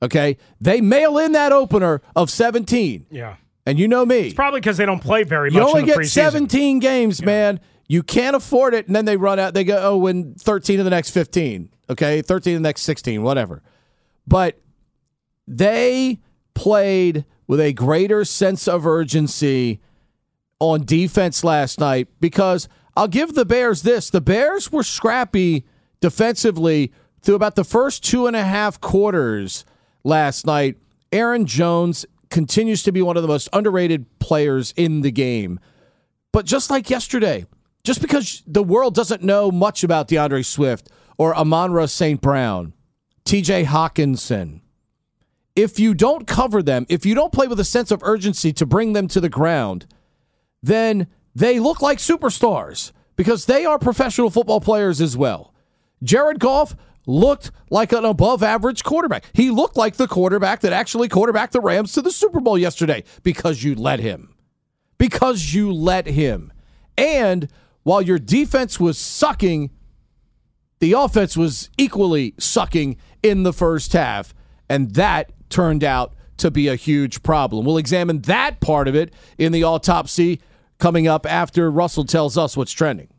Okay, 0.01 0.37
they 0.61 0.79
mail 0.79 1.17
in 1.17 1.33
that 1.33 1.51
opener 1.51 2.01
of 2.15 2.29
seventeen, 2.29 3.05
Yeah. 3.11 3.35
and 3.65 3.77
you 3.77 3.87
know 3.87 4.05
me. 4.05 4.27
It's 4.27 4.33
probably 4.33 4.61
because 4.61 4.77
they 4.77 4.85
don't 4.85 5.01
play 5.01 5.23
very 5.23 5.51
You 5.51 5.59
much 5.59 5.67
only 5.67 5.81
in 5.81 5.85
the 5.87 5.91
get 5.93 5.99
preseason. 5.99 6.31
17 6.31 6.79
games, 6.79 7.21
man. 7.21 7.59
You 7.89 8.01
can't 8.03 8.35
afford 8.35 8.73
it. 8.75 8.87
And 8.87 8.95
then 8.95 9.03
they 9.05 9.17
run 9.17 9.39
out. 9.39 9.53
They 9.55 9.63
go, 9.65 9.77
oh, 9.81 9.97
win 9.97 10.35
13 10.39 10.79
of 10.79 10.85
the 10.85 10.89
next 10.91 11.09
15. 11.09 11.69
Okay. 11.89 12.21
13 12.21 12.55
of 12.55 12.61
the 12.61 12.67
next 12.67 12.83
16, 12.83 13.23
whatever. 13.23 13.61
But 14.27 14.61
they 15.47 16.19
played 16.53 17.25
with 17.47 17.59
a 17.59 17.73
greater 17.73 18.23
sense 18.25 18.67
of 18.67 18.85
urgency 18.85 19.81
on 20.59 20.85
defense 20.85 21.43
last 21.43 21.79
night 21.79 22.07
because 22.19 22.69
I'll 22.95 23.07
give 23.07 23.33
the 23.33 23.45
Bears 23.45 23.81
this. 23.81 24.09
The 24.09 24.21
Bears 24.21 24.71
were 24.71 24.83
scrappy 24.83 25.65
defensively 26.01 26.91
through 27.21 27.35
about 27.35 27.55
the 27.55 27.63
first 27.63 28.03
two 28.03 28.27
and 28.27 28.35
a 28.35 28.43
half 28.43 28.79
quarters 28.79 29.65
last 30.03 30.45
night. 30.45 30.77
Aaron 31.11 31.45
Jones 31.45 32.05
continues 32.29 32.83
to 32.83 32.91
be 32.91 33.01
one 33.01 33.17
of 33.17 33.23
the 33.23 33.27
most 33.27 33.49
underrated 33.51 34.05
players 34.19 34.73
in 34.77 35.01
the 35.01 35.11
game. 35.11 35.59
But 36.31 36.45
just 36.45 36.69
like 36.69 36.89
yesterday, 36.89 37.45
just 37.83 38.01
because 38.01 38.43
the 38.45 38.63
world 38.63 38.93
doesn't 38.93 39.23
know 39.23 39.51
much 39.51 39.83
about 39.83 40.07
DeAndre 40.07 40.45
Swift 40.45 40.89
or 41.17 41.35
Amon-Ra 41.35 41.87
St. 41.87 42.21
Brown, 42.21 42.73
TJ 43.25 43.65
Hockenson, 43.65 44.61
if 45.55 45.79
you 45.79 45.93
don't 45.93 46.27
cover 46.27 46.61
them, 46.61 46.85
if 46.87 47.05
you 47.05 47.15
don't 47.15 47.33
play 47.33 47.47
with 47.47 47.59
a 47.59 47.65
sense 47.65 47.91
of 47.91 48.03
urgency 48.03 48.53
to 48.53 48.65
bring 48.65 48.93
them 48.93 49.07
to 49.09 49.19
the 49.19 49.29
ground, 49.29 49.87
then 50.61 51.07
they 51.35 51.59
look 51.59 51.81
like 51.81 51.97
superstars 51.97 52.91
because 53.15 53.45
they 53.45 53.65
are 53.65 53.79
professional 53.79 54.29
football 54.29 54.61
players 54.61 55.01
as 55.01 55.17
well. 55.17 55.48
Jared 56.03 56.39
Goff 56.39 56.75
looked 57.05 57.51
like 57.69 57.91
an 57.91 58.05
above 58.05 58.43
average 58.43 58.83
quarterback. 58.83 59.25
He 59.33 59.49
looked 59.49 59.77
like 59.77 59.95
the 59.95 60.07
quarterback 60.07 60.61
that 60.61 60.73
actually 60.73 61.09
quarterbacked 61.09 61.53
the 61.53 61.61
Rams 61.61 61.93
to 61.93 62.01
the 62.01 62.11
Super 62.11 62.39
Bowl 62.39 62.57
yesterday 62.57 63.03
because 63.23 63.63
you 63.63 63.75
let 63.75 63.99
him. 63.99 64.35
Because 64.97 65.53
you 65.53 65.71
let 65.71 66.05
him. 66.05 66.51
And 66.97 67.47
while 67.83 68.01
your 68.01 68.19
defense 68.19 68.79
was 68.79 68.97
sucking, 68.97 69.71
the 70.79 70.93
offense 70.93 71.35
was 71.35 71.69
equally 71.77 72.35
sucking 72.37 72.97
in 73.23 73.43
the 73.43 73.53
first 73.53 73.93
half. 73.93 74.33
And 74.69 74.93
that 74.95 75.31
turned 75.49 75.83
out 75.83 76.13
to 76.37 76.51
be 76.51 76.67
a 76.67 76.75
huge 76.75 77.23
problem. 77.23 77.65
We'll 77.65 77.77
examine 77.77 78.21
that 78.21 78.59
part 78.59 78.87
of 78.87 78.95
it 78.95 79.13
in 79.37 79.51
the 79.51 79.63
autopsy 79.63 80.41
coming 80.77 81.07
up 81.07 81.25
after 81.25 81.69
Russell 81.69 82.05
tells 82.05 82.37
us 82.37 82.55
what's 82.55 82.71
trending. 82.71 83.09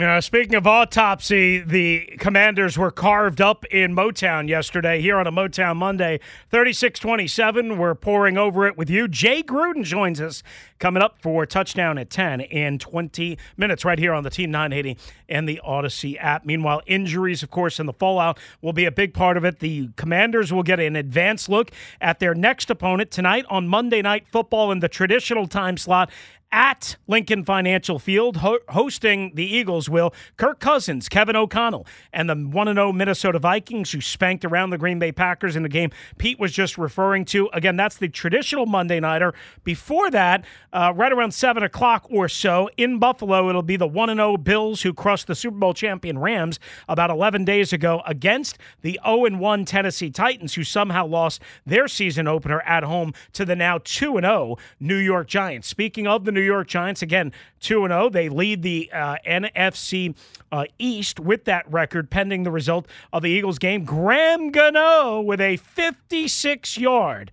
Uh, 0.00 0.20
speaking 0.20 0.54
of 0.54 0.64
autopsy, 0.64 1.58
the 1.58 2.06
commanders 2.20 2.78
were 2.78 2.90
carved 2.92 3.40
up 3.40 3.64
in 3.64 3.96
Motown 3.96 4.48
yesterday. 4.48 5.00
Here 5.00 5.16
on 5.16 5.26
a 5.26 5.32
Motown 5.32 5.74
Monday, 5.74 6.20
3627. 6.52 7.76
We're 7.76 7.96
pouring 7.96 8.38
over 8.38 8.64
it 8.68 8.76
with 8.76 8.88
you. 8.88 9.08
Jay 9.08 9.42
Gruden 9.42 9.82
joins 9.82 10.20
us 10.20 10.44
coming 10.78 11.02
up 11.02 11.20
for 11.20 11.44
touchdown 11.46 11.98
at 11.98 12.10
10 12.10 12.42
in 12.42 12.78
20 12.78 13.36
minutes 13.56 13.84
right 13.84 13.98
here 13.98 14.12
on 14.12 14.22
the 14.22 14.30
Team 14.30 14.52
980 14.52 14.96
and 15.28 15.48
the 15.48 15.60
Audacy 15.66 16.16
app. 16.20 16.46
Meanwhile, 16.46 16.80
injuries, 16.86 17.42
of 17.42 17.50
course, 17.50 17.80
and 17.80 17.88
the 17.88 17.92
fallout 17.92 18.38
will 18.62 18.72
be 18.72 18.84
a 18.84 18.92
big 18.92 19.12
part 19.12 19.36
of 19.36 19.44
it. 19.44 19.58
The 19.58 19.88
commanders 19.96 20.52
will 20.52 20.62
get 20.62 20.78
an 20.78 20.94
advanced 20.94 21.48
look 21.48 21.72
at 22.00 22.20
their 22.20 22.36
next 22.36 22.70
opponent 22.70 23.10
tonight 23.10 23.46
on 23.50 23.66
Monday 23.66 24.02
Night 24.02 24.28
Football 24.30 24.70
in 24.70 24.78
the 24.78 24.88
traditional 24.88 25.48
time 25.48 25.76
slot 25.76 26.08
at 26.50 26.96
Lincoln 27.06 27.44
Financial 27.44 27.98
Field, 27.98 28.38
ho- 28.38 28.58
hosting 28.70 29.32
the 29.34 29.44
Eagles 29.44 29.88
will 29.88 30.14
Kirk 30.36 30.60
Cousins, 30.60 31.08
Kevin 31.08 31.36
O'Connell, 31.36 31.86
and 32.12 32.28
the 32.28 32.34
1 32.34 32.74
0 32.74 32.92
Minnesota 32.92 33.38
Vikings, 33.38 33.92
who 33.92 34.00
spanked 34.00 34.44
around 34.44 34.70
the 34.70 34.78
Green 34.78 34.98
Bay 34.98 35.12
Packers 35.12 35.56
in 35.56 35.62
the 35.62 35.68
game 35.68 35.90
Pete 36.16 36.38
was 36.38 36.52
just 36.52 36.78
referring 36.78 37.24
to. 37.26 37.48
Again, 37.52 37.76
that's 37.76 37.96
the 37.96 38.08
traditional 38.08 38.66
Monday 38.66 39.00
Nighter. 39.00 39.34
Before 39.64 40.10
that, 40.10 40.44
uh, 40.72 40.92
right 40.94 41.12
around 41.12 41.32
7 41.32 41.62
o'clock 41.62 42.06
or 42.10 42.28
so 42.28 42.70
in 42.76 42.98
Buffalo, 42.98 43.48
it'll 43.48 43.62
be 43.62 43.76
the 43.76 43.86
1 43.86 44.08
0 44.08 44.36
Bills, 44.38 44.82
who 44.82 44.94
crushed 44.94 45.26
the 45.26 45.34
Super 45.34 45.58
Bowl 45.58 45.74
champion 45.74 46.18
Rams 46.18 46.58
about 46.88 47.10
11 47.10 47.44
days 47.44 47.72
ago 47.72 48.02
against 48.06 48.58
the 48.82 48.98
0 49.04 49.36
1 49.36 49.64
Tennessee 49.64 50.10
Titans, 50.10 50.54
who 50.54 50.64
somehow 50.64 51.06
lost 51.06 51.42
their 51.66 51.88
season 51.88 52.26
opener 52.26 52.60
at 52.62 52.84
home 52.84 53.12
to 53.34 53.44
the 53.44 53.56
now 53.56 53.78
2 53.84 54.14
0 54.20 54.56
New 54.80 54.96
York 54.96 55.28
Giants. 55.28 55.68
Speaking 55.68 56.06
of 56.06 56.24
the 56.24 56.32
New 56.32 56.37
York 56.42 56.68
Giants. 56.68 57.02
Again, 57.02 57.32
2 57.60 57.84
and 57.84 57.92
0. 57.92 58.10
They 58.10 58.28
lead 58.28 58.62
the 58.62 58.90
uh, 58.92 59.16
NFC 59.26 60.16
uh, 60.52 60.64
East 60.78 61.20
with 61.20 61.44
that 61.44 61.70
record 61.70 62.10
pending 62.10 62.42
the 62.42 62.50
result 62.50 62.86
of 63.12 63.22
the 63.22 63.30
Eagles 63.30 63.58
game. 63.58 63.84
Graham 63.84 64.50
Gano 64.50 65.20
with 65.20 65.40
a 65.40 65.56
56 65.56 66.78
yard 66.78 67.30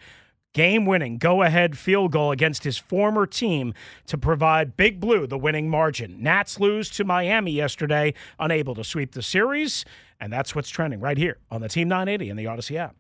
game 0.54 0.86
winning 0.86 1.18
go 1.18 1.44
ahead 1.44 1.78
field 1.78 2.14
goal 2.14 2.32
against 2.32 2.64
his 2.64 2.78
former 2.78 3.28
team 3.28 3.74
to 4.08 4.18
provide 4.18 4.78
Big 4.78 5.00
Blue 5.00 5.28
the 5.28 5.38
winning 5.38 5.70
margin. 5.70 6.24
Nats 6.24 6.60
lose 6.60 6.90
to 6.92 7.04
Miami 7.04 7.52
yesterday, 7.52 8.14
unable 8.40 8.74
to 8.76 8.84
sweep 8.84 9.12
the 9.12 9.22
series. 9.22 9.86
And 10.20 10.32
that's 10.32 10.56
what's 10.56 10.70
trending 10.70 11.02
right 11.02 11.18
here 11.18 11.38
on 11.52 11.62
the 11.62 11.68
Team 11.68 11.90
980 11.90 12.30
and 12.30 12.40
the 12.40 12.46
Audacy 12.46 12.78
app. 12.78 12.96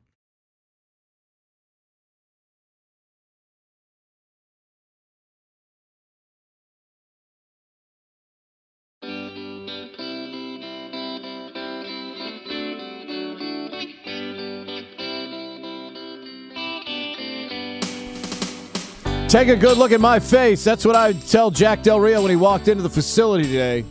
Take 19.35 19.49
a 19.49 19.55
good 19.57 19.77
look 19.77 19.91
at 19.91 19.99
my 19.99 20.17
face. 20.17 20.63
That's 20.63 20.85
what 20.85 20.95
I 20.95 21.11
tell 21.11 21.51
Jack 21.51 21.83
Del 21.83 21.99
Rio 21.99 22.21
when 22.21 22.29
he 22.29 22.37
walked 22.37 22.69
into 22.69 22.81
the 22.81 22.89
facility 22.89 23.43
today. 23.43 23.83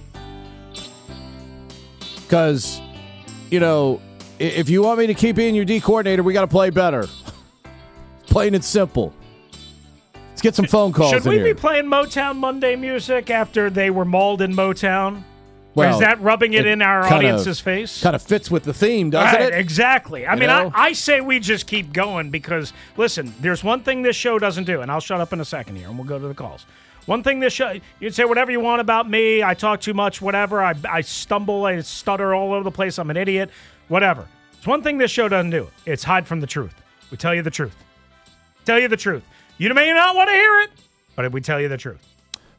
Because, 2.23 2.81
you 3.51 3.61
know, 3.61 4.01
if 4.39 4.71
you 4.71 4.81
want 4.81 5.01
me 5.01 5.07
to 5.07 5.13
keep 5.13 5.37
being 5.37 5.55
your 5.55 5.67
D 5.67 5.81
coordinator, 5.81 6.23
we 6.23 6.33
got 6.33 6.41
to 6.41 6.47
play 6.47 6.71
better. 6.71 7.07
Plain 8.27 8.55
and 8.55 8.65
simple. 8.65 9.13
Let's 10.31 10.41
get 10.41 10.55
some 10.55 10.65
phone 10.65 10.95
calls. 10.95 11.11
Should 11.11 11.27
we 11.27 11.43
be 11.43 11.53
playing 11.53 11.85
Motown 11.85 12.39
Monday 12.39 12.75
music 12.75 13.29
after 13.29 13.69
they 13.69 13.91
were 13.91 14.07
mauled 14.07 14.41
in 14.41 14.57
Motown? 14.57 15.25
Well, 15.75 15.95
is 15.95 16.01
that 16.01 16.21
rubbing 16.21 16.53
it, 16.53 16.67
it 16.67 16.71
in 16.71 16.83
our 16.83 17.03
kinda, 17.03 17.17
audience's 17.17 17.61
face? 17.61 18.03
Kind 18.03 18.15
of 18.15 18.23
fits 18.23 18.51
with 18.51 18.65
the 18.65 18.75
theme, 18.75 19.11
doesn't 19.11 19.41
right, 19.41 19.53
it? 19.53 19.59
Exactly. 19.59 20.27
I 20.27 20.35
you 20.35 20.41
mean, 20.41 20.51
I, 20.51 20.71
I, 20.73 20.93
say 20.93 21.21
we 21.21 21.41
just 21.41 21.67
keep 21.67 21.93
going 21.93 22.31
because, 22.31 22.73
listen, 22.97 23.35
there's 23.41 23.65
one 23.65 23.83
thing 23.83 24.03
this 24.03 24.17
show 24.17 24.39
doesn't 24.39 24.65
do, 24.65 24.83
and 24.83 24.91
I'll 24.91 25.01
shut 25.01 25.21
up 25.21 25.33
in 25.33 25.41
a 25.41 25.45
second 25.45 25.77
here 25.77 25.89
and 25.89 25.99
we'll 25.99 26.07
go 26.07 26.19
to 26.19 26.29
the 26.29 26.35
calls. 26.35 26.67
One 27.07 27.23
thing 27.23 27.41
this 27.41 27.53
show, 27.53 27.79
you'd 28.01 28.15
say 28.15 28.25
whatever 28.25 28.51
you 28.51 28.61
want 28.61 28.81
about 28.81 29.11
me. 29.11 29.43
I 29.43 29.55
talk 29.55 29.81
too 29.81 29.95
much, 29.95 30.23
whatever. 30.23 30.63
I, 30.63 30.75
I 30.89 31.01
stumble, 31.03 31.67
I 31.67 31.81
stutter 31.81 32.35
all 32.35 32.55
over 32.55 32.65
the 32.65 32.71
place. 32.71 32.99
I'm 32.99 33.11
an 33.11 33.17
idiot, 33.17 33.51
whatever. 33.89 34.27
It's 34.57 34.67
one 34.67 34.83
thing 34.83 34.97
this 34.97 35.11
show 35.11 35.29
doesn't 35.29 35.51
do 35.51 35.69
it's 35.85 36.03
hide 36.05 36.27
from 36.27 36.41
the 36.41 36.47
truth. 36.47 36.75
We 37.11 37.19
tell 37.19 37.35
you 37.35 37.43
the 37.43 37.51
truth. 37.51 37.77
Tell 38.65 38.81
you 38.81 38.89
the 38.89 38.97
truth. 38.97 39.23
You 39.59 39.73
may 39.75 39.93
not 39.93 40.17
want 40.17 40.31
to 40.31 40.35
hear 40.35 40.61
it, 40.61 40.71
but 41.15 41.31
we 41.33 41.41
tell 41.41 41.61
you 41.61 41.69
the 41.69 41.77
truth. 41.77 42.14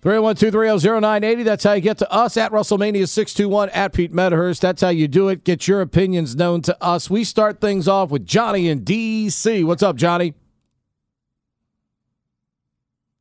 301-230-0980. 0.05 1.43
That's 1.43 1.63
how 1.63 1.73
you 1.73 1.81
get 1.81 1.97
to 1.97 2.11
us 2.11 2.37
at 2.37 2.51
WrestleMania 2.51 3.09
621 3.09 3.69
at 3.69 3.91
Pete 3.91 4.13
Medhurst. 4.13 4.61
That's 4.61 4.83
how 4.83 4.89
you 4.89 5.07
do 5.07 5.29
it. 5.29 5.43
Get 5.43 5.67
your 5.67 5.81
opinions 5.81 6.35
known 6.35 6.61
to 6.61 6.83
us. 6.83 7.09
We 7.09 7.23
start 7.23 7.59
things 7.59 7.87
off 7.87 8.11
with 8.11 8.23
Johnny 8.23 8.69
in 8.69 8.83
D.C. 8.83 9.63
What's 9.63 9.81
up, 9.81 9.95
Johnny? 9.95 10.35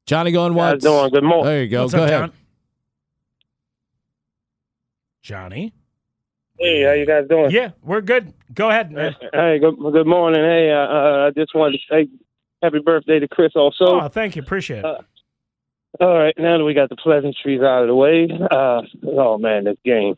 Johnny 0.04 0.30
going 0.30 0.52
once. 0.52 0.82
doing? 0.82 1.10
Good 1.10 1.24
morning. 1.24 1.46
There 1.46 1.62
you 1.62 1.68
go. 1.70 1.82
What's 1.84 1.94
go 1.94 2.02
up, 2.02 2.08
ahead. 2.10 2.20
John? 2.20 2.32
Johnny? 5.22 5.72
Hey, 6.58 6.82
how 6.82 6.92
you 6.92 7.06
guys 7.06 7.26
doing? 7.30 7.50
Yeah, 7.50 7.70
we're 7.82 8.02
good. 8.02 8.34
Go 8.52 8.68
ahead, 8.68 8.92
man. 8.92 9.16
Hey, 9.32 9.58
good, 9.58 9.76
good 9.78 10.06
morning. 10.06 10.42
Hey, 10.42 10.70
uh, 10.70 10.76
uh, 10.76 11.26
I 11.28 11.30
just 11.30 11.54
wanted 11.54 11.78
to 11.78 11.84
say 11.90 12.08
happy 12.62 12.80
birthday 12.80 13.20
to 13.20 13.26
Chris 13.26 13.52
also. 13.56 14.00
Oh, 14.02 14.08
thank 14.08 14.36
you. 14.36 14.42
Appreciate 14.42 14.80
it. 14.80 14.84
Uh, 14.84 14.98
all 16.00 16.18
right, 16.18 16.34
now 16.38 16.58
that 16.58 16.64
we 16.64 16.74
got 16.74 16.88
the 16.88 16.96
pleasantries 16.96 17.60
out 17.60 17.82
of 17.82 17.88
the 17.88 17.94
way, 17.94 18.28
uh, 18.50 18.82
oh 19.06 19.38
man, 19.38 19.64
this 19.64 19.76
game. 19.84 20.16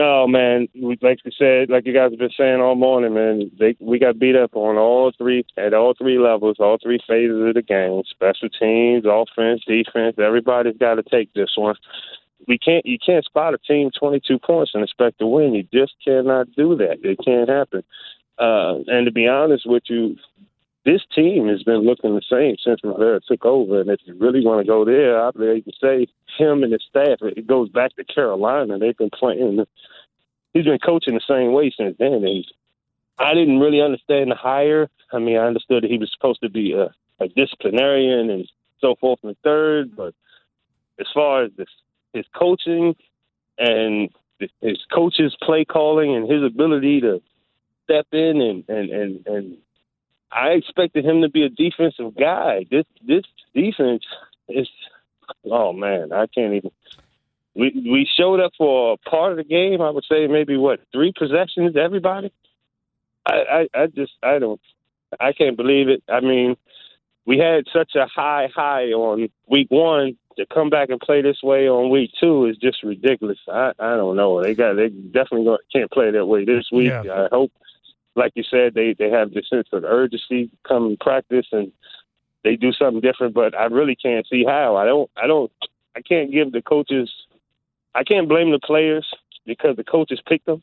Oh 0.00 0.26
man, 0.28 0.68
like 1.00 1.18
you 1.24 1.32
said, 1.36 1.70
like 1.70 1.86
you 1.86 1.94
guys 1.94 2.12
have 2.12 2.18
been 2.18 2.30
saying 2.36 2.60
all 2.60 2.74
morning, 2.74 3.14
man, 3.14 3.50
they, 3.58 3.74
we 3.80 3.98
got 3.98 4.18
beat 4.18 4.36
up 4.36 4.54
on 4.54 4.76
all 4.76 5.10
three 5.16 5.44
at 5.56 5.74
all 5.74 5.94
three 5.94 6.18
levels, 6.18 6.56
all 6.60 6.78
three 6.80 7.00
phases 7.08 7.48
of 7.48 7.54
the 7.54 7.62
game: 7.62 8.02
special 8.08 8.48
teams, 8.50 9.04
offense, 9.06 9.62
defense. 9.66 10.16
Everybody's 10.18 10.76
got 10.76 10.96
to 10.96 11.02
take 11.02 11.32
this 11.32 11.54
one. 11.56 11.74
We 12.46 12.58
can't, 12.58 12.86
you 12.86 12.98
can't 13.04 13.24
spot 13.24 13.54
a 13.54 13.58
team 13.58 13.90
twenty-two 13.98 14.38
points 14.38 14.72
and 14.74 14.84
expect 14.84 15.18
to 15.18 15.26
win. 15.26 15.54
You 15.54 15.66
just 15.72 15.94
cannot 16.04 16.52
do 16.54 16.76
that. 16.76 16.98
It 17.02 17.18
can't 17.24 17.48
happen. 17.48 17.82
Uh, 18.38 18.84
and 18.86 19.06
to 19.06 19.10
be 19.10 19.26
honest 19.26 19.64
with 19.66 19.82
you, 19.88 20.16
this 20.88 21.02
team 21.14 21.48
has 21.48 21.62
been 21.62 21.84
looking 21.84 22.14
the 22.14 22.22
same 22.30 22.56
since 22.64 22.80
Rivera 22.82 23.20
took 23.20 23.44
over. 23.44 23.82
And 23.82 23.90
if 23.90 24.00
you 24.06 24.14
really 24.14 24.42
want 24.42 24.60
to 24.60 24.66
go 24.66 24.86
there, 24.86 25.22
I 25.22 25.30
believe 25.30 25.56
you 25.56 25.62
can 25.64 25.72
say 25.78 26.06
him 26.38 26.62
and 26.62 26.72
his 26.72 26.82
staff. 26.88 27.18
It 27.20 27.46
goes 27.46 27.68
back 27.68 27.94
to 27.96 28.04
Carolina. 28.04 28.78
They've 28.78 28.96
been 28.96 29.10
playing. 29.10 29.66
He's 30.54 30.64
been 30.64 30.78
coaching 30.78 31.12
the 31.12 31.20
same 31.28 31.52
way 31.52 31.70
since 31.76 31.96
then. 31.98 32.24
And 32.24 32.44
I 33.18 33.34
didn't 33.34 33.60
really 33.60 33.82
understand 33.82 34.30
the 34.30 34.34
hire. 34.34 34.88
I 35.12 35.18
mean, 35.18 35.36
I 35.36 35.46
understood 35.46 35.84
that 35.84 35.90
he 35.90 35.98
was 35.98 36.10
supposed 36.10 36.40
to 36.40 36.48
be 36.48 36.72
a, 36.72 36.88
a 37.20 37.28
disciplinarian 37.28 38.30
and 38.30 38.50
so 38.80 38.94
forth 38.94 39.18
and 39.22 39.36
third. 39.44 39.94
But 39.94 40.14
as 40.98 41.06
far 41.12 41.42
as 41.42 41.50
this, 41.58 41.68
his 42.14 42.24
coaching 42.34 42.96
and 43.58 44.08
his 44.62 44.78
coach's 44.90 45.36
play 45.42 45.66
calling 45.66 46.16
and 46.16 46.30
his 46.30 46.42
ability 46.42 47.02
to 47.02 47.20
step 47.84 48.06
in 48.12 48.40
and 48.40 48.64
and 48.68 48.90
and, 48.90 49.26
and 49.26 49.56
I 50.30 50.48
expected 50.50 51.04
him 51.04 51.22
to 51.22 51.28
be 51.28 51.44
a 51.44 51.48
defensive 51.48 52.14
guy. 52.18 52.66
This 52.70 52.84
this 53.06 53.24
defense 53.54 54.04
is 54.48 54.68
oh 55.44 55.72
man, 55.72 56.12
I 56.12 56.26
can't 56.26 56.54
even. 56.54 56.70
We 57.54 57.72
we 57.74 58.08
showed 58.16 58.40
up 58.40 58.52
for 58.56 58.96
part 59.08 59.32
of 59.32 59.38
the 59.38 59.44
game. 59.44 59.80
I 59.80 59.90
would 59.90 60.04
say 60.04 60.26
maybe 60.26 60.56
what 60.56 60.80
three 60.92 61.12
possessions. 61.16 61.76
Everybody. 61.76 62.32
I 63.26 63.66
I, 63.74 63.82
I 63.82 63.86
just 63.86 64.12
I 64.22 64.38
don't 64.38 64.60
I 65.18 65.32
can't 65.32 65.56
believe 65.56 65.88
it. 65.88 66.02
I 66.08 66.20
mean, 66.20 66.56
we 67.26 67.38
had 67.38 67.64
such 67.72 67.94
a 67.94 68.06
high 68.06 68.48
high 68.54 68.86
on 68.88 69.28
week 69.46 69.68
one 69.70 70.16
to 70.36 70.46
come 70.46 70.70
back 70.70 70.88
and 70.90 71.00
play 71.00 71.20
this 71.20 71.42
way 71.42 71.68
on 71.68 71.90
week 71.90 72.10
two 72.20 72.46
is 72.46 72.56
just 72.56 72.82
ridiculous. 72.82 73.38
I 73.48 73.72
I 73.78 73.96
don't 73.96 74.16
know. 74.16 74.42
They 74.42 74.54
got 74.54 74.74
they 74.74 74.88
definitely 74.88 75.56
can't 75.72 75.90
play 75.90 76.10
that 76.10 76.26
way 76.26 76.44
this 76.44 76.66
week. 76.70 76.88
Yeah. 76.88 77.24
I 77.24 77.28
hope 77.30 77.52
like 78.16 78.32
you 78.34 78.42
said, 78.42 78.74
they 78.74 78.94
they 78.98 79.10
have 79.10 79.32
this 79.32 79.48
sense 79.48 79.68
of 79.72 79.84
urgency 79.84 80.50
come 80.66 80.86
and 80.86 81.00
practice 81.00 81.46
and 81.52 81.72
they 82.44 82.56
do 82.56 82.72
something 82.72 83.00
different. 83.00 83.34
But 83.34 83.56
I 83.56 83.64
really 83.64 83.96
can't 83.96 84.26
see 84.26 84.44
how. 84.44 84.76
I 84.76 84.84
don't. 84.84 85.10
I 85.16 85.26
don't. 85.26 85.52
I 85.96 86.00
can't 86.00 86.32
give 86.32 86.52
the 86.52 86.62
coaches. 86.62 87.10
I 87.94 88.04
can't 88.04 88.28
blame 88.28 88.50
the 88.50 88.58
players 88.58 89.06
because 89.46 89.76
the 89.76 89.84
coaches 89.84 90.20
picked 90.26 90.46
them. 90.46 90.62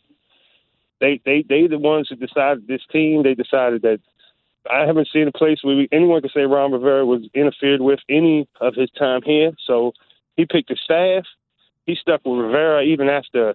They 1.01 1.21
they 1.25 1.43
they 1.47 1.67
the 1.67 1.77
ones 1.77 2.07
who 2.09 2.15
decided 2.15 2.67
this 2.67 2.81
team. 2.91 3.23
They 3.23 3.35
decided 3.35 3.81
that. 3.83 3.99
I 4.67 4.87
haven't 4.87 5.09
seen 5.13 5.27
a 5.27 5.31
place 5.31 5.59
where 5.61 5.75
we, 5.75 5.87
anyone 5.91 6.21
can 6.21 6.31
say 6.33 6.41
Ron 6.41 6.71
Rivera 6.71 7.05
was 7.05 7.21
interfered 7.35 7.81
with 7.81 7.99
any 8.09 8.47
of 8.59 8.73
his 8.73 8.89
time 8.97 9.21
here. 9.23 9.51
So 9.63 9.93
he 10.37 10.47
picked 10.47 10.69
the 10.69 10.75
staff. 10.75 11.23
He 11.85 11.93
stuck 11.93 12.21
with 12.25 12.39
Rivera 12.39 12.81
even 12.81 13.07
after. 13.07 13.53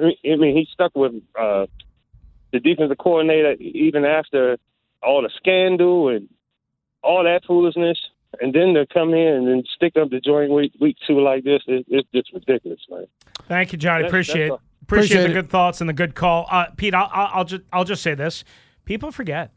I 0.00 0.10
mean, 0.24 0.56
he 0.56 0.66
stuck 0.72 0.96
with 0.96 1.12
uh, 1.38 1.66
the 2.52 2.60
defensive 2.60 2.98
coordinator, 2.98 3.52
even 3.60 4.04
after 4.04 4.58
all 5.02 5.22
the 5.22 5.30
scandal 5.36 6.08
and 6.08 6.28
all 7.02 7.22
that 7.24 7.44
foolishness, 7.46 7.98
and 8.40 8.52
then 8.54 8.74
to 8.74 8.86
come 8.92 9.14
in 9.14 9.34
and 9.34 9.48
then 9.48 9.64
stick 9.74 9.96
up 9.96 10.10
the 10.10 10.20
joint 10.20 10.50
week 10.50 10.72
week 10.80 10.96
two 11.06 11.20
like 11.20 11.44
this, 11.44 11.62
it, 11.66 11.86
it's 11.88 12.08
just 12.14 12.32
ridiculous, 12.32 12.80
man. 12.90 13.06
Thank 13.46 13.72
you, 13.72 13.78
Johnny. 13.78 14.02
That's- 14.02 14.10
Appreciate 14.10 14.38
that's 14.48 14.50
all. 14.50 14.60
appreciate, 14.82 15.16
Appreciate 15.16 15.34
the 15.34 15.40
good 15.42 15.50
thoughts 15.50 15.80
and 15.80 15.88
the 15.88 15.94
good 15.94 16.14
call, 16.14 16.46
uh, 16.50 16.66
Pete. 16.76 16.94
I'll, 16.94 17.10
I'll, 17.12 17.30
I'll 17.34 17.44
just 17.44 17.62
I'll 17.72 17.84
just 17.84 18.02
say 18.02 18.14
this: 18.14 18.44
people 18.84 19.10
forget 19.12 19.52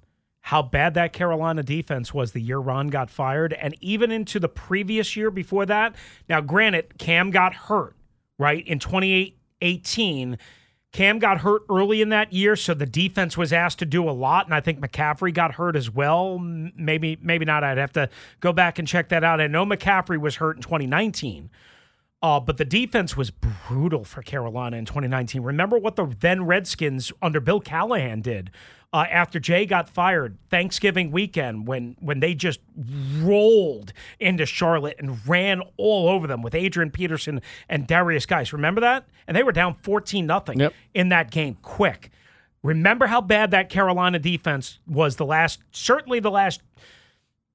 how 0.45 0.61
bad 0.61 0.95
that 0.95 1.13
Carolina 1.13 1.61
defense 1.63 2.13
was 2.13 2.31
the 2.31 2.41
year 2.41 2.57
Ron 2.57 2.87
got 2.87 3.09
fired, 3.09 3.53
and 3.53 3.75
even 3.79 4.11
into 4.11 4.39
the 4.39 4.49
previous 4.49 5.15
year 5.15 5.29
before 5.31 5.65
that. 5.67 5.95
Now, 6.27 6.41
granted, 6.41 6.97
Cam 6.97 7.29
got 7.31 7.53
hurt 7.53 7.95
right 8.39 8.65
in 8.67 8.79
2018. 8.79 10.37
Cam 10.91 11.19
got 11.19 11.39
hurt 11.39 11.61
early 11.69 12.01
in 12.01 12.09
that 12.09 12.33
year, 12.33 12.55
so 12.57 12.73
the 12.73 12.85
defense 12.85 13.37
was 13.37 13.53
asked 13.53 13.79
to 13.79 13.85
do 13.85 14.09
a 14.09 14.11
lot, 14.11 14.45
and 14.45 14.53
I 14.53 14.59
think 14.59 14.79
McCaffrey 14.79 15.33
got 15.33 15.53
hurt 15.53 15.77
as 15.77 15.89
well. 15.89 16.37
Maybe, 16.37 17.17
maybe 17.21 17.45
not. 17.45 17.63
I'd 17.63 17.77
have 17.77 17.93
to 17.93 18.09
go 18.41 18.51
back 18.51 18.77
and 18.77 18.87
check 18.87 19.07
that 19.09 19.23
out. 19.23 19.39
I 19.39 19.47
know 19.47 19.65
McCaffrey 19.65 20.19
was 20.19 20.35
hurt 20.35 20.57
in 20.57 20.61
2019. 20.61 21.49
Uh, 22.23 22.39
but 22.39 22.57
the 22.57 22.65
defense 22.65 23.17
was 23.17 23.31
brutal 23.31 24.03
for 24.03 24.21
Carolina 24.21 24.77
in 24.77 24.85
2019. 24.85 25.41
Remember 25.41 25.79
what 25.79 25.95
the 25.95 26.05
then 26.19 26.45
Redskins 26.45 27.11
under 27.21 27.39
Bill 27.39 27.59
Callahan 27.59 28.21
did 28.21 28.51
uh, 28.93 29.05
after 29.09 29.39
Jay 29.39 29.65
got 29.65 29.87
fired 29.87 30.37
Thanksgiving 30.49 31.11
weekend 31.11 31.65
when 31.67 31.95
when 31.99 32.19
they 32.19 32.33
just 32.33 32.59
rolled 33.19 33.93
into 34.19 34.45
Charlotte 34.45 34.95
and 34.99 35.25
ran 35.27 35.61
all 35.77 36.09
over 36.09 36.27
them 36.27 36.41
with 36.41 36.53
Adrian 36.55 36.91
Peterson 36.91 37.41
and 37.69 37.87
Derrius 37.87 38.27
Guice. 38.27 38.51
Remember 38.53 38.81
that? 38.81 39.05
And 39.27 39.35
they 39.37 39.43
were 39.43 39.51
down 39.53 39.75
14 39.81 40.25
nothing 40.25 40.59
Yep. 40.59 40.73
in 40.93 41.09
that 41.09 41.31
game 41.31 41.57
quick. 41.61 42.09
Remember 42.63 43.07
how 43.07 43.21
bad 43.21 43.51
that 43.51 43.69
Carolina 43.69 44.19
defense 44.19 44.79
was 44.85 45.15
the 45.15 45.25
last 45.25 45.61
certainly 45.71 46.19
the 46.19 46.31
last 46.31 46.61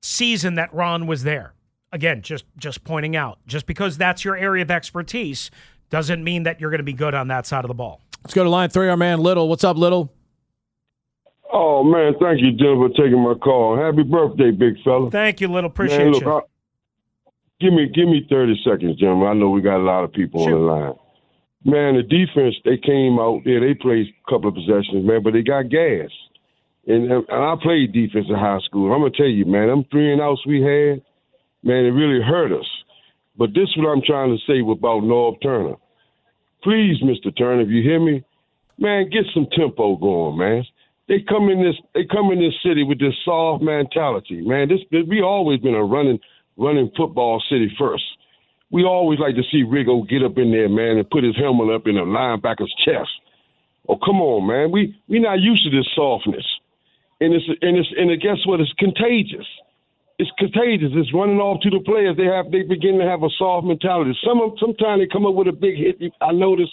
season 0.03 0.55
that 0.57 0.73
Ron 0.75 1.07
was 1.07 1.23
there. 1.23 1.53
Again, 1.93 2.23
just 2.23 2.45
just 2.57 2.83
pointing 2.85 3.15
out, 3.15 3.39
just 3.47 3.67
because 3.67 3.97
that's 3.97 4.25
your 4.25 4.37
area 4.37 4.63
of 4.63 4.71
expertise 4.71 5.51
doesn't 5.91 6.25
mean 6.25 6.43
that 6.43 6.61
you're 6.61 6.71
going 6.71 6.79
to 6.81 6.85
be 6.85 6.93
good 6.93 7.15
on 7.15 7.29
that 7.29 7.47
side 7.47 7.65
of 7.65 7.69
the 7.69 7.75
ball. 7.75 8.01
Let's 8.25 8.35
go 8.35 8.43
to 8.43 8.51
line 8.51 8.71
three. 8.71 8.89
Our 8.89 8.97
man 8.97 9.21
Little. 9.21 9.49
What's 9.49 9.63
up, 9.65 9.77
Little? 9.77 10.13
Oh 11.59 11.83
man, 11.83 12.13
thank 12.21 12.43
you, 12.43 12.53
Jim, 12.53 12.77
for 12.77 12.91
taking 12.91 13.25
my 13.25 13.33
call. 13.33 13.81
Happy 13.81 14.03
birthday, 14.03 14.51
big 14.51 14.77
fella. 14.85 15.11
Thank 15.11 15.41
you, 15.41 15.49
little 15.49 15.71
appreciate 15.71 16.05
man, 16.05 16.13
look, 16.13 16.23
you. 16.23 16.31
I, 16.31 16.41
give 17.61 17.73
me 17.73 17.89
give 17.95 18.09
me 18.09 18.27
thirty 18.29 18.61
seconds, 18.63 19.01
Jim. 19.01 19.23
I 19.23 19.33
know 19.33 19.49
we 19.49 19.63
got 19.63 19.79
a 19.79 19.87
lot 19.89 20.05
of 20.05 20.13
people 20.13 20.45
on 20.45 20.51
the 20.51 20.59
line. 20.59 20.93
Man, 21.65 21.97
the 21.97 22.03
defense 22.03 22.57
they 22.67 22.77
came 22.77 23.19
out 23.19 23.41
there. 23.47 23.61
They 23.61 23.73
played 23.73 24.05
a 24.05 24.31
couple 24.31 24.51
of 24.51 24.55
possessions, 24.55 25.01
man, 25.09 25.23
but 25.25 25.33
they 25.33 25.41
got 25.41 25.71
gas. 25.71 26.11
And, 26.87 27.11
and 27.11 27.25
I 27.31 27.55
played 27.63 27.95
defense 27.95 28.27
in 28.29 28.37
high 28.37 28.61
school. 28.67 28.93
I'm 28.93 29.01
gonna 29.01 29.17
tell 29.17 29.25
you, 29.25 29.47
man, 29.47 29.69
them 29.69 29.87
three 29.91 30.13
and 30.13 30.21
outs 30.21 30.47
we 30.47 30.61
had, 30.61 31.01
man, 31.65 31.87
it 31.87 31.97
really 31.97 32.23
hurt 32.23 32.53
us. 32.53 32.69
But 33.39 33.55
this 33.55 33.65
is 33.65 33.79
what 33.79 33.97
I'm 33.97 34.03
trying 34.07 34.29
to 34.29 34.45
say 34.47 34.61
about 34.61 35.09
Norv 35.09 35.41
Turner. 35.43 35.77
Please, 36.63 37.01
Mr. 37.03 37.35
Turner, 37.37 37.63
if 37.63 37.71
you 37.71 37.83
hear 37.83 37.99
me, 37.99 38.23
man, 38.79 39.09
get 39.09 39.25
some 39.33 39.47
tempo 39.57 39.97
going, 39.97 40.37
man. 40.37 40.63
They 41.09 41.21
come 41.29 41.49
in 41.51 41.63
this 41.63 41.77
they 41.95 42.05
come 42.05 42.33
in 42.33 42.41
this 42.41 42.55
city 42.65 42.83
with 42.83 42.99
this 42.99 43.15
soft 43.25 43.63
mentality, 43.63 44.43
man. 44.43 44.69
This 44.69 44.81
we 45.09 45.23
always 45.23 45.61
been 45.61 45.75
a 45.75 45.85
running 45.85 46.19
running 46.57 46.91
football 46.97 47.43
city 47.49 47.71
first. 47.79 48.05
We 48.73 48.85
always 48.85 49.21
like 49.21 49.37
to 49.37 49.43
see 49.53 49.63
Riggo 49.63 50.09
get 50.09 50.25
up 50.25 50.37
in 50.39 50.51
there, 50.51 50.69
man, 50.69 50.99
and 50.99 51.09
put 51.09 51.23
his 51.23 51.37
helmet 51.37 51.73
up 51.75 51.87
in 51.87 51.97
a 51.97 52.05
linebacker's 52.05 52.75
chest. 52.85 53.11
Oh, 53.89 53.97
come 54.05 54.21
on, 54.21 54.49
man. 54.49 54.73
We 54.73 54.97
we 55.09 55.21
not 55.21 55.41
used 55.41 55.63
to 55.65 55.71
this 55.71 55.87
softness, 55.95 56.45
and 57.21 57.33
it's 57.33 57.47
and 57.63 57.77
it's 57.77 57.89
and 57.97 58.11
guess 58.21 58.45
what? 58.45 58.61
It's 58.61 58.73
contagious. 58.73 59.47
It's 60.19 60.31
contagious. 60.39 60.91
It's 60.95 61.15
running 61.15 61.39
off 61.39 61.61
to 61.63 61.71
the 61.71 61.81
players. 61.87 62.17
They 62.17 62.25
have 62.25 62.51
they 62.51 62.63
begin 62.63 62.99
to 62.99 63.07
have 63.07 63.23
a 63.23 63.31
soft 63.39 63.65
mentality. 63.65 64.19
Some 64.27 64.41
sometimes 64.59 65.03
they 65.03 65.07
come 65.07 65.27
up 65.27 65.35
with 65.35 65.47
a 65.47 65.53
big 65.53 65.77
hit. 65.77 66.03
I 66.21 66.33
notice, 66.33 66.71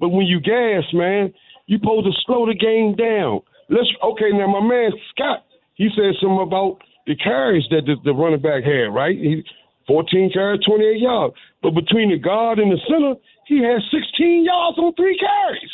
but 0.00 0.08
when 0.08 0.26
you 0.26 0.40
gas, 0.40 0.82
man, 0.92 1.32
you 1.66 1.78
supposed 1.78 2.06
to 2.06 2.12
slow 2.26 2.46
the 2.46 2.54
game 2.54 2.96
down. 2.96 3.42
Let's 3.68 3.88
okay 4.02 4.30
now. 4.32 4.48
My 4.48 4.66
man 4.66 4.92
Scott, 5.10 5.44
he 5.74 5.88
said 5.94 6.16
something 6.20 6.40
about 6.40 6.78
the 7.06 7.16
carries 7.16 7.64
that 7.70 7.82
the, 7.86 7.96
the 8.04 8.12
running 8.12 8.40
back 8.40 8.64
had. 8.64 8.92
Right, 8.92 9.16
he 9.16 9.44
14 9.86 10.30
carries, 10.32 10.60
28 10.64 11.00
yards. 11.00 11.34
But 11.62 11.74
between 11.74 12.10
the 12.10 12.18
guard 12.18 12.58
and 12.58 12.70
the 12.70 12.78
center, 12.86 13.14
he 13.46 13.64
had 13.64 13.80
16 13.90 14.44
yards 14.44 14.78
on 14.78 14.94
three 14.94 15.18
carries. 15.18 15.72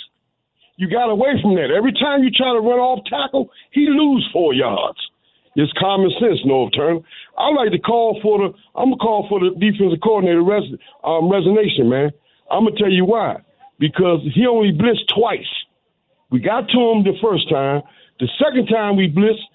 You 0.76 0.88
got 0.88 1.10
away 1.10 1.34
from 1.42 1.54
that. 1.56 1.70
Every 1.70 1.92
time 1.92 2.22
you 2.22 2.30
try 2.30 2.52
to 2.52 2.62
run 2.62 2.78
off 2.78 3.04
tackle, 3.06 3.50
he 3.70 3.86
lose 3.90 4.26
four 4.32 4.54
yards. 4.54 4.98
It's 5.56 5.72
common 5.78 6.10
sense, 6.18 6.40
Norv 6.46 6.74
Turner. 6.74 7.00
I 7.38 7.50
like 7.50 7.70
to 7.70 7.78
call 7.78 8.18
for 8.22 8.38
the. 8.38 8.54
I'm 8.74 8.90
gonna 8.90 8.96
call 8.96 9.26
for 9.28 9.38
the 9.38 9.54
defensive 9.54 10.02
coordinator 10.02 10.42
res, 10.42 10.64
um, 11.04 11.30
resignation, 11.30 11.88
man. 11.88 12.10
I'm 12.50 12.64
gonna 12.64 12.76
tell 12.76 12.90
you 12.90 13.04
why. 13.04 13.38
Because 13.78 14.18
he 14.34 14.46
only 14.46 14.72
blitzed 14.72 15.06
twice. 15.14 15.46
We 16.34 16.40
got 16.40 16.66
to 16.66 16.80
him 16.90 17.06
the 17.06 17.14
first 17.22 17.48
time. 17.48 17.82
The 18.18 18.26
second 18.42 18.66
time 18.66 18.96
we 18.96 19.06
blitzed, 19.06 19.46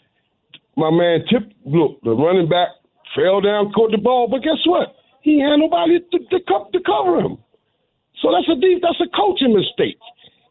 my 0.77 0.89
man 0.89 1.27
Tip, 1.27 1.51
look, 1.65 1.99
the 2.07 2.11
running 2.11 2.47
back 2.47 2.69
fell 3.13 3.41
down, 3.41 3.73
caught 3.73 3.91
the 3.91 3.97
ball, 3.97 4.30
but 4.32 4.43
guess 4.47 4.63
what? 4.63 4.95
He 5.19 5.41
had 5.43 5.59
nobody 5.59 5.99
to, 5.99 6.19
to, 6.19 6.39
to 6.39 6.80
cover 6.88 7.19
him. 7.19 7.36
So 8.21 8.32
that's 8.32 8.47
a 8.47 8.55
deep, 8.61 8.80
that's 8.82 9.01
a 9.03 9.11
coaching 9.11 9.51
mistake. 9.51 9.99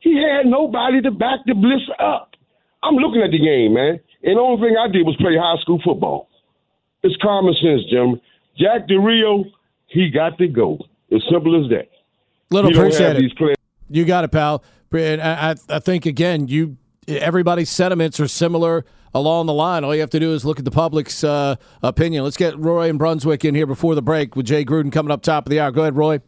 He 0.00 0.20
had 0.20 0.44
nobody 0.44 1.00
to 1.00 1.10
back 1.10 1.40
the 1.46 1.54
blitz 1.54 1.88
up. 1.98 2.36
I'm 2.82 2.96
looking 2.96 3.22
at 3.22 3.30
the 3.30 3.40
game, 3.40 3.72
man. 3.72 3.98
And 4.22 4.36
the 4.36 4.42
only 4.44 4.68
thing 4.68 4.76
I 4.76 4.92
did 4.92 5.08
was 5.08 5.16
play 5.16 5.32
high 5.32 5.56
school 5.62 5.80
football. 5.82 6.28
It's 7.02 7.16
common 7.22 7.54
sense, 7.54 7.88
gentlemen. 7.88 8.20
Jack 8.58 8.86
Del 8.86 8.98
Rio, 8.98 9.44
he 9.86 10.10
got 10.10 10.36
to 10.36 10.46
go. 10.46 10.76
As 11.10 11.22
simple 11.32 11.56
as 11.56 11.70
that. 11.70 11.88
Little 12.50 12.70
don't 12.70 12.84
appreciate 12.84 13.16
it. 13.16 13.36
players. 13.38 13.56
You 13.88 14.04
got 14.04 14.24
it, 14.24 14.28
pal. 14.28 14.62
And 14.92 15.20
I, 15.20 15.50
I 15.50 15.54
I 15.68 15.78
think 15.78 16.06
again, 16.06 16.48
you 16.48 16.76
everybody's 17.06 17.70
sentiments 17.70 18.20
are 18.20 18.28
similar 18.28 18.84
along 19.14 19.46
the 19.46 19.52
line. 19.52 19.84
All 19.84 19.94
you 19.94 20.00
have 20.00 20.10
to 20.10 20.20
do 20.20 20.32
is 20.32 20.44
look 20.44 20.58
at 20.58 20.64
the 20.64 20.70
public's 20.70 21.24
uh, 21.24 21.56
opinion. 21.82 22.24
Let's 22.24 22.36
get 22.36 22.58
Roy 22.58 22.88
and 22.88 22.98
Brunswick 22.98 23.44
in 23.44 23.54
here 23.54 23.66
before 23.66 23.94
the 23.94 24.02
break 24.02 24.36
with 24.36 24.46
Jay 24.46 24.64
Gruden 24.64 24.92
coming 24.92 25.10
up 25.10 25.22
top 25.22 25.46
of 25.46 25.50
the 25.50 25.60
hour. 25.60 25.70
Go 25.70 25.82
ahead, 25.82 25.96
Roy. 25.96 26.20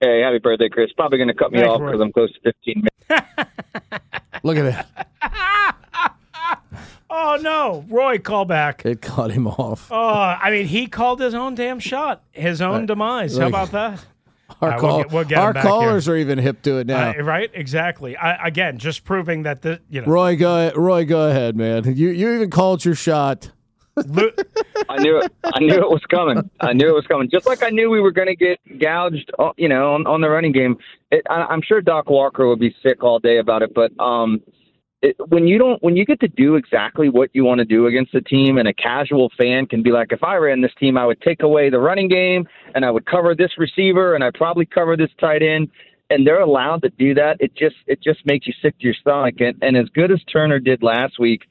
Hey, 0.00 0.20
happy 0.20 0.38
birthday, 0.38 0.68
Chris. 0.68 0.92
Probably 0.92 1.18
going 1.18 1.28
to 1.28 1.34
cut 1.34 1.52
me 1.52 1.58
Thanks, 1.58 1.72
off 1.72 1.80
because 1.80 2.00
I'm 2.00 2.12
close 2.12 2.32
to 2.32 2.40
15 2.40 2.84
minutes. 3.08 3.50
Look 4.42 4.56
at 4.58 4.62
that. 4.64 5.12
Oh 7.08 7.38
no, 7.40 7.84
Roy, 7.88 8.18
call 8.18 8.44
back. 8.44 8.84
It 8.84 9.00
cut 9.00 9.30
him 9.30 9.46
off. 9.46 9.88
Oh, 9.90 9.96
I 9.96 10.50
mean, 10.50 10.66
he 10.66 10.86
called 10.86 11.20
his 11.20 11.34
own 11.34 11.54
damn 11.54 11.78
shot, 11.78 12.22
his 12.32 12.60
own 12.60 12.84
demise. 12.86 13.38
How 13.38 13.46
about 13.46 13.70
that? 13.70 14.04
Our, 14.60 14.68
All 14.68 14.70
right, 14.70 14.80
call, 14.80 14.96
we'll 14.96 15.02
get, 15.04 15.12
we'll 15.12 15.24
get 15.24 15.38
our 15.38 15.52
back 15.52 15.62
here. 15.64 15.70
callers 15.70 16.08
are 16.08 16.16
even 16.16 16.38
hip 16.38 16.62
to 16.62 16.78
it 16.78 16.86
now. 16.86 17.10
Uh, 17.10 17.22
right? 17.22 17.50
Exactly. 17.52 18.16
I, 18.16 18.46
again, 18.46 18.78
just 18.78 19.04
proving 19.04 19.42
that 19.42 19.62
the 19.62 19.80
you 19.90 20.00
know 20.00 20.06
Roy, 20.06 20.36
go 20.36 20.72
Roy, 20.74 21.04
go 21.04 21.28
ahead, 21.28 21.56
man. 21.56 21.84
You 21.96 22.10
you 22.10 22.32
even 22.32 22.50
called 22.50 22.84
your 22.84 22.94
shot. 22.94 23.50
I 23.96 24.98
knew 24.98 25.18
it. 25.18 25.32
I 25.42 25.58
knew 25.58 25.74
it 25.74 25.90
was 25.90 26.02
coming. 26.10 26.50
I 26.60 26.74
knew 26.74 26.88
it 26.88 26.94
was 26.94 27.06
coming. 27.06 27.30
Just 27.30 27.46
like 27.46 27.62
I 27.62 27.70
knew 27.70 27.88
we 27.88 28.00
were 28.00 28.12
going 28.12 28.28
to 28.28 28.36
get 28.36 28.60
gouged, 28.78 29.30
uh, 29.38 29.52
you 29.56 29.68
know, 29.68 29.94
on, 29.94 30.06
on 30.06 30.20
the 30.20 30.28
running 30.28 30.52
game. 30.52 30.76
It, 31.10 31.22
I, 31.30 31.46
I'm 31.48 31.62
sure 31.62 31.80
Doc 31.80 32.10
Walker 32.10 32.46
would 32.46 32.60
be 32.60 32.74
sick 32.82 33.02
all 33.02 33.18
day 33.18 33.38
about 33.38 33.62
it, 33.62 33.72
but 33.74 33.98
um, 33.98 34.42
it, 35.02 35.16
when 35.28 35.46
you 35.46 35.58
don't, 35.58 35.82
when 35.82 35.96
you 35.96 36.04
get 36.04 36.20
to 36.20 36.28
do 36.28 36.56
exactly 36.56 37.08
what 37.08 37.30
you 37.32 37.44
want 37.44 37.58
to 37.58 37.64
do 37.64 37.86
against 37.86 38.14
a 38.14 38.20
team, 38.20 38.58
and 38.58 38.66
a 38.68 38.74
casual 38.74 39.30
fan 39.36 39.66
can 39.66 39.82
be 39.82 39.90
like, 39.90 40.08
if 40.10 40.22
I 40.24 40.36
ran 40.36 40.60
this 40.60 40.72
team, 40.78 40.96
I 40.96 41.06
would 41.06 41.20
take 41.20 41.42
away 41.42 41.70
the 41.70 41.78
running 41.78 42.08
game, 42.08 42.46
and 42.74 42.84
I 42.84 42.90
would 42.90 43.06
cover 43.06 43.34
this 43.34 43.52
receiver, 43.58 44.14
and 44.14 44.24
I'd 44.24 44.34
probably 44.34 44.66
cover 44.66 44.96
this 44.96 45.10
tight 45.20 45.42
end. 45.42 45.68
And 46.08 46.24
they're 46.24 46.40
allowed 46.40 46.82
to 46.82 46.88
do 46.90 47.14
that. 47.14 47.36
It 47.40 47.56
just, 47.56 47.74
it 47.88 48.00
just 48.00 48.24
makes 48.24 48.46
you 48.46 48.52
sick 48.62 48.78
to 48.78 48.84
your 48.84 48.94
stomach. 48.94 49.34
And, 49.40 49.56
and 49.60 49.76
as 49.76 49.88
good 49.88 50.12
as 50.12 50.22
Turner 50.32 50.60
did 50.60 50.80
last 50.80 51.18
week, 51.18 51.42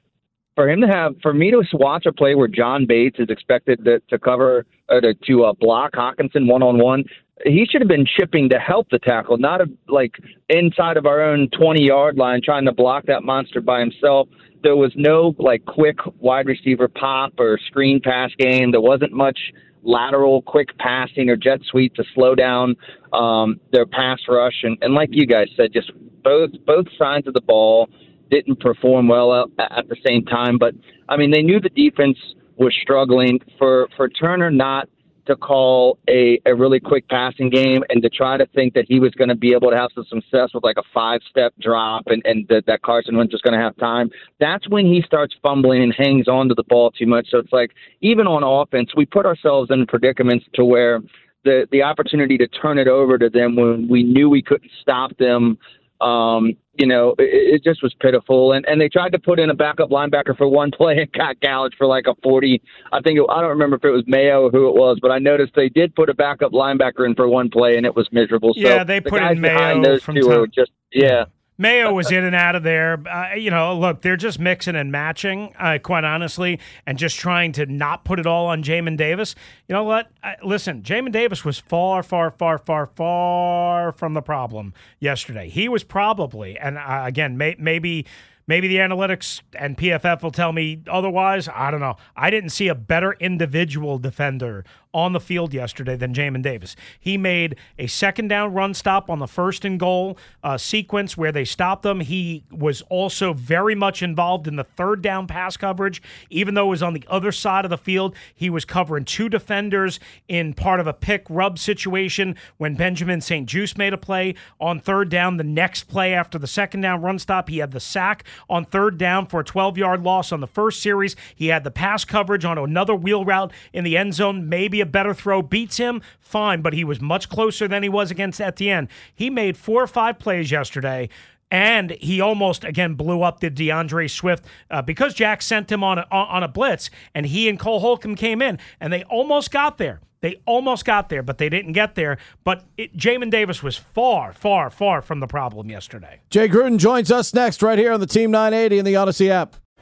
for 0.55 0.69
him 0.69 0.81
to 0.81 0.87
have 0.87 1.15
for 1.21 1.33
me 1.33 1.51
to 1.51 1.61
watch 1.73 2.05
a 2.05 2.13
play 2.13 2.35
where 2.35 2.47
John 2.47 2.85
Bates 2.85 3.19
is 3.19 3.27
expected 3.29 3.83
to, 3.83 3.99
to 4.09 4.17
cover 4.17 4.65
or 4.89 5.01
to, 5.01 5.13
to 5.13 5.43
uh, 5.43 5.53
block 5.59 5.91
Hockenson 5.93 6.47
one 6.47 6.63
on 6.63 6.79
one, 6.79 7.03
he 7.43 7.65
should 7.69 7.81
have 7.81 7.87
been 7.89 8.05
chipping 8.05 8.49
to 8.49 8.59
help 8.59 8.89
the 8.89 8.99
tackle, 8.99 9.37
not 9.37 9.61
a, 9.61 9.65
like 9.89 10.15
inside 10.49 10.97
of 10.97 11.05
our 11.05 11.21
own 11.21 11.49
twenty 11.49 11.83
yard 11.83 12.17
line 12.17 12.41
trying 12.43 12.65
to 12.65 12.71
block 12.71 13.05
that 13.07 13.23
monster 13.23 13.61
by 13.61 13.79
himself. 13.79 14.29
There 14.63 14.75
was 14.75 14.93
no 14.95 15.35
like 15.37 15.65
quick 15.65 15.97
wide 16.19 16.47
receiver 16.47 16.87
pop 16.87 17.33
or 17.37 17.59
screen 17.67 17.99
pass 18.01 18.31
game. 18.39 18.71
There 18.71 18.81
wasn't 18.81 19.11
much 19.11 19.37
lateral 19.83 20.41
quick 20.41 20.75
passing 20.79 21.29
or 21.29 21.35
jet 21.35 21.59
sweep 21.69 21.93
to 21.95 22.03
slow 22.15 22.35
down 22.35 22.75
um, 23.13 23.59
their 23.71 23.85
pass 23.85 24.19
rush. 24.27 24.63
And, 24.63 24.77
and 24.81 24.95
like 24.95 25.09
you 25.11 25.27
guys 25.27 25.47
said, 25.55 25.73
just 25.73 25.91
both 26.23 26.51
both 26.65 26.87
sides 26.97 27.27
of 27.27 27.33
the 27.33 27.41
ball 27.41 27.89
didn't 28.31 28.59
perform 28.59 29.07
well 29.07 29.51
at, 29.59 29.71
at 29.77 29.89
the 29.89 29.97
same 30.07 30.25
time. 30.25 30.57
But 30.57 30.73
I 31.09 31.17
mean, 31.17 31.31
they 31.31 31.43
knew 31.43 31.59
the 31.59 31.69
defense 31.69 32.17
was 32.57 32.73
struggling 32.81 33.39
for 33.57 33.87
for 33.95 34.09
Turner 34.09 34.49
not 34.49 34.89
to 35.25 35.35
call 35.35 35.97
a, 36.09 36.39
a 36.45 36.55
really 36.55 36.79
quick 36.79 37.07
passing 37.09 37.49
game 37.49 37.83
and 37.89 38.01
to 38.03 38.09
try 38.09 38.37
to 38.37 38.45
think 38.47 38.73
that 38.73 38.85
he 38.87 38.99
was 38.99 39.11
going 39.11 39.29
to 39.29 39.35
be 39.35 39.53
able 39.53 39.69
to 39.69 39.77
have 39.77 39.89
some 39.95 40.05
success 40.09 40.49
with 40.53 40.63
like 40.63 40.77
a 40.77 40.83
five 40.93 41.21
step 41.29 41.53
drop 41.59 42.03
and, 42.07 42.21
and 42.25 42.47
that, 42.47 42.65
that 42.67 42.81
Carson 42.81 43.17
Wentz 43.17 43.33
was 43.33 43.41
going 43.41 43.57
to 43.57 43.63
have 43.63 43.75
time, 43.77 44.09
that's 44.39 44.67
when 44.69 44.85
he 44.85 45.01
starts 45.01 45.35
fumbling 45.41 45.83
and 45.83 45.93
hangs 45.97 46.27
on 46.27 46.47
to 46.49 46.53
the 46.53 46.63
ball 46.63 46.91
too 46.91 47.07
much. 47.07 47.27
So 47.29 47.39
it's 47.39 47.53
like 47.53 47.71
even 48.01 48.27
on 48.27 48.43
offense, 48.43 48.91
we 48.95 49.05
put 49.05 49.25
ourselves 49.25 49.71
in 49.71 49.85
predicaments 49.87 50.45
to 50.53 50.65
where 50.65 51.01
the 51.43 51.67
the 51.71 51.83
opportunity 51.83 52.37
to 52.37 52.47
turn 52.47 52.77
it 52.77 52.87
over 52.87 53.17
to 53.17 53.29
them 53.29 53.55
when 53.55 53.87
we 53.87 54.03
knew 54.03 54.29
we 54.29 54.41
couldn't 54.41 54.71
stop 54.81 55.15
them 55.17 55.57
um, 56.05 56.53
you 56.75 56.85
know, 56.85 57.15
it, 57.17 57.55
it 57.55 57.63
just 57.63 57.81
was 57.81 57.93
pitiful. 57.99 58.51
And 58.53 58.65
and 58.67 58.79
they 58.79 58.89
tried 58.89 59.11
to 59.13 59.19
put 59.19 59.39
in 59.39 59.49
a 59.49 59.53
backup 59.53 59.89
linebacker 59.89 60.37
for 60.37 60.47
one 60.47 60.71
play 60.77 60.97
and 60.99 61.11
got 61.11 61.39
gouged 61.39 61.75
for 61.77 61.87
like 61.87 62.05
a 62.07 62.13
forty. 62.21 62.61
I 62.91 63.01
think 63.01 63.17
it, 63.17 63.25
I 63.29 63.41
don't 63.41 63.49
remember 63.49 63.77
if 63.77 63.83
it 63.83 63.91
was 63.91 64.03
Mayo 64.07 64.43
or 64.43 64.51
who 64.51 64.69
it 64.69 64.75
was, 64.75 64.99
but 65.01 65.11
I 65.11 65.19
noticed 65.19 65.53
they 65.55 65.69
did 65.69 65.95
put 65.95 66.09
a 66.09 66.13
backup 66.13 66.51
linebacker 66.51 67.05
in 67.05 67.15
for 67.15 67.27
one 67.27 67.49
play 67.49 67.77
and 67.77 67.85
it 67.85 67.95
was 67.95 68.07
miserable. 68.11 68.53
Yeah, 68.55 68.79
so 68.79 68.83
they 68.83 68.99
the 68.99 69.09
put 69.09 69.21
in 69.23 69.41
Mayo 69.41 69.81
those 69.83 70.03
from 70.03 70.15
two 70.15 70.21
time- 70.21 70.39
were 70.39 70.47
just 70.47 70.71
yeah. 70.91 71.25
Mayo 71.57 71.93
was 71.93 72.11
in 72.11 72.23
and 72.25 72.35
out 72.35 72.55
of 72.55 72.63
there. 72.63 73.01
Uh, 73.07 73.35
you 73.35 73.49
know, 73.49 73.77
look, 73.77 74.01
they're 74.01 74.17
just 74.17 74.39
mixing 74.39 74.75
and 74.75 74.91
matching, 74.91 75.53
uh, 75.57 75.77
quite 75.81 76.03
honestly, 76.03 76.59
and 76.85 76.97
just 76.97 77.17
trying 77.17 77.53
to 77.53 77.65
not 77.65 78.03
put 78.03 78.19
it 78.19 78.25
all 78.25 78.47
on 78.47 78.61
Jamin 78.61 78.97
Davis. 78.97 79.35
You 79.67 79.73
know 79.73 79.83
what? 79.83 80.11
I, 80.21 80.35
listen, 80.43 80.81
Jamin 80.81 81.13
Davis 81.13 81.45
was 81.45 81.57
far, 81.57 82.03
far, 82.03 82.31
far, 82.31 82.57
far, 82.57 82.85
far 82.87 83.91
from 83.93 84.13
the 84.13 84.21
problem 84.21 84.73
yesterday. 84.99 85.49
He 85.49 85.69
was 85.69 85.83
probably, 85.83 86.57
and 86.57 86.77
uh, 86.77 87.03
again, 87.05 87.37
may, 87.37 87.55
maybe. 87.57 88.05
Maybe 88.47 88.67
the 88.67 88.75
analytics 88.75 89.41
and 89.57 89.75
PFF 89.75 90.21
will 90.21 90.29
tell 90.29 90.51
me 90.51 90.83
otherwise. 90.87 91.49
I 91.51 91.71
don't 91.71 91.79
know. 91.79 91.95
I 92.15 92.29
didn't 92.29 92.51
see 92.51 92.67
a 92.67 92.75
better 92.75 93.13
individual 93.13 93.97
defender 93.97 94.63
on 94.95 95.11
the 95.11 95.19
field 95.19 95.53
yesterday 95.53 95.97
than 95.97 96.13
Jamin 96.13 96.41
Davis. 96.41 96.73
He 96.97 97.17
made 97.17 97.57
a 97.77 97.85
second 97.85 98.29
down 98.29 98.53
run 98.53 98.73
stop 98.73 99.09
on 99.09 99.19
the 99.19 99.27
first 99.27 99.65
and 99.65 99.77
goal 99.77 100.17
uh, 100.41 100.57
sequence 100.57 101.17
where 101.17 101.33
they 101.33 101.43
stopped 101.43 101.83
them. 101.83 101.99
He 101.99 102.45
was 102.49 102.81
also 102.83 103.33
very 103.33 103.75
much 103.75 104.01
involved 104.01 104.47
in 104.47 104.55
the 104.55 104.63
third 104.63 105.01
down 105.01 105.27
pass 105.27 105.57
coverage, 105.57 106.01
even 106.29 106.53
though 106.53 106.67
it 106.67 106.69
was 106.69 106.81
on 106.81 106.93
the 106.93 107.03
other 107.09 107.33
side 107.33 107.65
of 107.65 107.69
the 107.69 107.77
field. 107.77 108.15
He 108.33 108.49
was 108.49 108.63
covering 108.63 109.03
two 109.03 109.27
defenders 109.27 109.99
in 110.29 110.53
part 110.53 110.79
of 110.79 110.87
a 110.87 110.93
pick 110.93 111.25
rub 111.29 111.59
situation 111.59 112.37
when 112.55 112.75
Benjamin 112.75 113.19
St. 113.19 113.49
Juste 113.49 113.77
made 113.77 113.91
a 113.91 113.97
play 113.97 114.33
on 114.61 114.79
third 114.79 115.09
down. 115.09 115.35
The 115.35 115.43
next 115.43 115.83
play 115.89 116.13
after 116.13 116.39
the 116.39 116.47
second 116.47 116.81
down 116.81 117.01
run 117.01 117.19
stop, 117.19 117.49
he 117.49 117.57
had 117.57 117.71
the 117.71 117.81
sack 117.81 118.23
on 118.49 118.63
third 118.63 118.97
down 118.97 119.25
for 119.25 119.41
a 119.41 119.43
12 119.43 119.77
yard 119.77 120.03
loss 120.03 120.31
on 120.31 120.39
the 120.39 120.47
first 120.47 120.81
series. 120.81 121.17
He 121.35 121.47
had 121.47 121.65
the 121.65 121.71
pass 121.71 122.05
coverage 122.05 122.45
on 122.45 122.57
another 122.57 122.95
wheel 122.95 123.25
route 123.25 123.51
in 123.73 123.83
the 123.83 123.97
end 123.97 124.13
zone, 124.13 124.47
maybe 124.47 124.84
a 124.85 124.89
better 124.91 125.13
throw 125.13 125.41
beats 125.41 125.77
him, 125.77 126.01
fine, 126.19 126.61
but 126.61 126.73
he 126.73 126.83
was 126.83 127.01
much 127.01 127.29
closer 127.29 127.67
than 127.67 127.83
he 127.83 127.89
was 127.89 128.11
against 128.11 128.39
Etienne. 128.39 128.87
He 129.13 129.29
made 129.29 129.57
four 129.57 129.83
or 129.83 129.87
five 129.87 130.19
plays 130.19 130.51
yesterday. 130.51 131.09
And 131.51 131.91
he 131.91 132.19
almost 132.19 132.63
again 132.63 132.95
blew 132.95 133.21
up 133.21 133.39
the 133.39 133.51
DeAndre 133.51 134.09
Swift 134.09 134.45
uh, 134.71 134.81
because 134.81 135.13
Jack 135.13 135.43
sent 135.43 135.71
him 135.71 135.83
on 135.83 135.99
a, 135.99 136.07
on 136.11 136.41
a 136.41 136.47
blitz, 136.47 136.89
and 137.13 137.25
he 137.27 137.47
and 137.47 137.59
Cole 137.59 137.79
Holcomb 137.79 138.15
came 138.15 138.41
in, 138.41 138.57
and 138.79 138.91
they 138.91 139.03
almost 139.03 139.51
got 139.51 139.77
there. 139.77 140.01
They 140.21 140.41
almost 140.47 140.85
got 140.85 141.09
there, 141.09 141.21
but 141.21 141.37
they 141.37 141.49
didn't 141.49 141.73
get 141.73 141.93
there. 141.93 142.17
But 142.43 142.65
it, 142.77 142.97
Jamin 142.97 143.29
Davis 143.29 143.61
was 143.61 143.77
far, 143.77 144.33
far, 144.33 144.71
far 144.71 145.03
from 145.03 145.19
the 145.19 145.27
problem 145.27 145.69
yesterday. 145.69 146.21
Jay 146.31 146.49
Gruden 146.49 146.79
joins 146.79 147.11
us 147.11 147.31
next 147.31 147.61
right 147.61 147.77
here 147.77 147.93
on 147.93 147.99
the 147.99 148.07
Team 148.07 148.31
980 148.31 148.79
in 148.79 148.85
the 148.85 148.93
Audacy 148.93 149.29
app. 149.29 149.55